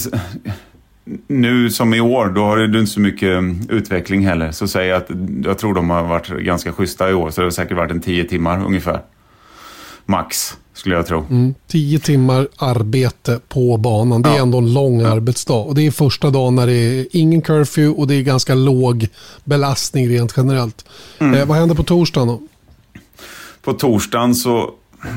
nu 1.27 1.71
som 1.71 1.95
i 1.95 2.01
år, 2.01 2.29
då 2.29 2.45
har 2.45 2.57
du 2.57 2.81
inte 2.81 2.93
så 2.93 3.01
mycket 3.01 3.29
mm, 3.29 3.61
utveckling 3.69 4.27
heller. 4.27 4.53
Så 4.53 4.81
jag 4.81 4.91
att 4.91 5.11
jag 5.45 5.59
tror 5.59 5.75
de 5.75 5.91
har 5.91 6.03
varit 6.03 6.29
ganska 6.29 6.73
schyssta 6.73 7.11
i 7.11 7.15
år, 7.15 7.31
så 7.31 7.41
det 7.41 7.47
har 7.47 7.51
säkert 7.51 7.77
varit 7.77 7.91
en 7.91 8.01
tio 8.01 8.25
timmar 8.25 8.65
ungefär. 8.67 9.01
Max 10.07 10.57
skulle 10.77 10.95
jag 10.95 11.07
tro. 11.07 11.25
Mm, 11.31 11.55
tio 11.67 11.99
timmar 11.99 12.49
arbete 12.57 13.41
på 13.49 13.77
banan. 13.77 14.23
Det 14.23 14.29
är 14.29 14.37
ja. 14.37 14.43
ändå 14.43 14.59
en 14.59 14.73
lång 14.73 15.01
ja. 15.01 15.09
arbetsdag. 15.09 15.55
Och 15.55 15.75
det 15.75 15.87
är 15.87 15.91
första 15.91 16.31
dagen 16.31 16.55
när 16.55 16.67
det 16.67 16.73
är 16.73 17.07
ingen 17.11 17.43
curfew 17.43 18.01
och 18.01 18.07
det 18.07 18.15
är 18.15 18.23
ganska 18.23 18.55
låg 18.55 19.09
belastning 19.45 20.09
rent 20.09 20.35
generellt. 20.37 20.85
Mm. 21.19 21.35
Eh, 21.35 21.47
vad 21.47 21.57
händer 21.59 21.75
på 21.75 21.83
torsdagen 21.83 22.29
då? 22.29 22.43
På 23.63 23.73
torsdagen 23.73 24.35
så 24.35 24.71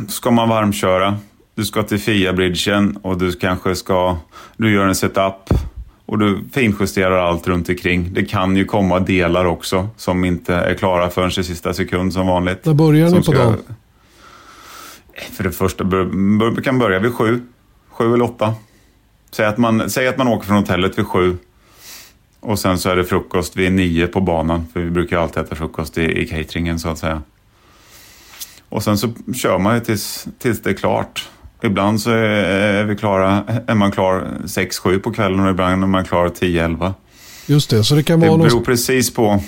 ska 0.07 0.32
man 0.32 0.49
varmköra. 0.49 1.18
Du 1.55 1.66
ska 1.66 1.84
till 1.84 1.99
FIA-bridgen 1.99 2.97
och 3.01 3.18
du 3.18 3.32
kanske 3.32 3.76
ska... 3.76 4.18
Du 4.57 4.74
gör 4.74 4.88
en 4.88 4.95
setup 4.95 5.49
och 6.05 6.20
du 6.20 6.39
finjusterar 6.51 7.18
allt 7.18 7.47
runt 7.47 7.70
omkring. 7.70 8.14
Det 8.14 8.26
kan 8.26 8.55
ju 8.55 8.66
komma 8.66 8.99
delar 8.99 9.45
också 9.45 9.89
som 9.97 10.26
inte 10.26 10.55
är 10.55 10.74
klara 10.74 11.10
förrän 11.10 11.30
i 11.30 11.43
sista 11.43 11.74
sekund 11.74 12.14
som 12.14 12.28
vanligt. 12.28 12.66
När 12.66 12.74
börjar 12.74 13.10
ni 13.10 13.24
på 13.24 13.32
dagen? 13.32 13.57
För 15.22 15.43
det 15.43 15.51
första, 15.51 15.84
bör, 15.84 16.61
kan 16.61 16.80
börja 16.80 16.99
vid 16.99 17.13
sju. 17.13 17.41
Sju 17.89 18.13
eller 18.13 18.24
åtta. 18.24 18.53
Säg 19.32 19.45
att, 19.45 19.57
man, 19.57 19.89
säg 19.89 20.07
att 20.07 20.17
man 20.17 20.28
åker 20.28 20.47
från 20.47 20.57
hotellet 20.57 20.97
vid 20.99 21.07
sju. 21.07 21.38
Och 22.39 22.59
sen 22.59 22.78
så 22.78 22.89
är 22.89 22.95
det 22.95 23.05
frukost 23.05 23.55
vid 23.55 23.72
nio 23.72 24.07
på 24.07 24.22
banan. 24.22 24.67
För 24.74 24.80
vi 24.80 24.89
brukar 24.89 25.17
alltid 25.17 25.43
äta 25.43 25.55
frukost 25.55 25.97
i, 25.97 26.22
i 26.22 26.28
cateringen 26.28 26.80
så 26.80 26.89
att 26.89 26.97
säga. 26.97 27.22
Och 28.70 28.84
sen 28.84 28.97
så 28.97 29.09
kör 29.36 29.57
man 29.57 29.76
ju 29.76 29.82
tills, 29.82 30.28
tills 30.39 30.61
det 30.61 30.70
är 30.70 30.74
klart. 30.74 31.30
Ibland 31.63 32.01
så 32.01 32.11
är, 32.11 32.84
vi 32.84 32.95
klara, 32.95 33.43
är 33.67 33.76
man 33.76 33.91
klar 33.91 34.28
6-7 34.43 34.99
på 34.99 35.11
kvällen 35.11 35.39
och 35.39 35.49
ibland 35.49 35.84
är 35.84 35.88
man 35.88 36.05
klar 36.05 36.28
10-11. 36.28 36.93
Just 37.45 37.70
det, 37.70 37.84
så 37.84 37.95
det 37.95 38.03
kan 38.03 38.20
vara... 38.20 38.32
Det 38.32 38.38
beror 38.38 38.38
någonstans... 38.38 38.65
precis 38.65 39.13
på 39.13 39.43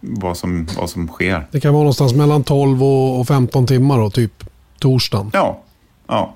vad 0.00 0.36
som, 0.36 0.66
vad 0.78 0.90
som 0.90 1.08
sker. 1.08 1.46
Det 1.50 1.60
kan 1.60 1.72
vara 1.72 1.82
någonstans 1.82 2.14
mellan 2.14 2.44
12 2.44 2.84
och 2.84 3.28
15 3.28 3.66
timmar 3.66 3.98
då, 3.98 4.10
typ 4.10 4.44
torsdagen. 4.78 5.30
Ja. 5.32 5.60
ja. 6.06 6.34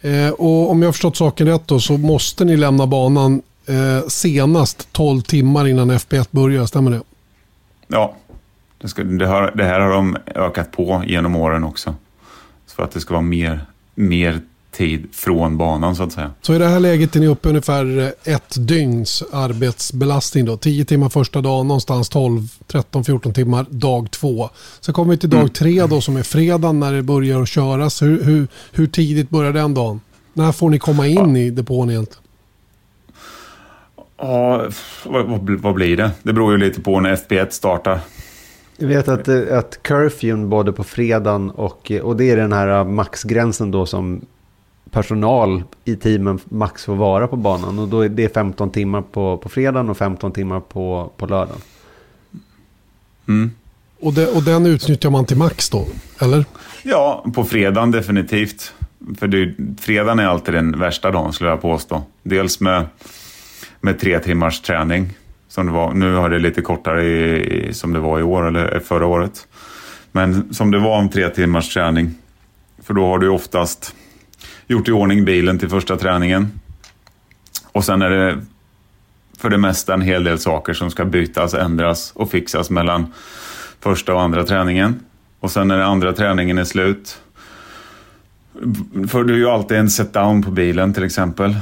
Eh, 0.00 0.30
och 0.30 0.70
om 0.70 0.82
jag 0.82 0.88
har 0.88 0.92
förstått 0.92 1.16
saken 1.16 1.46
rätt 1.46 1.68
då 1.68 1.80
så 1.80 1.98
måste 1.98 2.44
ni 2.44 2.56
lämna 2.56 2.86
banan 2.86 3.42
eh, 3.66 4.08
senast 4.08 4.92
12 4.92 5.20
timmar 5.20 5.68
innan 5.68 5.90
FP1 5.90 6.28
börjar, 6.30 6.66
stämmer 6.66 6.90
det? 6.90 7.00
Ja, 7.86 8.14
det, 8.78 8.88
ska, 8.88 9.04
det, 9.04 9.26
har, 9.26 9.52
det 9.54 9.64
här 9.64 9.80
har 9.80 9.90
de 9.90 10.16
ökat 10.34 10.72
på 10.72 11.02
genom 11.06 11.36
åren 11.36 11.64
också. 11.64 11.94
För 12.66 12.82
att 12.82 12.90
det 12.90 13.00
ska 13.00 13.14
vara 13.14 13.22
mer, 13.22 13.66
mer 13.94 14.40
tid 14.72 15.08
från 15.12 15.58
banan 15.58 15.96
så 15.96 16.02
att 16.02 16.12
säga. 16.12 16.30
Så 16.42 16.54
i 16.54 16.58
det 16.58 16.68
här 16.68 16.80
läget 16.80 17.16
är 17.16 17.20
ni 17.20 17.26
uppe 17.26 17.48
ungefär 17.48 18.12
ett 18.24 18.68
dygns 18.68 19.22
arbetsbelastning 19.32 20.44
då? 20.44 20.56
10 20.56 20.84
timmar 20.84 21.08
första 21.08 21.40
dagen, 21.40 21.68
någonstans 21.68 22.08
12, 22.08 22.48
13, 22.66 23.04
14 23.04 23.32
timmar 23.32 23.66
dag 23.70 24.10
två. 24.10 24.50
Så 24.80 24.92
kommer 24.92 25.10
vi 25.10 25.18
till 25.18 25.30
dag 25.30 25.40
mm. 25.40 25.52
tre 25.52 25.86
då 25.86 26.00
som 26.00 26.16
är 26.16 26.22
fredag 26.22 26.72
när 26.72 26.92
det 26.92 27.02
börjar 27.02 27.42
att 27.42 27.48
köras. 27.48 28.02
Hur, 28.02 28.24
hur, 28.24 28.48
hur 28.72 28.86
tidigt 28.86 29.30
börjar 29.30 29.52
den 29.52 29.74
dagen? 29.74 30.00
När 30.32 30.52
får 30.52 30.70
ni 30.70 30.78
komma 30.78 31.06
in 31.06 31.36
ja. 31.36 31.42
i 31.42 31.50
depån 31.50 31.90
egentligen? 31.90 32.22
Ja, 34.16 34.68
vad, 35.04 35.26
vad, 35.26 35.50
vad, 35.50 35.74
blir 35.74 35.96
det? 35.96 36.10
Det 36.22 36.32
beror 36.32 36.52
ju 36.52 36.58
lite 36.58 36.80
på 36.80 37.00
när 37.00 37.16
FP1 37.16 37.50
startar. 37.50 38.00
Jag 38.76 38.88
vet 38.88 39.08
att, 39.08 39.28
att 39.28 39.82
curfewn 39.82 40.48
både 40.48 40.72
på 40.72 40.84
fredagen 40.84 41.50
och, 41.50 41.92
och 42.02 42.16
det 42.16 42.30
är 42.30 42.36
den 42.36 42.52
här 42.52 42.84
maxgränsen 42.84 43.70
då 43.70 43.86
som 43.86 44.20
personal 44.92 45.62
i 45.84 45.96
teamen 45.96 46.38
max 46.44 46.84
får 46.84 46.94
vara 46.94 47.28
på 47.28 47.36
banan. 47.36 47.78
Och 47.78 47.88
då 47.88 48.00
är 48.00 48.08
det 48.08 48.34
15 48.34 48.70
timmar 48.70 49.02
på, 49.02 49.36
på 49.36 49.48
fredagen 49.48 49.90
och 49.90 49.96
15 49.96 50.32
timmar 50.32 50.60
på, 50.60 51.10
på 51.16 51.26
lördagen. 51.26 51.60
Mm. 53.28 53.50
Och, 54.00 54.12
det, 54.12 54.26
och 54.26 54.42
den 54.42 54.66
utnyttjar 54.66 55.10
man 55.10 55.24
till 55.26 55.36
max 55.36 55.70
då, 55.70 55.86
eller? 56.20 56.44
Ja, 56.82 57.24
på 57.34 57.44
fredagen 57.44 57.90
definitivt. 57.90 58.74
För 59.18 59.28
det, 59.28 59.54
fredagen 59.80 60.18
är 60.18 60.26
alltid 60.26 60.54
den 60.54 60.78
värsta 60.78 61.10
dagen 61.10 61.32
skulle 61.32 61.50
jag 61.50 61.62
påstå. 61.62 62.02
Dels 62.22 62.60
med, 62.60 62.86
med 63.80 64.00
tre 64.00 64.18
timmars 64.18 64.60
träning. 64.60 65.10
Som 65.48 65.66
det 65.66 65.72
var. 65.72 65.94
Nu 65.94 66.14
har 66.14 66.30
det 66.30 66.38
lite 66.38 66.62
kortare 66.62 67.04
i, 67.04 67.68
som 67.72 67.92
det 67.92 68.00
var 68.00 68.20
i 68.20 68.22
år 68.22 68.48
eller 68.48 68.80
förra 68.80 69.06
året. 69.06 69.46
Men 70.12 70.54
som 70.54 70.70
det 70.70 70.78
var 70.78 70.98
om 70.98 71.08
tre 71.08 71.28
timmars 71.28 71.74
träning. 71.74 72.14
För 72.82 72.94
då 72.94 73.06
har 73.06 73.18
du 73.18 73.28
oftast 73.28 73.94
gjort 74.72 74.88
i 74.88 74.92
ordning 74.92 75.24
bilen 75.24 75.58
till 75.58 75.68
första 75.68 75.96
träningen. 75.96 76.60
Och 77.72 77.84
sen 77.84 78.02
är 78.02 78.10
det 78.10 78.38
för 79.38 79.50
det 79.50 79.58
mesta 79.58 79.94
en 79.94 80.00
hel 80.00 80.24
del 80.24 80.38
saker 80.38 80.72
som 80.72 80.90
ska 80.90 81.04
bytas, 81.04 81.54
ändras 81.54 82.12
och 82.14 82.30
fixas 82.30 82.70
mellan 82.70 83.12
första 83.80 84.14
och 84.14 84.22
andra 84.22 84.44
träningen. 84.44 85.00
Och 85.40 85.50
sen 85.50 85.68
när 85.68 85.76
den 85.76 85.86
andra 85.86 86.12
träningen 86.12 86.58
är 86.58 86.64
slut, 86.64 87.20
för 89.08 89.24
du 89.24 89.34
är 89.34 89.38
ju 89.38 89.48
alltid 89.48 89.76
en 89.76 89.90
set-down 89.90 90.42
på 90.42 90.50
bilen 90.50 90.94
till 90.94 91.04
exempel 91.04 91.56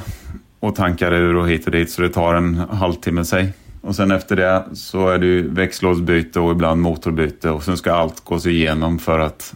och 0.61 0.77
tankar 0.77 1.13
ur 1.13 1.37
och 1.37 1.49
hit 1.49 1.67
och 1.67 1.73
dit 1.73 1.91
så 1.91 2.03
det 2.03 2.09
tar 2.09 2.35
en 2.35 2.55
halvtimme 2.55 3.25
sig. 3.25 3.53
Och 3.81 3.97
sen 3.97 4.11
efter 4.11 4.37
det 4.37 4.65
så 4.73 5.09
är 5.09 5.19
det 5.19 5.27
ju 5.27 5.49
växellådsbyte 5.49 6.41
och 6.41 6.53
ibland 6.53 6.81
motorbyte 6.81 7.51
och 7.51 7.63
sen 7.63 7.77
ska 7.77 7.93
allt 7.93 8.25
gås 8.25 8.47
igenom 8.47 8.99
för 8.99 9.19
att 9.19 9.55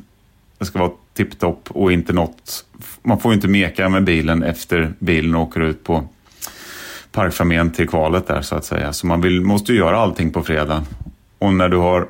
det 0.59 0.64
ska 0.64 0.78
vara 0.78 0.90
tipptopp 1.14 1.70
och 1.70 1.92
inte 1.92 2.12
något... 2.12 2.64
Man 3.05 3.18
får 3.20 3.32
ju 3.32 3.34
inte 3.34 3.48
meka 3.48 3.88
med 3.88 4.05
bilen 4.05 4.42
efter 4.42 4.92
bilen 4.98 5.34
åker 5.34 5.61
ut 5.61 5.84
på 5.84 6.09
parkfamén 7.12 7.70
till 7.70 7.88
kvalet 7.88 8.26
där 8.26 8.42
så 8.42 8.55
att 8.55 8.64
säga. 8.64 8.92
Så 8.92 9.07
man 9.07 9.20
vill, 9.20 9.40
måste 9.40 9.72
ju 9.72 9.78
göra 9.78 9.98
allting 9.98 10.30
på 10.30 10.42
fredag. 10.42 10.82
Och 11.38 11.55
när 11.55 11.68
du 11.68 11.76
har 11.76 12.07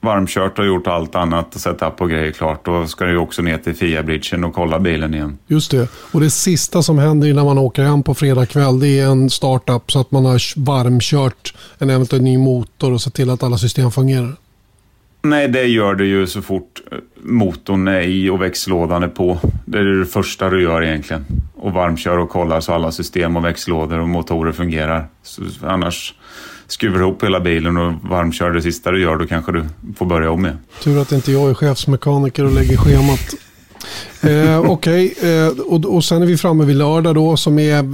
varmkört 0.00 0.58
och 0.58 0.66
gjort 0.66 0.86
allt 0.86 1.14
annat, 1.14 1.54
och 1.54 1.60
setup 1.60 2.00
och 2.00 2.10
grejer 2.10 2.32
klart, 2.32 2.64
då 2.64 2.86
ska 2.86 3.04
du 3.04 3.10
ju 3.10 3.18
också 3.18 3.42
ner 3.42 3.58
till 3.58 3.74
FIA-bridgen 3.74 4.44
och 4.44 4.54
kolla 4.54 4.78
bilen 4.78 5.14
igen. 5.14 5.38
Just 5.46 5.70
det. 5.70 5.88
Och 6.12 6.20
det 6.20 6.30
sista 6.30 6.82
som 6.82 6.98
händer 6.98 7.28
innan 7.28 7.44
man 7.44 7.58
åker 7.58 7.82
hem 7.82 8.02
på 8.02 8.14
fredag 8.14 8.46
kväll, 8.46 8.80
det 8.80 8.88
är 8.88 9.06
en 9.06 9.30
startup 9.30 9.92
så 9.92 10.00
att 10.00 10.10
man 10.10 10.24
har 10.24 10.64
varmkört 10.64 11.54
en 11.78 11.90
eventuell 11.90 12.22
ny 12.22 12.38
motor 12.38 12.92
och 12.92 13.00
sett 13.00 13.14
till 13.14 13.30
att 13.30 13.42
alla 13.42 13.58
system 13.58 13.90
fungerar. 13.90 14.36
Nej, 15.22 15.48
det 15.48 15.64
gör 15.64 15.94
det 15.94 16.04
ju 16.04 16.26
så 16.26 16.42
fort 16.42 16.82
motorn 17.22 17.88
är 17.88 18.00
i 18.00 18.30
och 18.30 18.42
växellådan 18.42 19.02
är 19.02 19.08
på. 19.08 19.38
Det 19.68 19.78
är 19.78 19.84
det 19.84 20.06
första 20.06 20.50
du 20.50 20.62
gör 20.62 20.84
egentligen. 20.84 21.24
Och 21.54 21.72
varmkör 21.72 22.18
och 22.18 22.30
kollar 22.30 22.60
så 22.60 22.72
alla 22.72 22.92
system 22.92 23.36
och 23.36 23.44
växellådor 23.44 23.98
och 23.98 24.08
motorer 24.08 24.52
fungerar. 24.52 25.08
Så 25.22 25.42
annars 25.62 26.14
skruvar 26.66 27.00
ihop 27.00 27.24
hela 27.24 27.40
bilen 27.40 27.76
och 27.76 27.92
varmkör 28.02 28.50
det 28.50 28.62
sista 28.62 28.90
du 28.90 29.02
gör, 29.02 29.16
då 29.16 29.26
kanske 29.26 29.52
du 29.52 29.64
får 29.96 30.06
börja 30.06 30.30
om 30.30 30.44
igen. 30.46 30.58
Tur 30.82 31.02
att 31.02 31.12
inte 31.12 31.32
jag 31.32 31.50
är 31.50 31.54
chefsmekaniker 31.54 32.44
och 32.44 32.52
lägger 32.52 32.76
schemat. 32.76 33.34
Eh, 34.20 34.70
Okej, 34.70 35.14
okay. 35.16 35.30
eh, 35.30 35.48
och, 35.48 35.84
och 35.84 36.04
sen 36.04 36.22
är 36.22 36.26
vi 36.26 36.36
framme 36.36 36.64
vid 36.64 36.76
lördag 36.76 37.14
då 37.14 37.36
som 37.36 37.58
är 37.58 37.84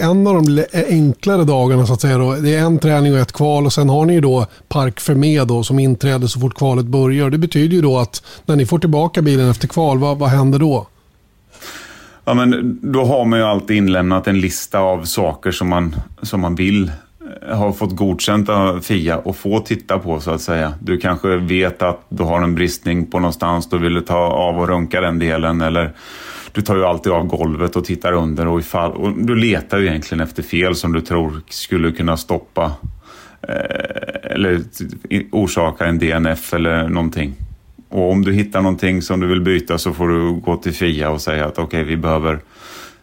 en 0.00 0.26
av 0.26 0.42
de 0.42 0.64
enklare 0.88 1.44
dagarna 1.44 1.86
så 1.86 1.92
att 1.92 2.00
säga. 2.00 2.18
Då. 2.18 2.32
Det 2.32 2.54
är 2.54 2.60
en 2.60 2.78
träning 2.78 3.12
och 3.12 3.18
ett 3.18 3.32
kval 3.32 3.66
och 3.66 3.72
sen 3.72 3.88
har 3.88 4.04
ni 4.04 4.20
då 4.20 4.46
Park 4.68 5.00
Fermé 5.00 5.44
då 5.44 5.62
som 5.62 5.78
inträder 5.78 6.26
så 6.26 6.40
fort 6.40 6.54
kvalet 6.54 6.86
börjar. 6.86 7.30
Det 7.30 7.38
betyder 7.38 7.76
ju 7.76 7.82
då 7.82 7.98
att 7.98 8.22
när 8.46 8.56
ni 8.56 8.66
får 8.66 8.78
tillbaka 8.78 9.22
bilen 9.22 9.50
efter 9.50 9.68
kval, 9.68 9.98
vad, 9.98 10.18
vad 10.18 10.30
händer 10.30 10.58
då? 10.58 10.86
Ja, 12.24 12.34
men 12.34 12.78
då 12.82 13.04
har 13.04 13.24
man 13.24 13.38
ju 13.38 13.44
alltid 13.44 13.76
inlämnat 13.76 14.26
en 14.26 14.40
lista 14.40 14.78
av 14.78 15.04
saker 15.04 15.50
som 15.50 15.68
man, 15.68 15.96
som 16.22 16.40
man 16.40 16.54
vill 16.54 16.92
eh, 17.48 17.56
ha 17.56 17.72
fått 17.72 17.96
godkänt 17.96 18.48
av 18.48 18.80
Fia 18.80 19.18
och 19.18 19.36
få 19.36 19.60
titta 19.60 19.98
på 19.98 20.20
så 20.20 20.30
att 20.30 20.40
säga. 20.40 20.74
Du 20.80 20.98
kanske 20.98 21.36
vet 21.36 21.82
att 21.82 22.00
du 22.08 22.22
har 22.22 22.42
en 22.42 22.54
bristning 22.54 23.06
på 23.06 23.18
någonstans, 23.18 23.68
du 23.68 23.78
vill 23.78 24.04
ta 24.04 24.18
av 24.18 24.58
och 24.58 24.68
runka 24.68 25.00
den 25.00 25.18
delen 25.18 25.60
eller 25.60 25.92
du 26.52 26.62
tar 26.62 26.76
ju 26.76 26.84
alltid 26.84 27.12
av 27.12 27.26
golvet 27.26 27.76
och 27.76 27.84
tittar 27.84 28.12
under 28.12 28.46
och, 28.46 28.60
ifall, 28.60 28.92
och 28.92 29.12
du 29.12 29.34
letar 29.34 29.78
ju 29.78 29.86
egentligen 29.86 30.20
efter 30.20 30.42
fel 30.42 30.74
som 30.74 30.92
du 30.92 31.00
tror 31.00 31.40
skulle 31.48 31.92
kunna 31.92 32.16
stoppa 32.16 32.72
eh, 33.48 34.32
eller 34.32 34.60
orsaka 35.32 35.86
en 35.86 35.98
DNF 35.98 36.54
eller 36.54 36.88
någonting. 36.88 37.34
Och 37.90 38.10
om 38.10 38.24
du 38.24 38.32
hittar 38.32 38.62
någonting 38.62 39.02
som 39.02 39.20
du 39.20 39.26
vill 39.26 39.40
byta 39.40 39.78
så 39.78 39.92
får 39.92 40.08
du 40.08 40.32
gå 40.32 40.56
till 40.56 40.72
Fia 40.72 41.10
och 41.10 41.20
säga 41.20 41.46
att 41.46 41.58
okej, 41.58 41.64
okay, 41.64 41.84
vi 41.84 41.96
behöver 41.96 42.40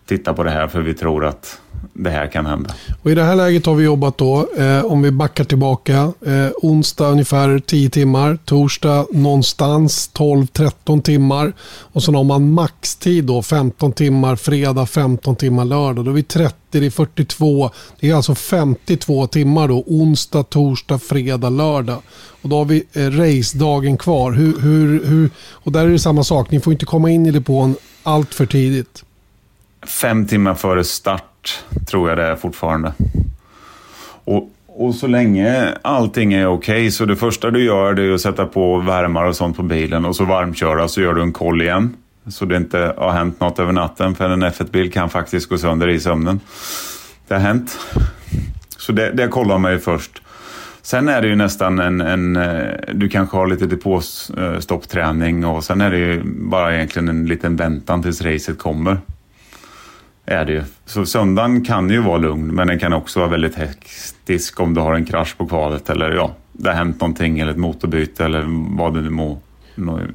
titta 0.06 0.34
på 0.34 0.44
det 0.44 0.50
här 0.50 0.68
för 0.68 0.82
vi 0.82 0.94
tror 0.94 1.26
att 1.26 1.62
det 1.94 2.10
här 2.10 2.28
kan 2.28 2.46
hända. 2.46 2.74
Och 3.04 3.12
I 3.12 3.16
det 3.16 3.24
här 3.24 3.36
läget 3.36 3.66
har 3.66 3.76
vi 3.76 3.84
jobbat 3.84 4.18
då, 4.18 4.48
eh, 4.58 4.86
om 4.86 5.02
vi 5.02 5.12
backar 5.12 5.44
tillbaka, 5.44 6.14
eh, 6.26 6.50
onsdag 6.62 7.08
ungefär 7.08 7.60
10 7.60 7.90
timmar, 7.90 8.38
torsdag 8.46 9.06
någonstans 9.12 10.10
12-13 10.14 11.02
timmar 11.02 11.54
och 11.68 12.04
sen 12.04 12.16
har 12.16 12.24
man 12.24 12.52
maxtid 12.52 13.26
då 13.26 13.42
15 13.42 13.92
timmar 13.92 14.36
fredag, 14.36 14.86
15 14.86 15.36
timmar 15.36 15.66
lördag. 15.66 16.06
Då 16.06 16.12
är 16.12 16.16
vi 16.16 16.24
30, 16.24 16.56
det 16.70 16.86
är 16.86 16.90
42, 16.90 17.72
det 18.00 18.10
är 18.10 18.16
alltså 18.16 18.36
52 18.36 19.28
timmar 19.28 19.68
då, 19.68 19.84
onsdag, 19.88 20.44
torsdag, 20.44 21.00
fredag, 21.00 21.50
lördag. 21.50 22.02
Och 22.42 22.50
då 22.50 22.58
har 22.58 22.66
vi 22.66 22.84
eh, 22.94 23.02
race-dagen 23.02 23.98
kvar. 23.98 24.32
Hur, 24.32 24.60
hur, 24.60 25.06
hur, 25.06 25.30
och 25.38 25.72
där 25.72 25.86
är 25.86 25.90
det 25.90 26.00
samma 26.00 26.24
sak, 26.24 26.52
ni 26.52 26.60
får 26.60 26.74
inte 26.74 26.86
komma 26.86 27.10
in 27.10 27.26
i 27.26 27.32
depån 27.32 27.76
allt 28.04 28.34
för 28.34 28.46
tidigt. 28.46 29.04
Fem 29.88 30.28
timmar 30.28 30.56
före 30.56 30.84
start 30.84 31.24
tror 31.89 32.10
jag 32.10 32.18
det 32.18 32.24
är 32.24 32.36
fortfarande. 32.36 32.93
Och, 34.24 34.52
och 34.68 34.95
så 34.95 35.08
länge 35.08 35.74
allting 35.82 36.34
är 36.34 36.48
okej 36.48 36.74
okay, 36.74 36.91
så 36.91 37.06
det 37.06 37.16
första 37.16 37.52
du 37.52 37.64
gör 37.64 37.93
det 37.93 38.04
är 38.04 38.14
att 38.14 38.22
sätta 38.22 38.45
på 38.45 38.78
värmare 38.78 39.28
och 39.28 39.36
sånt 39.36 39.58
på 39.58 39.64
bilen 39.64 40.06
och 40.06 40.16
så 40.16 40.26
varmköra 40.26 40.88
så 40.88 41.02
gör 41.02 41.14
du 41.14 41.22
en 41.22 41.34
koll 41.34 41.62
igen. 41.62 41.95
Så 42.28 42.45
det 42.45 42.58
inte 42.58 42.93
har 42.98 43.12
hänt 43.12 43.39
något 43.39 43.60
över 43.60 43.72
natten 43.74 44.16
för 44.16 44.30
en 44.30 44.43
F1-bil 44.43 44.91
kan 44.91 45.10
faktiskt 45.10 45.50
gå 45.50 45.58
sönder 45.58 45.89
i 45.89 46.00
sömnen. 46.00 46.39
Det 47.28 47.34
har 47.34 47.41
hänt. 47.41 47.78
Så 48.78 48.91
det, 48.91 49.12
det 49.12 49.28
kollar 49.28 49.58
man 49.58 49.72
ju 49.72 49.80
först. 49.80 50.22
Sen 50.82 51.08
är 51.10 51.22
det 51.22 51.28
ju 51.28 51.36
nästan 51.36 51.80
en, 51.80 52.02
en 52.02 52.36
eh, 52.36 52.74
du 52.93 53.10
kanske 53.10 53.38
har 53.38 53.48
lite 53.48 53.66
depåstoppträning 53.66 55.43
eh, 55.43 55.56
och 55.56 55.64
sen 55.64 55.82
är 55.82 55.91
det 55.91 55.98
ju 55.98 56.24
bara 56.24 56.76
egentligen 56.76 57.10
en 57.10 57.26
liten 57.26 57.56
väntan 57.56 58.04
tills 58.04 58.22
racet 58.22 58.58
kommer. 58.58 58.98
Är 60.30 60.46
det 60.46 60.52
ju. 60.52 60.64
Så 60.86 61.06
söndagen 61.06 61.66
kan 61.66 61.90
ju 61.90 62.02
vara 62.02 62.18
lugn, 62.18 62.48
men 62.56 62.68
den 62.68 62.80
kan 62.80 62.94
också 62.94 63.20
vara 63.20 63.30
väldigt 63.30 63.56
hektisk 63.56 64.60
om 64.60 64.74
du 64.74 64.82
har 64.82 64.94
en 64.94 65.06
krasch 65.06 65.38
på 65.38 65.48
kvalet 65.48 65.90
eller 65.90 66.12
ja, 66.12 66.36
det 66.52 66.70
har 66.70 66.76
hänt 66.76 67.02
någonting 67.02 67.40
eller 67.40 67.52
ett 67.52 67.58
motorbyte 67.58 68.26
eller 68.26 68.46
vad 68.78 68.94
det 68.94 69.02
nu 69.02 69.10
må, 69.10 69.38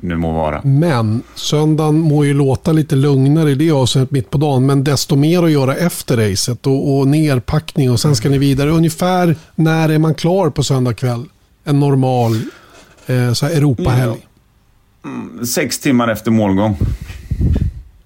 nu 0.00 0.16
må 0.16 0.32
vara. 0.32 0.60
Men 0.64 1.22
söndagen 1.34 1.98
må 1.98 2.24
ju 2.24 2.34
låta 2.34 2.72
lite 2.72 2.96
lugnare 2.96 3.50
i 3.50 3.54
det 3.54 3.70
avseendet 3.70 4.10
mitt 4.10 4.30
på 4.30 4.38
dagen, 4.38 4.66
men 4.66 4.84
desto 4.84 5.16
mer 5.16 5.42
att 5.42 5.50
göra 5.50 5.76
efter 5.76 6.16
racet 6.16 6.66
och, 6.66 6.98
och 6.98 7.08
nerpackning 7.08 7.90
och 7.90 8.00
sen 8.00 8.16
ska 8.16 8.28
ni 8.28 8.38
vidare. 8.38 8.70
Ungefär 8.70 9.36
när 9.54 9.88
är 9.88 9.98
man 9.98 10.14
klar 10.14 10.50
på 10.50 10.62
söndag 10.62 10.94
kväll? 10.94 11.24
En 11.64 11.80
normal 11.80 12.32
eh, 13.06 13.44
Europahelg. 13.44 14.26
Mm, 15.04 15.46
sex 15.46 15.78
timmar 15.78 16.08
efter 16.08 16.30
målgång. 16.30 16.76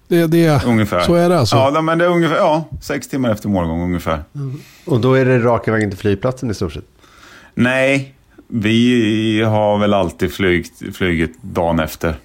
Det, 0.07 0.27
det, 0.27 0.63
ungefär. 0.65 0.99
Så 0.99 1.13
är 1.13 1.29
det 1.29 1.39
alltså? 1.39 1.55
Ja, 1.55 1.81
men 1.81 1.97
det 1.97 2.05
är 2.05 2.09
ungefär, 2.09 2.35
ja, 2.35 2.69
sex 2.81 3.07
timmar 3.07 3.31
efter 3.31 3.49
målgång 3.49 3.83
ungefär. 3.83 4.23
Mm. 4.35 4.61
Och 4.85 4.99
då 4.99 5.13
är 5.13 5.25
det 5.25 5.39
raka 5.39 5.71
vägen 5.71 5.89
till 5.89 5.99
flygplatsen 5.99 6.51
i 6.51 6.53
stort 6.53 6.73
sett? 6.73 6.85
Nej, 7.53 8.15
vi 8.47 9.41
har 9.41 9.79
väl 9.79 9.93
alltid 9.93 10.33
flygt, 10.33 10.95
flugit 10.95 11.41
dagen 11.41 11.79
efter. 11.79 12.15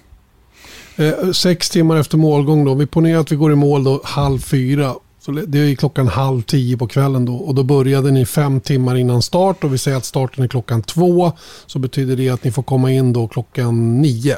Eh, 0.95 1.31
sex 1.31 1.69
timmar 1.69 1.97
efter 1.97 2.17
målgång 2.17 2.65
då. 2.65 2.73
Vi 2.73 2.85
ponerar 2.85 3.19
att 3.19 3.31
vi 3.31 3.35
går 3.35 3.51
i 3.51 3.55
mål 3.55 3.83
då 3.83 4.01
halv 4.03 4.39
fyra. 4.39 4.93
Så 5.19 5.31
det 5.31 5.59
är 5.59 5.75
klockan 5.75 6.07
halv 6.07 6.41
tio 6.41 6.77
på 6.77 6.87
kvällen 6.87 7.25
då. 7.25 7.35
Och 7.35 7.55
då 7.55 7.63
började 7.63 8.11
ni 8.11 8.25
fem 8.25 8.61
timmar 8.61 8.95
innan 8.95 9.21
start 9.21 9.63
och 9.63 9.73
vi 9.73 9.77
säger 9.77 9.97
att 9.97 10.05
starten 10.05 10.43
är 10.43 10.47
klockan 10.47 10.81
två. 10.81 11.31
Så 11.65 11.79
betyder 11.79 12.15
det 12.15 12.29
att 12.29 12.43
ni 12.43 12.51
får 12.51 12.63
komma 12.63 12.91
in 12.91 13.13
då 13.13 13.27
klockan 13.27 14.01
nio. 14.01 14.37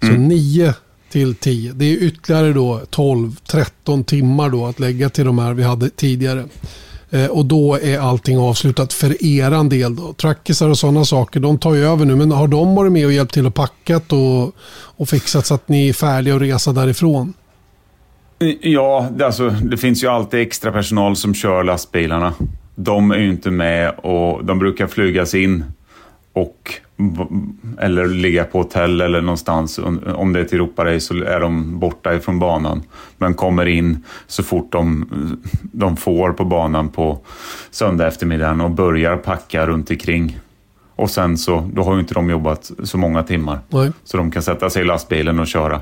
Så 0.00 0.08
mm. 0.08 0.28
nio 0.28 0.74
till 1.12 1.34
10. 1.34 1.72
Det 1.72 1.84
är 1.84 1.96
ytterligare 1.96 2.52
då 2.52 2.80
12-13 2.90 4.04
timmar 4.04 4.50
då 4.50 4.66
att 4.66 4.80
lägga 4.80 5.08
till 5.08 5.24
de 5.24 5.38
här 5.38 5.54
vi 5.54 5.62
hade 5.62 5.90
tidigare. 5.90 6.44
Eh, 7.10 7.26
och 7.26 7.46
då 7.46 7.78
är 7.82 7.98
allting 7.98 8.38
avslutat 8.38 8.92
för 8.92 9.24
eran 9.24 9.68
del. 9.68 9.96
Då. 9.96 10.12
Trackisar 10.12 10.68
och 10.68 10.78
sådana 10.78 11.04
saker, 11.04 11.40
de 11.40 11.58
tar 11.58 11.74
ju 11.74 11.84
över 11.84 12.04
nu. 12.04 12.16
Men 12.16 12.32
har 12.32 12.48
de 12.48 12.74
varit 12.74 12.92
med 12.92 13.06
och 13.06 13.12
hjälpt 13.12 13.34
till 13.34 13.46
att 13.46 13.54
packat 13.54 14.12
och, 14.12 14.54
och 14.96 15.08
fixat 15.08 15.46
så 15.46 15.54
att 15.54 15.68
ni 15.68 15.88
är 15.88 15.92
färdiga 15.92 16.36
att 16.36 16.42
resa 16.42 16.72
därifrån? 16.72 17.32
Ja, 18.60 19.08
det, 19.16 19.26
alltså, 19.26 19.50
det 19.50 19.76
finns 19.76 20.04
ju 20.04 20.08
alltid 20.08 20.40
extra 20.40 20.72
personal 20.72 21.16
som 21.16 21.34
kör 21.34 21.64
lastbilarna. 21.64 22.34
De 22.74 23.10
är 23.10 23.18
ju 23.18 23.30
inte 23.30 23.50
med 23.50 23.94
och 23.96 24.44
de 24.44 24.58
brukar 24.58 24.86
flygas 24.86 25.34
in 25.34 25.64
och 26.32 26.74
eller 27.78 28.06
ligga 28.06 28.44
på 28.44 28.58
hotell 28.58 29.00
eller 29.00 29.20
någonstans. 29.20 29.80
Om 30.14 30.32
det 30.32 30.40
är 30.40 30.44
ett 30.44 30.52
Europarace 30.52 31.00
så 31.00 31.24
är 31.24 31.40
de 31.40 31.78
borta 31.78 32.14
ifrån 32.14 32.38
banan. 32.38 32.82
Men 33.18 33.34
kommer 33.34 33.66
in 33.66 34.04
så 34.26 34.42
fort 34.42 34.72
de, 34.72 35.06
de 35.62 35.96
får 35.96 36.32
på 36.32 36.44
banan 36.44 36.88
på 36.88 37.18
söndag 37.70 38.06
eftermiddagen 38.06 38.60
och 38.60 38.70
börjar 38.70 39.16
packa 39.16 39.66
runt 39.66 39.90
omkring. 39.90 40.38
Och 40.96 41.10
sen 41.10 41.38
så, 41.38 41.70
då 41.74 41.82
har 41.82 41.94
ju 41.94 42.00
inte 42.00 42.14
de 42.14 42.30
jobbat 42.30 42.70
så 42.82 42.98
många 42.98 43.22
timmar. 43.22 43.58
Nej. 43.68 43.92
Så 44.04 44.16
de 44.16 44.30
kan 44.30 44.42
sätta 44.42 44.70
sig 44.70 44.82
i 44.82 44.84
lastbilen 44.84 45.38
och 45.38 45.46
köra. 45.46 45.80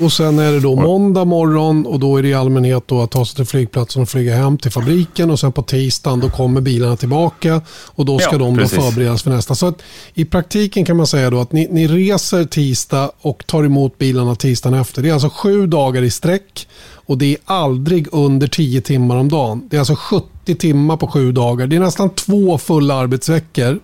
Och 0.00 0.12
sen 0.12 0.38
är 0.38 0.52
det 0.52 0.60
då 0.60 0.76
måndag 0.76 1.24
morgon 1.24 1.86
och 1.86 2.00
då 2.00 2.16
är 2.16 2.22
det 2.22 2.28
i 2.28 2.34
allmänhet 2.34 2.82
då 2.86 3.02
att 3.02 3.10
ta 3.10 3.24
sig 3.24 3.36
till 3.36 3.44
flygplatsen 3.44 4.02
och 4.02 4.08
flyga 4.08 4.36
hem 4.36 4.58
till 4.58 4.70
fabriken. 4.70 5.30
Och 5.30 5.40
sen 5.40 5.52
på 5.52 5.62
tisdagen 5.62 6.20
då 6.20 6.30
kommer 6.30 6.60
bilarna 6.60 6.96
tillbaka 6.96 7.62
och 7.70 8.04
då 8.04 8.18
ska 8.18 8.32
ja, 8.32 8.38
de 8.38 8.56
då 8.56 8.66
förberedas 8.66 9.22
för 9.22 9.30
nästa. 9.30 9.54
Så 9.54 9.66
att 9.66 9.82
i 10.14 10.24
praktiken 10.24 10.84
kan 10.84 10.96
man 10.96 11.06
säga 11.06 11.30
då 11.30 11.40
att 11.40 11.52
ni, 11.52 11.68
ni 11.70 11.88
reser 11.88 12.44
tisdag 12.44 13.10
och 13.20 13.46
tar 13.46 13.64
emot 13.64 13.98
bilarna 13.98 14.34
tisdagen 14.34 14.80
efter. 14.80 15.02
Det 15.02 15.08
är 15.08 15.12
alltså 15.12 15.30
sju 15.30 15.66
dagar 15.66 16.02
i 16.02 16.10
sträck 16.10 16.68
och 16.92 17.18
det 17.18 17.32
är 17.32 17.38
aldrig 17.44 18.06
under 18.12 18.46
tio 18.46 18.80
timmar 18.80 19.16
om 19.16 19.28
dagen. 19.28 19.68
Det 19.70 19.76
är 19.76 19.78
alltså 19.78 19.96
70 19.96 20.54
timmar 20.54 20.96
på 20.96 21.06
sju 21.06 21.32
dagar. 21.32 21.66
Det 21.66 21.76
är 21.76 21.80
nästan 21.80 22.10
två 22.10 22.58
fulla 22.58 22.94
arbetsveckor 22.94 23.80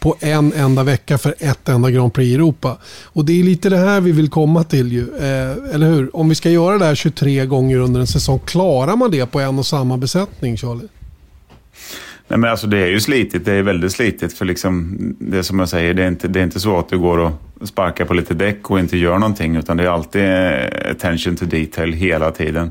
på 0.00 0.16
en 0.20 0.52
enda 0.52 0.82
vecka 0.82 1.18
för 1.18 1.34
ett 1.38 1.68
enda 1.68 1.90
Grand 1.90 2.14
Prix 2.14 2.28
i 2.28 2.34
Europa. 2.34 2.78
Och 3.04 3.24
det 3.24 3.40
är 3.40 3.44
lite 3.44 3.68
det 3.68 3.76
här 3.76 4.00
vi 4.00 4.12
vill 4.12 4.30
komma 4.30 4.64
till 4.64 4.92
ju. 4.92 5.02
Eh, 5.16 5.74
eller 5.74 5.86
hur? 5.86 6.16
Om 6.16 6.28
vi 6.28 6.34
ska 6.34 6.50
göra 6.50 6.78
det 6.78 6.84
här 6.84 6.94
23 6.94 7.46
gånger 7.46 7.78
under 7.78 8.00
en 8.00 8.06
säsong, 8.06 8.38
klarar 8.38 8.96
man 8.96 9.10
det 9.10 9.26
på 9.26 9.40
en 9.40 9.58
och 9.58 9.66
samma 9.66 9.96
besättning 9.96 10.56
Charlie? 10.56 10.88
Nej, 12.28 12.38
men 12.38 12.50
alltså 12.50 12.66
det 12.66 12.78
är 12.78 12.86
ju 12.86 13.00
slitigt. 13.00 13.44
Det 13.44 13.52
är 13.52 13.62
väldigt 13.62 13.92
slitigt. 13.92 14.32
För 14.38 14.44
liksom, 14.44 14.96
det 15.18 15.42
som 15.42 15.58
jag 15.58 15.68
säger, 15.68 15.94
det 15.94 16.02
är, 16.02 16.08
inte, 16.08 16.28
det 16.28 16.40
är 16.40 16.44
inte 16.44 16.60
så 16.60 16.78
att 16.78 16.88
du 16.88 16.98
går 16.98 17.18
och 17.18 17.32
sparkar 17.68 18.04
på 18.04 18.14
lite 18.14 18.34
däck 18.34 18.70
och 18.70 18.78
inte 18.78 18.96
gör 18.96 19.18
någonting. 19.18 19.56
Utan 19.56 19.76
det 19.76 19.82
är 19.82 19.88
alltid 19.88 20.24
eh, 20.24 20.90
attention 20.90 21.36
to 21.36 21.44
detail 21.44 21.92
hela 21.92 22.30
tiden. 22.30 22.70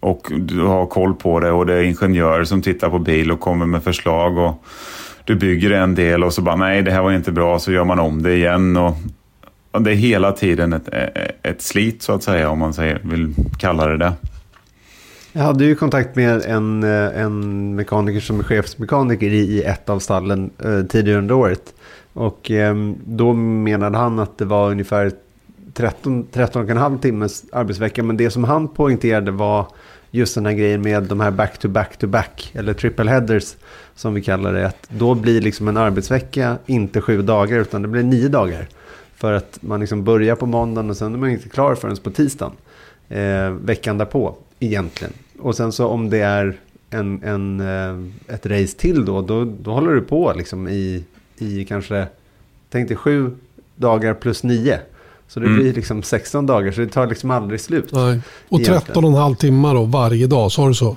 Och 0.00 0.32
du 0.38 0.60
har 0.60 0.86
koll 0.86 1.14
på 1.14 1.40
det 1.40 1.50
och 1.50 1.66
det 1.66 1.74
är 1.74 1.82
ingenjörer 1.82 2.44
som 2.44 2.62
tittar 2.62 2.90
på 2.90 2.98
bil 2.98 3.32
och 3.32 3.40
kommer 3.40 3.66
med 3.66 3.82
förslag. 3.82 4.38
och 4.38 4.64
du 5.24 5.34
bygger 5.34 5.70
en 5.70 5.94
del 5.94 6.24
och 6.24 6.32
så 6.32 6.42
bara 6.42 6.56
nej, 6.56 6.82
det 6.82 6.90
här 6.90 7.02
var 7.02 7.12
inte 7.12 7.32
bra, 7.32 7.58
så 7.58 7.72
gör 7.72 7.84
man 7.84 7.98
om 7.98 8.22
det 8.22 8.34
igen. 8.34 8.76
Och, 8.76 8.96
och 9.70 9.82
det 9.82 9.90
är 9.90 9.94
hela 9.94 10.32
tiden 10.32 10.72
ett, 10.72 10.88
ett 11.42 11.62
slit 11.62 12.02
så 12.02 12.12
att 12.12 12.22
säga, 12.22 12.50
om 12.50 12.58
man 12.58 12.74
säger, 12.74 13.00
vill 13.02 13.34
kalla 13.58 13.86
det 13.86 13.96
det. 13.96 14.12
Jag 15.32 15.42
hade 15.42 15.64
ju 15.64 15.74
kontakt 15.74 16.16
med 16.16 16.42
en, 16.44 16.82
eh, 16.82 17.20
en 17.22 17.74
mekaniker 17.74 18.20
som 18.20 18.38
är 18.38 18.42
chefsmekaniker 18.42 19.26
i 19.26 19.62
ett 19.62 19.88
av 19.88 19.98
stallen 19.98 20.50
eh, 20.64 20.82
tidigare 20.82 21.18
under 21.18 21.34
året. 21.34 21.74
Och 22.12 22.50
eh, 22.50 22.74
då 23.04 23.32
menade 23.32 23.98
han 23.98 24.18
att 24.18 24.38
det 24.38 24.44
var 24.44 24.70
ungefär 24.70 25.12
13, 25.74 26.26
13,5 26.32 26.98
timmes 26.98 27.44
arbetsvecka. 27.52 28.02
Men 28.02 28.16
det 28.16 28.30
som 28.30 28.44
han 28.44 28.68
poängterade 28.68 29.30
var 29.30 29.66
just 30.10 30.34
den 30.34 30.46
här 30.46 30.52
grejen 30.52 30.82
med 30.82 31.02
de 31.02 31.20
här 31.20 31.30
back 31.30 31.58
to 31.58 31.68
back 31.68 31.96
to 31.96 32.06
back, 32.06 32.50
eller 32.54 32.74
triple 32.74 33.10
headers 33.10 33.56
som 33.94 34.14
vi 34.14 34.22
kallar 34.22 34.52
det. 34.52 34.66
Att 34.66 34.88
då 34.88 35.14
blir 35.14 35.40
liksom 35.40 35.68
en 35.68 35.76
arbetsvecka 35.76 36.58
inte 36.66 37.00
sju 37.00 37.22
dagar 37.22 37.58
utan 37.58 37.82
det 37.82 37.88
blir 37.88 38.02
nio 38.02 38.28
dagar. 38.28 38.68
För 39.14 39.32
att 39.32 39.58
man 39.62 39.80
liksom 39.80 40.04
börjar 40.04 40.36
på 40.36 40.46
måndagen 40.46 40.90
och 40.90 40.96
sen 40.96 41.14
är 41.14 41.18
man 41.18 41.30
inte 41.30 41.48
klar 41.48 41.74
förrän 41.74 41.96
på 41.96 42.10
tisdagen. 42.10 42.52
Eh, 43.08 43.50
veckan 43.50 43.98
därpå 43.98 44.36
egentligen. 44.60 45.12
Och 45.38 45.56
sen 45.56 45.72
så 45.72 45.86
om 45.86 46.10
det 46.10 46.18
är 46.18 46.56
en, 46.90 47.22
en, 47.22 47.60
eh, 47.60 48.34
ett 48.34 48.46
race 48.46 48.78
till 48.78 49.04
då, 49.04 49.22
då, 49.22 49.44
då 49.44 49.72
håller 49.72 49.94
du 49.94 50.00
på 50.00 50.32
liksom 50.36 50.68
i, 50.68 51.04
i 51.38 51.64
kanske, 51.64 52.06
tänk 52.70 52.88
dig 52.88 52.96
sju 52.96 53.30
dagar 53.76 54.14
plus 54.14 54.42
nio. 54.42 54.80
Så 55.30 55.40
det 55.40 55.46
mm. 55.46 55.58
blir 55.58 55.72
liksom 55.72 56.02
16 56.02 56.46
dagar, 56.46 56.72
så 56.72 56.80
det 56.80 56.86
tar 56.86 57.06
liksom 57.06 57.30
aldrig 57.30 57.60
slut. 57.60 57.92
Nej. 57.92 58.20
Och 58.48 58.60
13,5 58.60 59.34
timmar 59.34 59.74
då 59.74 59.84
varje 59.84 60.26
dag, 60.26 60.52
sa 60.52 60.68
du 60.68 60.74
så? 60.74 60.96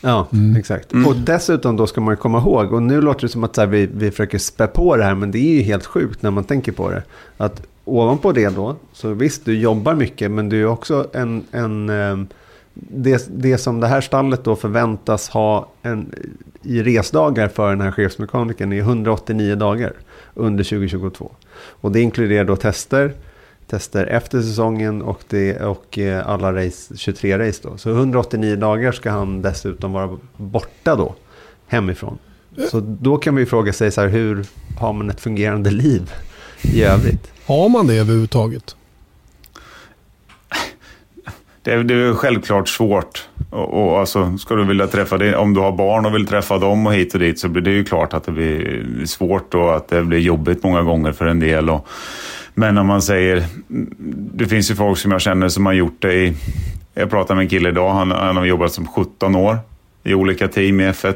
Ja, 0.00 0.28
mm. 0.32 0.56
exakt. 0.56 0.92
Mm. 0.92 1.06
Och 1.06 1.16
dessutom 1.16 1.76
då 1.76 1.86
ska 1.86 2.00
man 2.00 2.16
komma 2.16 2.38
ihåg, 2.38 2.72
och 2.72 2.82
nu 2.82 3.00
låter 3.00 3.22
det 3.22 3.28
som 3.28 3.44
att 3.44 3.56
här, 3.56 3.66
vi, 3.66 3.88
vi 3.92 4.10
försöker 4.10 4.38
spä 4.38 4.66
på 4.66 4.96
det 4.96 5.04
här, 5.04 5.14
men 5.14 5.30
det 5.30 5.38
är 5.38 5.54
ju 5.54 5.62
helt 5.62 5.86
sjukt 5.86 6.22
när 6.22 6.30
man 6.30 6.44
tänker 6.44 6.72
på 6.72 6.90
det. 6.90 7.02
Att 7.36 7.62
ovanpå 7.84 8.32
det 8.32 8.48
då, 8.48 8.76
så 8.92 9.08
visst 9.08 9.44
du 9.44 9.58
jobbar 9.58 9.94
mycket, 9.94 10.30
men 10.30 10.48
du 10.48 10.60
är 10.60 10.66
också 10.66 11.06
en, 11.12 11.44
en 11.50 11.90
eh, 11.90 12.16
det, 12.74 13.28
det 13.30 13.58
som 13.58 13.80
det 13.80 13.86
här 13.86 14.00
stallet 14.00 14.44
då 14.44 14.56
förväntas 14.56 15.28
ha 15.28 15.68
en, 15.82 16.14
i 16.62 16.82
resdagar 16.82 17.48
för 17.48 17.70
den 17.70 17.80
här 17.80 17.90
chefsmekanikern 17.90 18.72
är 18.72 18.78
189 18.78 19.54
dagar 19.54 19.92
under 20.34 20.64
2022. 20.64 21.32
Och 21.80 21.92
det 21.92 22.00
inkluderar 22.00 22.44
då 22.44 22.56
tester, 22.56 23.14
tester 23.70 24.06
efter 24.06 24.42
säsongen 24.42 25.02
och, 25.02 25.20
det, 25.28 25.60
och 25.60 25.98
eh, 25.98 26.28
alla 26.28 26.52
race, 26.52 26.96
23 26.96 27.38
race 27.38 27.60
då. 27.62 27.76
Så 27.76 27.90
189 27.90 28.56
dagar 28.56 28.92
ska 28.92 29.10
han 29.10 29.42
dessutom 29.42 29.92
vara 29.92 30.18
borta 30.36 30.96
då, 30.96 31.14
hemifrån. 31.66 32.18
Så 32.70 32.80
då 32.80 33.16
kan 33.16 33.34
man 33.34 33.40
ju 33.40 33.46
fråga 33.46 33.72
sig 33.72 33.90
så 33.90 34.00
här, 34.00 34.08
hur 34.08 34.44
har 34.78 34.92
man 34.92 35.10
ett 35.10 35.20
fungerande 35.20 35.70
liv 35.70 36.12
i 36.62 36.82
övrigt? 36.82 37.32
Har 37.46 37.68
man 37.68 37.86
det 37.86 37.94
överhuvudtaget? 37.94 38.76
Det 41.62 41.72
är, 41.72 41.84
det 41.84 41.94
är 41.94 42.14
självklart 42.14 42.68
svårt. 42.68 43.28
Och, 43.50 43.74
och 43.74 43.98
alltså, 44.00 44.38
ska 44.38 44.54
du 44.54 44.64
vilja 44.64 44.86
träffa 44.86 45.18
det, 45.18 45.36
om 45.36 45.54
du 45.54 45.60
har 45.60 45.72
barn 45.72 46.06
och 46.06 46.14
vill 46.14 46.26
träffa 46.26 46.58
dem 46.58 46.86
och 46.86 46.94
hit 46.94 47.14
och 47.14 47.20
dit 47.20 47.38
så 47.38 47.48
blir 47.48 47.62
det 47.62 47.70
ju 47.70 47.84
klart 47.84 48.14
att 48.14 48.24
det 48.24 48.32
blir 48.32 49.06
svårt 49.06 49.54
och 49.54 49.76
att 49.76 49.88
det 49.88 50.04
blir 50.04 50.18
jobbigt 50.18 50.62
många 50.62 50.82
gånger 50.82 51.12
för 51.12 51.26
en 51.26 51.40
del. 51.40 51.70
Och, 51.70 51.86
men 52.60 52.78
om 52.78 52.86
man 52.86 53.02
säger, 53.02 53.46
det 54.34 54.46
finns 54.46 54.70
ju 54.70 54.74
folk 54.74 54.98
som 54.98 55.12
jag 55.12 55.20
känner 55.20 55.48
som 55.48 55.66
har 55.66 55.72
gjort 55.72 56.02
det 56.02 56.14
i, 56.14 56.34
jag 56.94 57.10
pratade 57.10 57.34
med 57.34 57.42
en 57.42 57.48
kille 57.48 57.68
idag, 57.68 57.92
han, 57.92 58.10
han 58.10 58.36
har 58.36 58.44
jobbat 58.44 58.72
som 58.72 58.86
17 58.86 59.36
år 59.36 59.58
i 60.04 60.14
olika 60.14 60.48
team 60.48 60.80
i 60.80 60.84
F1. 60.84 61.14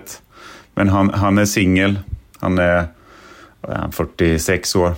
Men 0.74 0.88
han, 0.88 1.10
han 1.10 1.38
är 1.38 1.44
singel, 1.44 1.98
han 2.40 2.58
är, 2.58 2.86
är 3.62 3.90
46 3.90 4.76
år. 4.76 4.94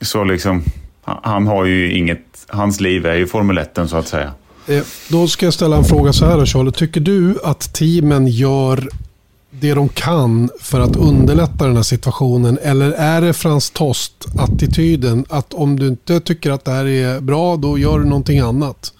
Så 0.00 0.24
liksom, 0.24 0.62
han 1.02 1.46
har 1.46 1.64
ju 1.64 1.92
inget, 1.92 2.46
hans 2.48 2.80
liv 2.80 3.06
är 3.06 3.14
ju 3.14 3.26
Formel 3.26 3.58
1 3.58 3.78
så 3.86 3.96
att 3.96 4.08
säga. 4.08 4.32
Eh, 4.66 4.82
då 5.08 5.28
ska 5.28 5.46
jag 5.46 5.54
ställa 5.54 5.76
en 5.76 5.84
fråga 5.84 6.12
så 6.12 6.26
här 6.26 6.38
då 6.38 6.46
Charlie. 6.46 6.72
Tycker 6.72 7.00
du 7.00 7.34
att 7.44 7.74
teamen 7.74 8.26
gör 8.26 8.88
det 9.62 9.74
de 9.74 9.88
kan 9.88 10.50
för 10.60 10.80
att 10.80 10.96
underlätta 10.96 11.66
den 11.66 11.76
här 11.76 11.82
situationen? 11.82 12.58
Eller 12.62 12.92
är 12.92 13.20
det 13.20 13.32
Frans 13.32 13.70
Tost-attityden 13.70 15.24
att 15.28 15.54
om 15.54 15.78
du 15.78 15.88
inte 15.88 16.20
tycker 16.20 16.50
att 16.50 16.64
det 16.64 16.70
här 16.70 16.86
är 16.86 17.20
bra, 17.20 17.56
då 17.56 17.78
gör 17.78 17.98
du 17.98 18.04
någonting 18.04 18.38
annat? 18.38 18.92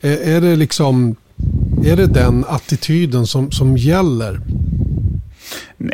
Är, 0.00 0.16
är 0.16 0.40
det 0.40 0.56
liksom 0.56 1.16
är 1.84 1.96
det 1.96 2.06
den 2.06 2.44
attityden 2.48 3.26
som, 3.26 3.50
som 3.50 3.76
gäller? 3.76 4.40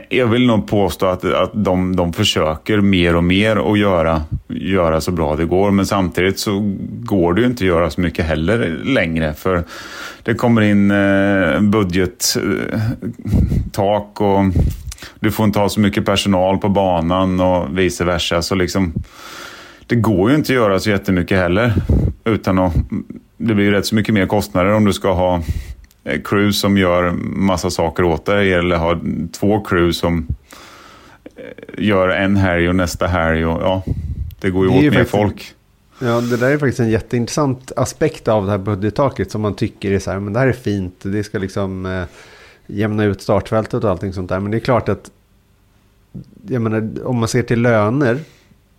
Jag 0.09 0.26
vill 0.26 0.47
nog 0.47 0.66
påstå 0.66 1.07
att, 1.07 1.24
att 1.24 1.51
de, 1.55 1.97
de 1.97 2.12
försöker 2.12 2.80
mer 2.80 3.16
och 3.16 3.24
mer 3.24 3.72
att 3.72 3.78
göra, 3.78 4.22
göra 4.49 5.01
så 5.01 5.12
bra 5.12 5.37
det 5.37 5.45
går. 5.45 5.70
Men 5.70 5.87
samtidigt 5.87 6.39
så 6.39 6.74
går 7.03 7.35
det 7.35 7.41
ju 7.41 7.47
inte 7.47 7.64
att 7.64 7.68
göra 7.68 7.91
så 7.91 8.01
mycket 8.01 8.24
heller 8.24 8.80
längre. 8.85 9.35
För 9.35 9.64
det 10.22 10.35
kommer 10.35 10.62
in 10.62 10.91
eh, 10.91 11.61
budgettak 11.61 12.61
eh, 14.20 14.26
och 14.26 14.45
du 15.20 15.30
får 15.30 15.47
inte 15.47 15.59
ha 15.59 15.68
så 15.68 15.80
mycket 15.80 16.05
personal 16.05 16.59
på 16.59 16.68
banan 16.68 17.41
och 17.41 17.78
vice 17.78 18.05
versa. 18.05 18.43
Så 18.43 18.55
liksom, 18.55 18.93
det 19.87 19.97
går 19.97 20.30
ju 20.30 20.37
inte 20.37 20.53
att 20.53 20.57
göra 20.57 20.78
så 20.78 20.91
jättemycket 20.91 21.39
heller. 21.39 21.72
Utan 22.24 22.59
att, 22.59 22.74
det 23.37 23.55
blir 23.55 23.64
ju 23.64 23.70
rätt 23.70 23.87
så 23.87 23.95
mycket 23.95 24.14
mer 24.14 24.26
kostnader 24.26 24.72
om 24.72 24.85
du 24.85 24.93
ska 24.93 25.12
ha 25.12 25.43
crew 26.05 26.53
som 26.53 26.77
gör 26.77 27.11
massa 27.37 27.71
saker 27.71 28.05
åt 28.05 28.25
dig 28.25 28.53
eller 28.53 28.77
har 28.77 29.01
två 29.33 29.61
crew 29.61 29.93
som 29.93 30.27
eh, 31.37 31.85
gör 31.85 32.09
en 32.09 32.37
helg 32.37 32.69
och 32.69 32.77
nästa 32.77 33.07
helg. 33.07 33.47
Och, 33.47 33.63
ja, 33.63 33.83
det 34.41 34.51
går 34.51 34.67
ju 34.67 34.71
det 34.71 34.77
åt 34.77 34.83
mer 34.83 34.91
faktiskt, 34.91 35.11
folk. 35.11 35.55
Ja, 35.99 36.21
det 36.21 36.37
där 36.37 36.51
är 36.51 36.59
faktiskt 36.59 36.81
en 36.81 36.91
jätteintressant 36.91 37.73
aspekt 37.77 38.29
av 38.29 38.45
det 38.45 38.51
här 38.51 38.59
budgettaket 38.59 39.31
som 39.31 39.41
man 39.41 39.55
tycker 39.55 39.93
är 39.93 39.99
så 39.99 40.11
här, 40.11 40.19
men 40.19 40.33
det 40.33 40.39
här 40.39 40.47
är 40.47 40.53
fint, 40.53 40.95
det 41.03 41.25
ska 41.25 41.39
liksom 41.39 41.87
eh, 41.87 42.05
jämna 42.67 43.05
ut 43.05 43.23
startfältet 43.23 43.85
och 43.85 43.91
allting 43.91 44.13
sånt 44.13 44.29
där. 44.29 44.41
Men 44.41 44.51
det 44.51 44.57
är 44.57 44.61
klart 44.61 44.89
att, 44.89 45.11
jag 46.49 46.63
menar, 46.63 46.91
om 47.05 47.19
man 47.19 47.29
ser 47.29 47.43
till 47.43 47.63
löner 47.63 48.19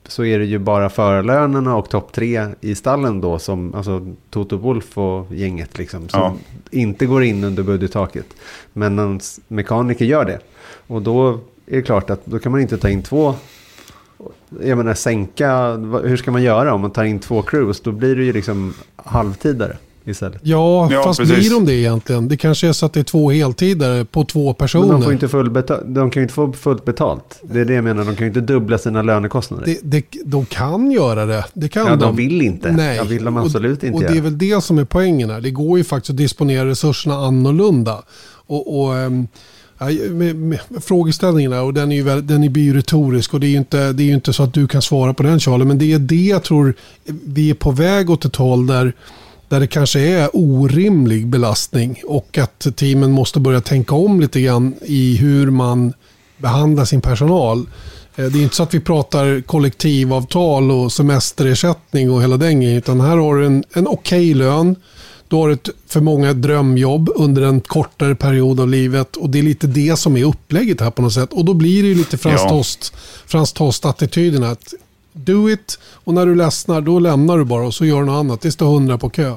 så 0.08 0.26
är 0.26 0.40
det 0.40 0.46
ju 0.46 0.60
bara 0.60 0.90
förarlönerna 0.90 1.76
och 1.76 1.90
topp 1.90 2.12
tre 2.12 2.48
i 2.62 2.76
stallen 2.76 3.22
då 3.22 3.40
som, 3.40 3.76
alltså 3.76 4.08
Toto 4.30 4.58
Wolf 4.58 4.98
och 4.98 5.36
gänget 5.36 5.78
liksom, 5.78 6.10
som 6.10 6.22
ja. 6.22 6.36
inte 6.72 7.06
går 7.06 7.24
in 7.24 7.44
under 7.44 7.64
budgettaket. 7.64 8.26
Men 8.74 9.00
en 9.00 9.20
mekaniker 9.48 10.06
gör 10.06 10.26
det. 10.26 10.40
Och 10.88 11.02
då 11.02 11.40
är 11.66 11.76
det 11.76 11.82
klart 11.82 12.10
att 12.10 12.26
då 12.26 12.40
kan 12.40 12.52
man 12.52 12.62
inte 12.62 12.78
ta 12.78 12.90
in 12.90 13.04
två, 13.04 13.36
jag 14.62 14.78
menar 14.78 14.94
sänka, 14.94 15.72
hur 16.04 16.18
ska 16.18 16.32
man 16.32 16.44
göra 16.44 16.74
om 16.74 16.82
man 16.82 16.92
tar 16.92 17.04
in 17.04 17.20
två 17.20 17.42
crews? 17.42 17.82
Då 17.82 17.92
blir 17.92 18.16
det 18.16 18.24
ju 18.24 18.34
liksom 18.34 18.74
halvtidare 18.96 19.78
istället. 20.06 20.40
Ja, 20.44 20.92
ja 20.92 21.04
fast 21.04 21.20
precis. 21.20 21.38
blir 21.38 21.50
de 21.50 21.66
det 21.66 21.74
egentligen? 21.74 22.28
Det 22.28 22.38
kanske 22.38 22.68
är 22.68 22.74
så 22.74 22.86
att 22.86 22.94
det 22.94 23.00
är 23.00 23.04
två 23.04 23.32
heltidare 23.32 24.06
på 24.06 24.26
två 24.26 24.54
personer. 24.54 24.88
Men 24.88 24.96
de, 24.96 25.04
får 25.04 25.14
inte 25.14 25.28
full 25.28 25.54
de 25.86 26.12
kan 26.12 26.22
ju 26.22 26.22
inte 26.22 26.34
få 26.34 26.54
fullt 26.54 26.86
betalt. 26.86 27.40
Det 27.42 27.60
är 27.60 27.66
det 27.66 27.74
jag 27.74 27.84
menar, 27.84 28.06
de 28.06 28.16
kan 28.16 28.24
ju 28.24 28.28
inte 28.28 28.42
dubbla 28.42 28.78
sina 28.78 29.02
lönekostnader. 29.02 29.66
Det, 29.66 29.80
det, 29.84 30.06
de 30.26 30.46
kan 30.46 30.92
göra 30.92 31.26
det. 31.26 31.46
Det 31.54 31.70
kan 31.70 31.86
ja, 31.86 31.90
de. 31.90 32.00
de 32.00 32.16
vill 32.16 32.42
inte. 32.42 32.72
Nej. 32.72 32.98
Jag 32.98 33.06
vill 33.06 33.24
de 33.24 33.38
absolut 33.38 33.78
och, 33.78 33.84
inte 33.84 33.98
Och 33.98 34.12
det 34.12 34.18
är 34.18 34.22
väl 34.22 34.38
det 34.38 34.64
som 34.64 34.78
är 34.78 34.86
poängen 34.86 35.30
här. 35.30 35.42
Det 35.42 35.52
går 35.52 35.78
ju 35.78 35.84
faktiskt 35.84 36.10
att 36.10 36.18
disponera 36.18 36.66
resurserna 36.66 37.16
annorlunda. 37.16 38.04
Och, 38.48 38.82
och 38.82 38.94
um, 38.94 39.28
med, 40.12 40.36
med, 40.36 40.60
frågeställningen 40.82 41.54
och 41.54 41.74
den, 41.74 41.92
är 41.92 41.96
ju 41.96 42.22
den 42.22 42.54
blir 42.54 42.64
ju 42.64 42.74
retorisk 42.74 43.34
och 43.34 43.40
det 43.40 43.48
är 43.48 43.50
ju, 43.50 43.58
inte, 43.58 43.94
det 43.94 44.04
är 44.04 44.14
inte 44.14 44.34
så 44.34 44.44
att 44.44 44.54
du 44.54 44.68
kan 44.68 44.82
svara 44.82 45.14
på 45.14 45.24
den 45.24 45.40
Charlie. 45.40 45.66
Men 45.66 45.78
det 45.78 45.94
är 45.94 46.00
det 46.00 46.16
jag 46.26 46.44
tror 46.44 46.74
vi 47.06 47.50
är 47.50 47.54
på 47.54 47.72
väg 47.72 48.10
åt 48.10 48.26
ett 48.26 48.36
håll 48.36 48.68
där 48.68 48.94
där 49.54 49.60
det 49.60 49.68
kanske 49.68 50.00
är 50.00 50.30
orimlig 50.34 51.28
belastning 51.28 52.02
och 52.06 52.38
att 52.38 52.68
teamen 52.76 53.12
måste 53.12 53.40
börja 53.40 53.62
tänka 53.62 53.96
om 53.96 54.22
lite 54.22 54.42
grann 54.42 54.76
i 54.82 55.16
hur 55.16 55.52
man 55.52 55.94
behandlar 56.38 56.86
sin 56.86 57.02
personal. 57.02 57.60
Eh, 58.16 58.26
det 58.26 58.40
är 58.40 58.44
inte 58.44 58.56
så 58.56 58.64
att 58.64 58.74
vi 58.74 58.80
pratar 58.80 59.42
kollektivavtal 59.42 60.72
och 60.72 60.92
semesterersättning 60.92 62.12
och 62.12 62.24
hela 62.24 62.38
den 62.38 62.62
grejen, 62.62 62.78
utan 62.78 63.02
här 63.02 63.18
har 63.18 63.36
du 63.36 63.46
en, 63.46 63.64
en 63.74 63.88
okej 63.88 64.32
okay 64.32 64.34
lön. 64.34 64.76
Du 65.28 65.36
har 65.36 65.50
ett, 65.50 65.70
för 65.88 66.02
många 66.02 66.30
ett 66.30 66.42
drömjobb 66.42 67.10
under 67.16 67.42
en 67.42 67.62
kortare 67.62 68.16
period 68.16 68.60
av 68.60 68.70
livet 68.70 69.16
och 69.16 69.30
det 69.30 69.40
är 69.40 69.44
lite 69.44 69.68
det 69.68 70.00
som 70.00 70.18
är 70.18 70.24
upplägget 70.24 70.82
här 70.82 70.92
på 70.92 71.02
något 71.02 71.14
sätt. 71.14 71.34
Och 71.34 71.46
då 71.46 71.54
blir 71.54 71.84
det 71.84 71.90
ju 71.90 71.96
lite 71.96 72.18
Frans 72.18 72.42
ja. 72.44 72.50
Tost, 72.50 72.94
Tost-attityden 73.54 74.44
att 74.44 74.74
do 75.14 75.50
it 75.50 75.80
och 75.94 76.14
när 76.14 76.26
du 76.26 76.36
ledsnar 76.36 76.82
då 76.82 77.00
lämnar 77.00 77.38
du 77.38 77.44
bara 77.44 77.66
och 77.66 77.74
så 77.74 77.86
gör 77.86 78.00
du 78.00 78.06
något 78.06 78.20
annat. 78.20 78.42
Det 78.42 78.52
står 78.52 78.66
hundra 78.66 78.98
på 78.98 79.10
kö. 79.10 79.36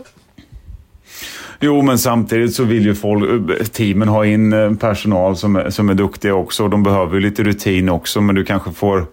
Jo, 1.61 1.83
men 1.83 1.99
samtidigt 1.99 2.55
så 2.55 2.65
vill 2.65 2.87
ju 2.87 2.95
folk, 2.95 3.73
teamen 3.73 4.09
ha 4.09 4.27
in 4.27 4.53
eh, 4.53 4.75
personal 4.75 5.37
som 5.37 5.57
är, 5.57 5.71
som 5.71 5.89
är 5.89 5.95
duktiga 5.95 6.35
också. 6.35 6.69
De 6.69 6.83
behöver 6.83 7.15
ju 7.15 7.21
lite 7.21 7.43
rutin 7.43 7.89
också, 7.89 8.21
men 8.21 8.35
du 8.35 8.45
kanske 8.45 8.73
får 8.73 9.07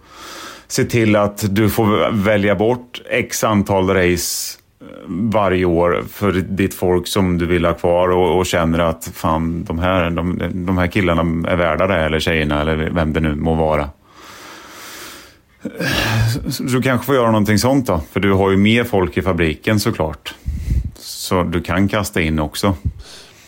se 0.68 0.84
till 0.84 1.16
att 1.16 1.54
du 1.54 1.70
får 1.70 2.12
välja 2.12 2.54
bort 2.54 3.02
x 3.10 3.44
antal 3.44 3.88
race 3.88 4.58
eh, 4.80 4.86
varje 5.08 5.64
år 5.64 6.04
för 6.12 6.32
ditt 6.32 6.74
folk 6.74 7.06
som 7.06 7.38
du 7.38 7.46
vill 7.46 7.64
ha 7.64 7.74
kvar 7.74 8.08
och, 8.08 8.38
och 8.38 8.46
känner 8.46 8.78
att 8.78 9.10
fan, 9.14 9.64
de 9.64 9.78
här, 9.78 10.10
de, 10.10 10.42
de 10.52 10.78
här 10.78 10.86
killarna 10.86 11.50
är 11.50 11.56
värda 11.56 11.86
det, 11.86 11.96
eller 11.96 12.20
tjejerna, 12.20 12.60
eller 12.60 12.90
vem 12.90 13.12
det 13.12 13.20
nu 13.20 13.34
må 13.34 13.54
vara. 13.54 13.88
Du 16.58 16.82
kanske 16.82 17.06
får 17.06 17.14
göra 17.14 17.30
någonting 17.30 17.58
sånt 17.58 17.86
då, 17.86 18.00
för 18.12 18.20
du 18.20 18.32
har 18.32 18.50
ju 18.50 18.56
mer 18.56 18.84
folk 18.84 19.16
i 19.16 19.22
fabriken 19.22 19.80
såklart. 19.80 20.34
Så 20.98 21.42
du 21.42 21.62
kan 21.62 21.88
kasta 21.88 22.20
in 22.20 22.38
också. 22.38 22.76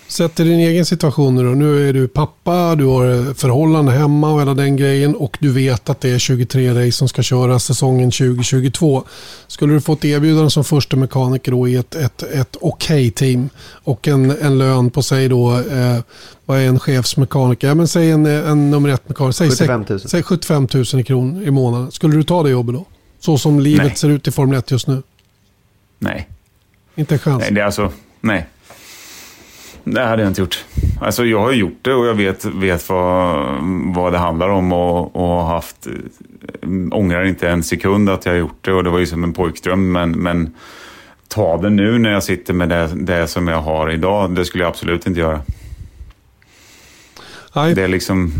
Sätt 0.08 0.36
dig 0.36 0.46
din 0.46 0.60
egen 0.60 0.86
situation 0.86 1.34
nu 1.34 1.42
då. 1.42 1.50
Nu 1.50 1.88
är 1.88 1.92
du 1.92 2.08
pappa, 2.08 2.74
du 2.74 2.84
har 2.84 3.34
förhållande 3.34 3.92
hemma 3.92 4.32
och 4.32 4.40
hela 4.40 4.54
den 4.54 4.76
grejen 4.76 5.16
och 5.16 5.36
du 5.40 5.52
vet 5.52 5.90
att 5.90 6.00
det 6.00 6.10
är 6.10 6.18
23 6.18 6.70
race 6.70 6.92
som 6.92 7.08
ska 7.08 7.22
köras 7.22 7.64
säsongen 7.64 8.10
2022. 8.10 9.04
Skulle 9.46 9.74
du 9.74 9.80
få 9.80 9.92
ett 9.92 10.04
erbjudande 10.04 10.50
som 10.50 10.64
första 10.64 10.96
mekaniker 10.96 11.52
då 11.52 11.68
i 11.68 11.76
ett, 11.76 11.94
ett, 11.94 12.22
ett 12.22 12.56
okej 12.60 13.08
okay 13.08 13.10
team 13.10 13.48
och 13.68 14.08
en, 14.08 14.30
en 14.30 14.58
lön 14.58 14.90
på 14.90 15.02
sig 15.02 15.28
då, 15.28 15.58
eh, 15.58 15.98
vad 16.44 16.58
är 16.58 16.68
en 16.68 16.80
chefsmekaniker? 16.80 17.68
Ja, 17.68 17.74
men 17.74 17.88
säg 17.88 18.10
en, 18.10 18.26
en 18.26 18.70
nummer 18.70 18.88
ett 18.88 19.08
mekaniker, 19.08 19.32
säg 19.32 19.50
75 19.50 19.84
000. 19.88 20.00
Säg 20.00 20.22
75 20.22 20.68
000 20.94 21.04
kronor 21.04 21.42
i 21.42 21.50
månaden. 21.50 21.92
Skulle 21.92 22.16
du 22.16 22.22
ta 22.22 22.42
det 22.42 22.50
jobbet 22.50 22.74
då? 22.74 22.84
Så 23.20 23.38
som 23.38 23.60
livet 23.60 23.86
Nej. 23.86 23.96
ser 23.96 24.08
ut 24.08 24.28
i 24.28 24.30
Formel 24.30 24.58
1 24.58 24.70
just 24.70 24.86
nu? 24.86 25.02
Nej. 25.98 26.28
Inte 26.94 27.14
en 27.14 27.18
chans? 27.18 27.40
Nej, 27.40 27.52
det 27.52 27.60
är 27.60 27.64
alltså, 27.64 27.92
nej. 28.20 28.46
Det 29.88 30.04
hade 30.04 30.22
jag 30.22 30.30
inte 30.30 30.40
gjort. 30.40 30.64
Alltså 31.00 31.24
jag 31.24 31.40
har 31.40 31.52
gjort 31.52 31.78
det 31.82 31.94
och 31.94 32.06
jag 32.06 32.14
vet, 32.14 32.44
vet 32.44 32.88
vad, 32.88 33.46
vad 33.94 34.12
det 34.12 34.18
handlar 34.18 34.48
om 34.48 34.72
och, 34.72 35.16
och 35.16 35.44
haft... 35.44 35.86
Äh, 35.86 36.68
ångrar 36.92 37.24
inte 37.24 37.48
en 37.48 37.62
sekund 37.62 38.10
att 38.10 38.26
jag 38.26 38.32
har 38.32 38.38
gjort 38.38 38.58
det 38.64 38.72
och 38.72 38.84
det 38.84 38.90
var 38.90 38.98
ju 38.98 39.06
som 39.06 39.24
en 39.24 39.32
pojkdröm 39.32 39.92
men, 39.92 40.10
men 40.10 40.54
ta 41.28 41.56
det 41.56 41.70
nu 41.70 41.98
när 41.98 42.10
jag 42.10 42.22
sitter 42.22 42.54
med 42.54 42.68
det, 42.68 42.90
det 42.94 43.28
som 43.28 43.48
jag 43.48 43.60
har 43.60 43.90
idag, 43.90 44.34
det 44.34 44.44
skulle 44.44 44.64
jag 44.64 44.68
absolut 44.68 45.06
inte 45.06 45.20
göra. 45.20 45.40
Nej. 47.54 47.74
Det 47.74 47.82
är 47.82 47.88
liksom... 47.88 48.32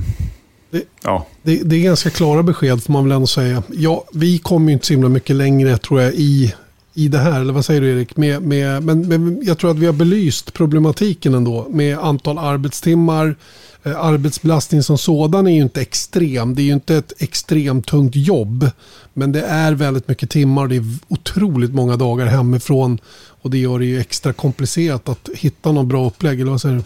Det, 0.70 0.82
ja. 1.03 1.26
det, 1.42 1.61
det, 1.64 1.76
är 1.76 1.82
ganska 1.82 2.11
klara 2.11 2.42
besked 2.42 2.82
får 2.82 2.92
man 2.92 3.05
väl 3.05 3.12
ändå 3.12 3.26
säga. 3.26 3.62
Ja, 3.68 4.05
vi 4.12 4.38
kommer 4.38 4.66
ju 4.66 4.72
inte 4.72 4.86
så 4.86 4.92
himla 4.92 5.09
mycket 5.09 5.36
längre 5.36 5.78
tror 5.78 6.03
jag 6.03 6.14
i 6.14 6.55
i 6.97 7.09
det 7.09 7.18
här, 7.18 7.40
eller 7.40 7.53
vad 7.53 7.64
säger 7.64 7.80
du 7.80 7.90
Erik? 7.90 8.16
Med, 8.16 8.42
med, 8.42 8.82
men, 8.82 9.09
men 9.09 9.38
jag 9.42 9.59
tror 9.59 9.70
att 9.70 9.78
vi 9.78 9.86
har 9.86 9.92
belyst 9.92 10.53
problematiken 10.53 11.34
ändå 11.34 11.66
med 11.70 11.99
antal 11.99 12.38
arbetstimmar. 12.38 13.36
Eh, 13.82 14.05
arbetsbelastning 14.05 14.82
som 14.82 14.99
sådan 14.99 15.47
är 15.47 15.51
ju 15.51 15.62
inte 15.62 15.80
extrem. 15.80 16.55
Det 16.55 16.62
är 16.62 16.64
ju 16.64 16.72
inte 16.72 16.97
ett 16.97 17.12
extremt 17.18 17.86
tungt 17.86 18.16
jobb. 18.16 18.70
Men 19.12 19.32
det 19.32 19.42
är 19.42 19.72
väldigt 19.72 20.09
mycket 20.09 20.30
timmar. 20.30 20.66
Det 20.66 20.76
är 20.76 20.84
otroligt 21.09 21.74
många 21.74 21.97
dagar 21.97 22.26
hemifrån. 22.26 22.99
Och 23.42 23.51
det 23.51 23.59
gör 23.59 23.78
det 23.78 23.86
ju 23.86 24.01
extra 24.01 24.32
komplicerat 24.32 25.09
att 25.09 25.28
hitta 25.34 25.72
någon 25.72 25.88
bra 25.88 26.07
upplägg. 26.07 26.40
Eller 26.40 26.51
vad 26.51 26.61
säger 26.61 26.76
du? 26.76 26.82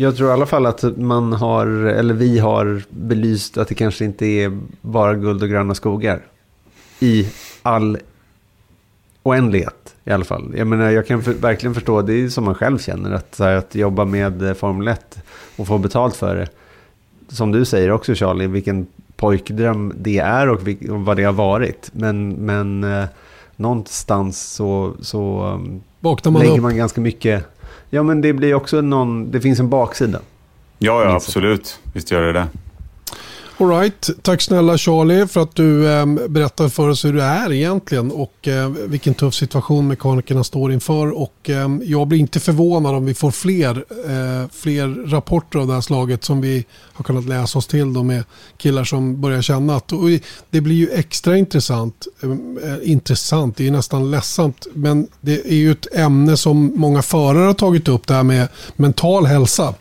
Jag 0.00 0.16
tror 0.16 0.30
i 0.30 0.32
alla 0.32 0.46
fall 0.46 0.66
att 0.66 0.98
man 0.98 1.32
har, 1.32 1.66
eller 1.66 2.14
vi 2.14 2.38
har 2.38 2.82
belyst 2.90 3.58
att 3.58 3.68
det 3.68 3.74
kanske 3.74 4.04
inte 4.04 4.26
är 4.26 4.58
bara 4.80 5.14
guld 5.14 5.42
och 5.42 5.48
gröna 5.48 5.74
skogar. 5.74 6.22
I 7.00 7.26
all 7.62 7.98
oändlighet 9.28 9.94
i 10.04 10.10
alla 10.10 10.24
fall. 10.24 10.54
Jag 10.56 10.66
menar, 10.66 10.90
jag 10.90 11.06
kan 11.06 11.22
för, 11.22 11.32
verkligen 11.32 11.74
förstå, 11.74 12.02
det 12.02 12.14
är 12.14 12.28
som 12.28 12.44
man 12.44 12.54
själv 12.54 12.78
känner, 12.78 13.10
att, 13.10 13.38
här, 13.38 13.56
att 13.56 13.74
jobba 13.74 14.04
med 14.04 14.42
eh, 14.42 14.54
Formel 14.54 14.88
1 14.88 15.18
och 15.56 15.66
få 15.66 15.78
betalt 15.78 16.16
för 16.16 16.36
det. 16.36 16.48
Som 17.28 17.52
du 17.52 17.64
säger 17.64 17.90
också 17.90 18.14
Charlie, 18.14 18.46
vilken 18.46 18.86
pojkdröm 19.16 19.92
det 19.96 20.18
är 20.18 20.48
och, 20.48 20.68
vilk, 20.68 20.90
och 20.90 21.00
vad 21.00 21.16
det 21.16 21.24
har 21.24 21.32
varit. 21.32 21.90
Men, 21.92 22.28
men 22.28 22.84
eh, 22.84 23.04
någonstans 23.56 24.52
så, 24.52 24.92
så 25.00 25.44
um, 25.44 25.82
man 26.00 26.34
lägger 26.34 26.52
upp. 26.52 26.62
man 26.62 26.76
ganska 26.76 27.00
mycket. 27.00 27.44
Ja, 27.90 28.02
men 28.02 28.20
det 28.20 28.32
blir 28.32 28.54
också 28.54 28.80
någon, 28.80 29.30
det 29.30 29.40
finns 29.40 29.60
en 29.60 29.68
baksida. 29.68 30.20
Ja, 30.78 31.04
ja 31.04 31.14
absolut. 31.14 31.80
Visst 31.94 32.10
gör 32.10 32.22
det 32.22 32.32
det. 32.32 32.46
All 33.60 33.68
right. 33.68 34.10
Tack 34.22 34.42
snälla 34.42 34.78
Charlie 34.78 35.26
för 35.26 35.40
att 35.40 35.54
du 35.54 35.92
eh, 35.92 36.06
berättar 36.06 36.68
för 36.68 36.88
oss 36.88 37.04
hur 37.04 37.12
det 37.12 37.22
är 37.22 37.52
egentligen 37.52 38.10
och 38.10 38.48
eh, 38.48 38.68
vilken 38.68 39.14
tuff 39.14 39.34
situation 39.34 39.88
mekanikerna 39.88 40.44
står 40.44 40.72
inför. 40.72 41.10
Och, 41.10 41.50
eh, 41.50 41.68
jag 41.82 42.06
blir 42.08 42.18
inte 42.18 42.40
förvånad 42.40 42.94
om 42.94 43.04
vi 43.04 43.14
får 43.14 43.30
fler, 43.30 43.84
eh, 44.06 44.48
fler 44.52 45.08
rapporter 45.10 45.58
av 45.58 45.66
det 45.66 45.74
här 45.74 45.80
slaget 45.80 46.24
som 46.24 46.40
vi 46.40 46.64
har 46.92 47.04
kunnat 47.04 47.24
läsa 47.24 47.58
oss 47.58 47.66
till 47.66 47.92
då 47.92 48.02
med 48.02 48.24
killar 48.56 48.84
som 48.84 49.20
börjar 49.20 49.42
känna 49.42 49.76
att 49.76 49.92
och 49.92 50.08
det 50.50 50.60
blir 50.60 50.76
ju 50.76 50.90
extra 50.90 51.36
intressant. 51.36 52.06
Ehm, 52.22 52.58
eh, 52.64 52.90
intressant, 52.90 53.56
det 53.56 53.66
är 53.66 53.70
nästan 53.70 54.10
ledsamt 54.10 54.66
men 54.74 55.06
det 55.20 55.46
är 55.52 55.56
ju 55.56 55.72
ett 55.72 55.94
ämne 55.94 56.36
som 56.36 56.72
många 56.74 57.02
förare 57.02 57.46
har 57.46 57.54
tagit 57.54 57.88
upp 57.88 58.06
det 58.06 58.14
här 58.14 58.22
med 58.22 58.48
mental 58.76 59.26
hälsa 59.26 59.74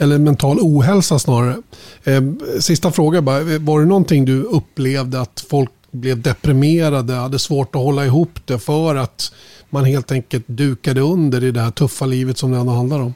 eller 0.00 0.18
mental 0.18 0.58
ohälsa 0.60 1.18
snarare. 1.18 1.56
Eh, 2.04 2.22
sista 2.60 2.90
fråga 2.90 3.22
bara, 3.22 3.40
var 3.58 3.80
det 3.80 3.86
någonting 3.86 4.24
du 4.24 4.42
upplevde 4.42 5.20
att 5.20 5.44
folk 5.50 5.70
blev 5.90 6.22
deprimerade, 6.22 7.14
hade 7.14 7.38
svårt 7.38 7.74
att 7.74 7.82
hålla 7.82 8.04
ihop 8.04 8.38
det 8.44 8.58
för 8.58 8.94
att 8.94 9.32
man 9.70 9.84
helt 9.84 10.12
enkelt 10.12 10.44
dukade 10.46 11.00
under 11.00 11.44
i 11.44 11.50
det 11.50 11.60
här 11.60 11.70
tuffa 11.70 12.06
livet 12.06 12.38
som 12.38 12.50
det 12.50 12.58
ändå 12.58 12.72
handlar 12.72 13.00
om? 13.00 13.14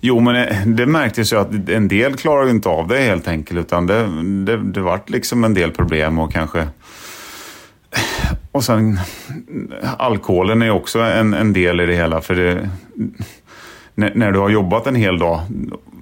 Jo, 0.00 0.20
men 0.20 0.76
det 0.76 0.86
märktes 0.86 1.32
ju 1.32 1.36
att 1.36 1.68
en 1.68 1.88
del 1.88 2.16
klarade 2.16 2.50
inte 2.50 2.68
av 2.68 2.88
det 2.88 2.98
helt 2.98 3.28
enkelt. 3.28 3.60
Utan 3.60 3.86
det, 3.86 4.06
det, 4.44 4.72
det 4.72 4.80
vart 4.80 5.10
liksom 5.10 5.44
en 5.44 5.54
del 5.54 5.70
problem 5.70 6.18
och 6.18 6.32
kanske... 6.32 6.68
Och 8.52 8.64
sen 8.64 8.98
alkoholen 9.98 10.62
är 10.62 10.70
också 10.70 10.98
en, 10.98 11.34
en 11.34 11.52
del 11.52 11.80
i 11.80 11.86
det 11.86 11.94
hela. 11.94 12.20
För 12.20 12.34
det, 12.34 12.70
när, 13.96 14.12
när, 14.14 14.32
du 14.32 14.38
har 14.38 14.48
jobbat 14.48 14.86
en 14.86 14.94
hel 14.94 15.18
dag, 15.18 15.40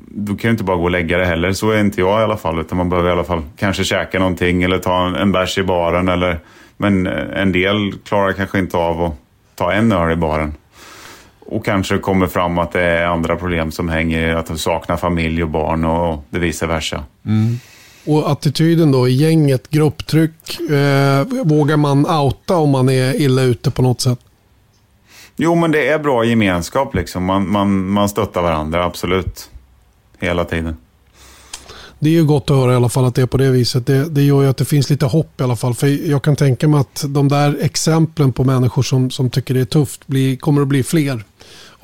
du 0.09 0.37
kan 0.37 0.49
ju 0.49 0.51
inte 0.51 0.65
bara 0.65 0.77
gå 0.77 0.85
och 0.85 0.91
lägga 0.91 1.19
dig 1.19 1.27
heller. 1.27 1.53
Så 1.53 1.71
är 1.71 1.81
inte 1.81 2.01
jag 2.01 2.21
i 2.21 2.25
alla 2.25 2.37
fall. 2.37 2.61
Utan 2.61 2.79
man 2.79 2.89
behöver 2.89 3.09
i 3.09 3.13
alla 3.13 3.25
fall 3.25 3.43
kanske 3.57 3.85
käka 3.85 4.19
någonting 4.19 4.63
eller 4.63 4.79
ta 4.79 5.07
en, 5.07 5.15
en 5.15 5.33
bärs 5.33 5.59
i 5.59 5.63
baren. 5.63 6.09
Eller, 6.09 6.41
men 6.77 7.07
eh, 7.07 7.41
en 7.43 7.53
del 7.53 7.93
klarar 8.05 8.33
kanske 8.33 8.59
inte 8.59 8.77
av 8.77 9.03
att 9.03 9.15
ta 9.55 9.73
en 9.73 9.93
öl 9.93 10.13
i 10.13 10.17
baren. 10.17 10.55
Och 11.47 11.65
kanske 11.65 11.99
kommer 11.99 12.27
fram 12.27 12.59
att 12.59 12.73
det 12.73 12.81
är 12.81 13.07
andra 13.07 13.37
problem 13.37 13.71
som 13.71 13.89
hänger 13.89 14.29
i 14.29 14.33
att 14.33 14.47
de 14.47 14.59
saknar 14.59 14.97
familj 14.97 15.43
och 15.43 15.51
barn 15.51 15.85
och 15.85 16.25
det 16.31 16.39
vice 16.39 16.67
versa. 16.67 17.05
Mm. 17.27 17.59
Och 18.07 18.31
attityden 18.31 18.93
då 18.93 19.09
i 19.09 19.13
gänget, 19.13 19.71
grupptryck, 19.71 20.61
eh, 20.61 21.27
vågar 21.45 21.77
man 21.77 22.07
outa 22.07 22.57
om 22.57 22.71
man 22.71 22.89
är 22.89 23.21
illa 23.21 23.43
ute 23.43 23.71
på 23.71 23.83
något 23.83 24.01
sätt? 24.01 24.19
Jo, 25.37 25.55
men 25.55 25.71
det 25.71 25.89
är 25.89 25.99
bra 25.99 26.25
gemenskap 26.25 26.95
liksom. 26.95 27.25
Man, 27.25 27.51
man, 27.51 27.89
man 27.89 28.09
stöttar 28.09 28.43
varandra, 28.43 28.85
absolut. 28.85 29.51
Hela 30.19 30.45
tiden. 30.45 30.77
Det 31.99 32.09
är 32.09 32.13
ju 32.13 32.25
gott 32.25 32.51
att 32.51 32.57
höra 32.57 32.73
i 32.73 32.77
alla 32.77 32.89
fall 32.89 33.05
att 33.05 33.15
det 33.15 33.23
är 33.23 33.27
på 33.27 33.37
det 33.37 33.51
viset. 33.51 33.87
Det, 33.87 34.09
det 34.09 34.23
gör 34.23 34.43
ju 34.43 34.49
att 34.49 34.57
det 34.57 34.65
finns 34.65 34.91
lite 34.91 35.07
hopp 35.07 35.41
i 35.41 35.45
alla 35.45 35.57
fall. 35.57 35.75
För 35.75 36.09
jag 36.11 36.23
kan 36.23 36.37
tänka 36.37 36.69
mig 36.69 36.81
att 36.81 37.05
de 37.09 37.29
där 37.29 37.59
exemplen 37.61 38.33
på 38.33 38.45
människor 38.45 38.83
som, 38.83 39.11
som 39.11 39.31
tycker 39.31 39.55
det 39.55 39.61
är 39.61 39.65
tufft 39.65 40.07
blir, 40.07 40.37
kommer 40.37 40.63
att 40.63 40.69
bli 40.69 40.83
fler. 40.83 41.25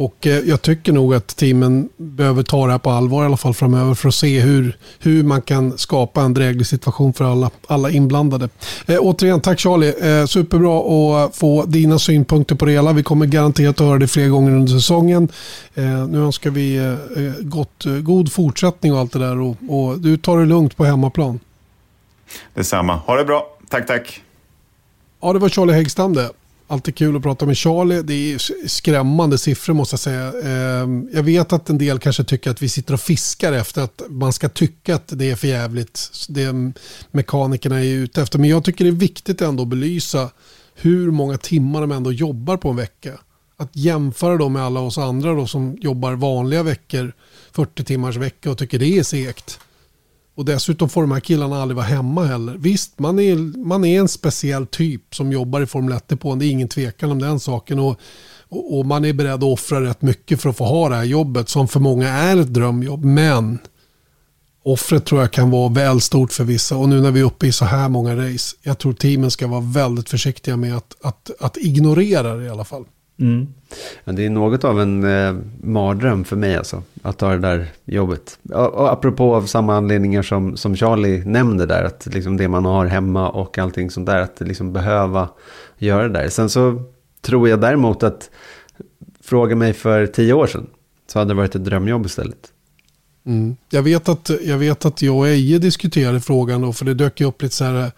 Och 0.01 0.27
eh, 0.27 0.39
jag 0.39 0.63
tycker 0.63 0.93
nog 0.93 1.15
att 1.15 1.37
teamen 1.37 1.89
behöver 1.97 2.43
ta 2.43 2.67
det 2.67 2.73
här 2.73 2.79
på 2.79 2.91
allvar 2.91 3.23
i 3.23 3.27
alla 3.27 3.37
fall 3.37 3.55
framöver 3.55 3.95
för 3.95 4.09
att 4.09 4.15
se 4.15 4.41
hur, 4.41 4.77
hur 4.99 5.23
man 5.23 5.43
kan 5.43 5.79
skapa 5.79 6.23
en 6.23 6.35
dräglig 6.35 6.67
situation 6.67 7.13
för 7.13 7.25
alla, 7.25 7.51
alla 7.67 7.91
inblandade. 7.91 8.49
Eh, 8.87 8.99
återigen, 9.01 9.41
tack 9.41 9.61
Charlie. 9.61 10.21
Eh, 10.21 10.27
superbra 10.27 11.25
att 11.25 11.37
få 11.37 11.65
dina 11.65 11.99
synpunkter 11.99 12.55
på 12.55 12.65
det 12.65 12.73
hela. 12.73 12.93
Vi 12.93 13.03
kommer 13.03 13.27
garanterat 13.27 13.81
att 13.81 13.87
höra 13.87 13.99
det 13.99 14.09
fler 14.09 14.29
gånger 14.29 14.53
under 14.53 14.73
säsongen. 14.73 15.29
Eh, 15.75 16.07
nu 16.09 16.19
önskar 16.19 16.51
vi 16.51 16.77
eh, 16.77 16.95
gott, 17.41 17.87
eh, 17.87 17.93
god 17.93 18.33
fortsättning 18.33 18.93
och 18.93 18.99
allt 18.99 19.13
det 19.13 19.19
där. 19.19 19.41
Och, 19.41 19.57
och 19.69 19.99
du 19.99 20.17
tar 20.17 20.39
det 20.39 20.47
lugnt 20.47 20.77
på 20.77 20.85
hemmaplan. 20.85 21.41
Detsamma. 22.55 22.97
Ha 22.97 23.17
det 23.17 23.25
bra. 23.25 23.47
Tack, 23.69 23.87
tack. 23.87 24.23
Ja, 25.23 25.33
det 25.33 25.39
var 25.39 25.49
Charlie 25.49 25.73
Häggstam 25.73 26.15
det. 26.15 26.31
Alltid 26.71 26.97
kul 26.97 27.17
att 27.17 27.23
prata 27.23 27.47
med 27.47 27.57
Charlie. 27.57 28.03
Det 28.03 28.15
är 28.15 28.69
skrämmande 28.69 29.39
siffror 29.39 29.75
måste 29.75 29.93
jag 29.95 30.01
säga. 30.01 30.33
Ehm, 30.45 31.09
jag 31.13 31.23
vet 31.23 31.53
att 31.53 31.71
en 31.71 31.79
del 31.79 31.99
kanske 31.99 32.25
tycker 32.25 32.51
att 32.51 32.63
vi 32.63 32.69
sitter 32.69 32.95
och 32.95 33.01
fiskar 33.01 33.53
efter 33.53 33.83
att 33.83 34.03
man 34.09 34.33
ska 34.33 34.49
tycka 34.49 34.95
att 34.95 35.09
det 35.09 35.31
är 35.31 35.37
för 35.37 35.49
jävligt. 35.49 36.11
Det 36.29 36.53
mekanikerna 37.11 37.85
är 37.85 37.95
ute 37.95 38.23
efter. 38.23 38.39
Men 38.39 38.51
jag 38.51 38.65
tycker 38.65 38.85
det 38.85 38.91
är 38.91 38.93
viktigt 38.93 39.41
ändå 39.41 39.63
att 39.63 39.69
belysa 39.69 40.31
hur 40.75 41.11
många 41.11 41.39
timmar 41.39 41.81
de 41.81 41.93
ändå 41.93 42.13
jobbar 42.13 42.57
på 42.57 42.69
en 42.69 42.77
vecka. 42.77 43.13
Att 43.57 43.77
jämföra 43.77 44.37
dem 44.37 44.53
med 44.53 44.63
alla 44.63 44.81
oss 44.81 44.99
andra 44.99 45.35
då 45.35 45.47
som 45.47 45.77
jobbar 45.81 46.13
vanliga 46.13 46.63
veckor, 46.63 47.13
40 47.53 47.85
timmars 47.85 48.17
vecka 48.17 48.51
och 48.51 48.59
tycker 48.59 48.79
det 48.79 48.99
är 48.99 49.03
segt. 49.03 49.61
Och 50.35 50.45
dessutom 50.45 50.89
får 50.89 51.01
de 51.01 51.13
här 51.13 51.21
killarna 51.21 51.63
aldrig 51.63 51.77
vara 51.77 51.87
hemma 51.87 52.25
heller. 52.25 52.57
Visst, 52.59 52.99
man 52.99 53.19
är, 53.19 53.37
man 53.67 53.85
är 53.85 54.01
en 54.01 54.09
speciell 54.09 54.67
typ 54.67 55.15
som 55.15 55.33
jobbar 55.33 55.61
i 55.61 55.67
Formel 55.67 55.93
1 55.93 56.21
på 56.21 56.35
Det 56.35 56.47
är 56.47 56.51
ingen 56.51 56.69
tvekan 56.69 57.11
om 57.11 57.19
den 57.19 57.41
saken. 57.41 57.79
Och, 57.79 58.01
och, 58.49 58.79
och, 58.79 58.87
man 58.87 59.05
är 59.05 59.13
beredd 59.13 59.35
att 59.35 59.43
offra 59.43 59.81
rätt 59.81 60.03
mycket 60.03 60.41
för 60.41 60.51
att 60.51 60.57
få 60.57 60.65
ha 60.65 60.89
det 60.89 60.97
här 60.97 61.05
jobbet 61.05 61.49
som 61.49 61.69
för 61.69 61.81
många 61.81 62.09
är 62.09 62.37
ett 62.37 62.55
drömjobb. 62.55 63.05
Men 63.05 63.59
offret 64.63 65.05
tror 65.05 65.21
jag 65.21 65.33
kan 65.33 65.51
vara 65.51 65.69
väl 65.69 66.01
stort 66.01 66.33
för 66.33 66.45
vissa. 66.45 66.77
Och 66.77 66.89
nu 66.89 67.01
när 67.01 67.11
vi 67.11 67.21
är 67.21 67.25
uppe 67.25 67.47
i 67.47 67.53
så 67.53 67.65
här 67.65 67.89
många 67.89 68.17
race. 68.17 68.57
Jag 68.63 68.79
tror 68.79 68.93
teamen 68.93 69.31
ska 69.31 69.47
vara 69.47 69.61
väldigt 69.61 70.09
försiktiga 70.09 70.57
med 70.57 70.77
att, 70.77 70.97
att, 71.03 71.31
att 71.41 71.57
ignorera 71.57 72.35
det 72.35 72.45
i 72.45 72.49
alla 72.49 72.65
fall. 72.65 72.85
Mm. 73.21 73.47
Ja, 74.05 74.13
det 74.13 74.27
är 74.27 74.31
något 74.31 74.65
av 74.65 74.81
en 74.81 75.05
eh, 75.05 75.37
mardröm 75.63 76.25
för 76.25 76.37
mig 76.37 76.57
alltså, 76.57 76.83
att 77.03 77.19
ta 77.19 77.31
det 77.31 77.39
där 77.39 77.67
jobbet. 77.85 78.39
Och, 78.53 78.75
och 78.75 78.93
apropå 78.93 79.35
av 79.35 79.47
samma 79.47 79.77
anledningar 79.77 80.23
som, 80.23 80.57
som 80.57 80.77
Charlie 80.77 81.25
nämnde 81.25 81.67
där, 81.67 81.85
att 81.85 82.07
liksom 82.07 82.37
det 82.37 82.49
man 82.49 82.65
har 82.65 82.87
hemma 82.87 83.29
och 83.29 83.59
allting 83.59 83.91
sånt 83.91 84.07
där, 84.07 84.21
att 84.21 84.41
liksom 84.41 84.73
behöva 84.73 85.29
göra 85.79 86.03
det 86.09 86.19
där. 86.19 86.29
Sen 86.29 86.51
så 86.51 86.83
tror 87.21 87.49
jag 87.49 87.61
däremot 87.61 88.03
att, 88.03 88.31
fråga 89.23 89.57
mig 89.57 89.73
för 89.73 90.07
tio 90.07 90.33
år 90.33 90.47
sedan, 90.47 90.67
så 91.13 91.19
hade 91.19 91.31
det 91.31 91.35
varit 91.37 91.55
ett 91.55 91.65
drömjobb 91.65 92.07
istället. 92.07 92.53
Mm. 93.27 93.57
Jag, 93.71 93.83
vet 93.83 94.09
att, 94.09 94.31
jag 94.43 94.59
vet 94.59 94.85
att 94.85 95.03
jag 95.03 95.17
och 95.17 95.29
Eje 95.29 95.59
diskuterade 95.59 96.21
frågan 96.21 96.61
då, 96.61 96.73
för 96.73 96.85
det 96.85 96.95
dök 96.95 97.21
ju 97.21 97.27
upp 97.27 97.43
lite 97.43 97.55
så 97.55 97.65
här 97.65 97.93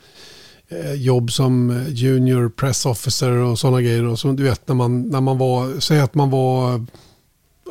Eh, 0.81 0.95
jobb 0.95 1.33
som 1.33 1.71
eh, 1.71 1.89
junior 1.89 2.49
press 2.49 2.87
officer 2.87 3.31
och 3.31 3.59
sådana 3.59 3.83
grejer. 3.83 4.05
Och 4.05 4.19
så, 4.19 4.33
du 4.33 4.43
vet 4.43 4.69
när 4.69 4.75
man, 4.75 5.09
när 5.09 5.21
man 5.21 5.39
var, 5.39 5.81
säg 5.81 6.01
att 6.01 6.15
man 6.15 6.31
var, 6.31 6.75
eh, 6.75 6.81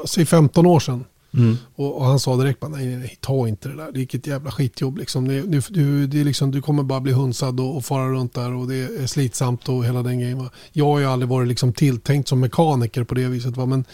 säg 0.06 0.26
15 0.26 0.66
år 0.66 0.80
sedan. 0.80 1.06
Mm. 1.34 1.58
Och, 1.76 1.98
och, 1.98 2.06
han 2.06 2.20
sa 2.20 2.38
direkt, 2.38 2.62
nej, 2.62 2.86
nej, 2.86 2.98
nej, 2.98 3.18
ta 3.20 3.48
inte 3.48 3.70
det 3.70 3.76
där. 3.76 3.92
Det 3.94 4.00
är 4.00 4.18
ett 4.18 4.28
jävla 4.28 4.52
skitjobb. 4.52 4.98
Liksom. 4.98 5.28
Det, 5.28 5.42
du, 5.42 5.62
du, 5.70 6.08
det 6.08 6.22
är 6.22 6.24
liksom, 6.24 6.52
du 6.52 6.62
kommer 6.62 6.84
bara 6.84 7.00
bli 7.00 7.14
hunsad 7.14 7.60
och, 7.60 7.78
och 7.78 7.86
fara 7.86 8.10
runt 8.10 8.34
där 8.34 8.54
och 8.54 8.68
det 8.68 8.76
är 8.76 9.08
slitsamt 9.08 9.70
och 9.70 9.86
hela 9.86 10.04
den 10.04 10.20
grejen. 10.20 10.38
Va? 10.38 10.50
Jag 10.72 10.86
har 10.86 11.00
ju 11.00 11.06
aldrig 11.06 11.30
varit 11.30 11.48
liksom 11.48 11.74
tilltänkt 11.74 12.28
som 12.30 12.40
mekaniker 12.40 13.04
på 13.04 13.16
det 13.16 13.28
viset. 13.28 13.58
Va? 13.58 13.66
Men 13.66 13.86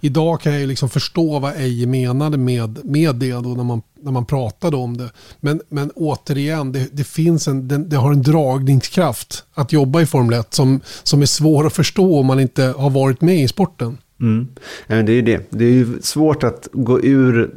idag 0.00 0.40
kan 0.40 0.52
jag 0.52 0.60
ju 0.60 0.66
liksom 0.66 0.88
förstå 0.88 1.38
vad 1.38 1.56
Eje 1.56 1.86
menade 1.86 2.36
med, 2.38 2.84
med 2.84 3.16
det 3.16 3.32
då 3.32 3.40
när 3.48 3.64
man, 3.64 3.82
när 4.00 4.12
man 4.12 4.26
pratade 4.26 4.76
om 4.76 4.96
det. 4.96 5.10
Men, 5.40 5.60
men 5.68 5.90
återigen, 5.90 6.72
det, 6.72 6.88
det 6.92 7.04
finns 7.04 7.48
en, 7.48 7.68
det, 7.68 7.78
det 7.78 7.96
har 7.96 8.12
en 8.12 8.22
dragningskraft 8.22 9.44
att 9.54 9.72
jobba 9.72 10.00
i 10.00 10.06
Formel 10.06 10.40
1 10.40 10.54
som, 10.54 10.80
som 11.02 11.22
är 11.22 11.26
svår 11.26 11.66
att 11.66 11.72
förstå 11.72 12.18
om 12.18 12.26
man 12.26 12.40
inte 12.40 12.62
har 12.62 12.90
varit 12.90 13.20
med 13.20 13.42
i 13.42 13.48
sporten. 13.48 13.98
Mm. 14.20 14.46
det 14.88 14.94
är 14.94 15.16
ju 15.16 15.22
det. 15.22 15.46
Det 15.50 15.64
är 15.64 15.72
ju 15.72 16.00
svårt 16.00 16.44
att 16.44 16.68
gå 16.72 17.00
ur, 17.00 17.54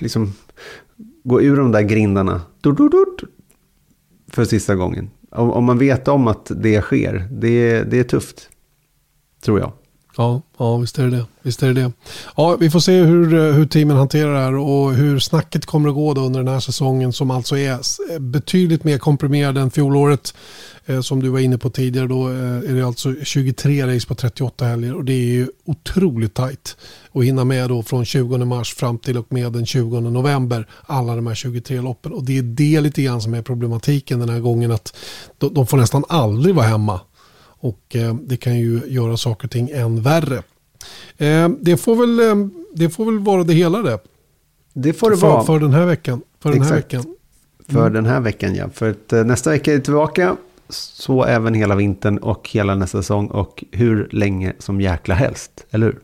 liksom, 0.00 0.32
gå 1.24 1.42
ur 1.42 1.56
de 1.56 1.72
där 1.72 1.82
grindarna 1.82 2.40
för 4.28 4.44
sista 4.44 4.74
gången. 4.74 5.10
Om 5.30 5.64
man 5.64 5.78
vet 5.78 6.08
om 6.08 6.28
att 6.28 6.50
det 6.56 6.82
sker, 6.82 7.28
det, 7.30 7.82
det 7.82 7.98
är 7.98 8.04
tufft. 8.04 8.50
Tror 9.42 9.60
jag. 9.60 9.72
Ja, 10.18 10.42
ja 10.58 10.76
visst 10.76 10.98
är 10.98 11.04
det 11.04 11.10
det. 11.10 11.24
Visst 11.42 11.62
är 11.62 11.66
det, 11.66 11.82
det. 11.82 11.92
Ja, 12.36 12.56
vi 12.60 12.70
får 12.70 12.80
se 12.80 13.02
hur, 13.02 13.34
eh, 13.34 13.54
hur 13.54 13.66
teamen 13.66 13.96
hanterar 13.96 14.34
det 14.34 14.40
här 14.40 14.54
och 14.54 14.92
hur 14.92 15.18
snacket 15.18 15.66
kommer 15.66 15.88
att 15.88 15.94
gå 15.94 16.14
då 16.14 16.20
under 16.20 16.40
den 16.40 16.52
här 16.52 16.60
säsongen 16.60 17.12
som 17.12 17.30
alltså 17.30 17.58
är 17.58 17.72
eh, 17.72 18.18
betydligt 18.18 18.84
mer 18.84 18.98
komprimerad 18.98 19.58
än 19.58 19.70
fjolåret. 19.70 20.34
Eh, 20.88 21.00
som 21.00 21.22
du 21.22 21.28
var 21.28 21.38
inne 21.38 21.58
på 21.58 21.70
tidigare 21.70 22.06
då 22.06 22.28
eh, 22.28 22.70
är 22.70 22.74
det 22.74 22.86
alltså 22.86 23.14
23 23.22 23.86
race 23.86 24.06
på 24.06 24.14
38 24.14 24.64
helger 24.64 24.94
och 24.94 25.04
det 25.04 25.12
är 25.12 25.32
ju 25.32 25.48
otroligt 25.64 26.34
tajt. 26.34 26.76
att 27.12 27.24
hinna 27.24 27.44
med 27.44 27.68
då 27.68 27.82
från 27.82 28.04
20 28.04 28.38
mars 28.38 28.74
fram 28.74 28.98
till 28.98 29.18
och 29.18 29.32
med 29.32 29.52
den 29.52 29.66
20 29.66 30.00
november 30.00 30.66
alla 30.86 31.16
de 31.16 31.26
här 31.26 31.34
23 31.34 31.80
loppen. 31.80 32.12
Och 32.12 32.24
det 32.24 32.38
är 32.38 32.42
det 32.42 32.80
lite 32.80 33.02
grann 33.02 33.20
som 33.20 33.34
är 33.34 33.42
problematiken 33.42 34.18
den 34.18 34.28
här 34.28 34.40
gången 34.40 34.72
att 34.72 34.96
de 35.38 35.66
får 35.66 35.76
nästan 35.76 36.04
aldrig 36.08 36.54
vara 36.54 36.66
hemma. 36.66 37.00
Och 37.60 37.96
eh, 37.96 38.14
det 38.14 38.36
kan 38.36 38.58
ju 38.58 38.80
göra 38.86 39.16
saker 39.16 39.46
och 39.46 39.50
ting 39.50 39.70
än 39.70 40.02
värre. 40.02 40.42
Det 41.60 41.76
får 41.76 41.96
väl, 41.96 42.50
det 42.74 42.90
får 42.90 43.04
väl 43.04 43.18
vara 43.18 43.44
det 43.44 43.54
hela 43.54 43.82
det. 43.82 43.98
Det 44.72 44.92
får 44.92 45.10
det 45.10 45.16
för, 45.16 45.28
vara. 45.28 45.44
För 45.44 45.60
den 45.60 45.72
här 45.72 45.86
veckan. 45.86 46.22
För 46.42 46.52
den 46.52 46.62
här 46.62 46.74
veckan. 46.74 47.00
Mm. 47.00 47.14
För 47.68 47.90
den 47.90 48.06
här 48.06 48.20
veckan 48.20 48.54
ja. 48.54 48.70
För 48.70 48.90
att 48.90 49.26
nästa 49.26 49.50
vecka 49.50 49.72
är 49.72 49.76
vi 49.76 49.82
tillbaka 49.82 50.36
så 50.68 51.24
även 51.24 51.54
hela 51.54 51.74
vintern 51.74 52.18
och 52.18 52.48
hela 52.48 52.74
nästa 52.74 52.98
säsong 52.98 53.26
och 53.26 53.64
hur 53.72 54.08
länge 54.12 54.52
som 54.58 54.80
jäkla 54.80 55.14
helst. 55.14 55.66
Eller 55.70 55.86
hur? 55.86 55.98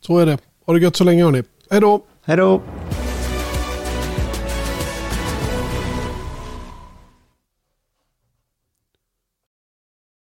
Så 0.00 0.18
är 0.18 0.26
det. 0.26 0.38
Ha 0.66 0.74
det 0.74 0.80
gött 0.80 0.96
så 0.96 1.04
länge 1.04 1.24
hörni. 1.24 1.42
Hej 1.70 1.80
då! 1.80 2.04
Hej 2.24 2.36
då! 2.36 2.62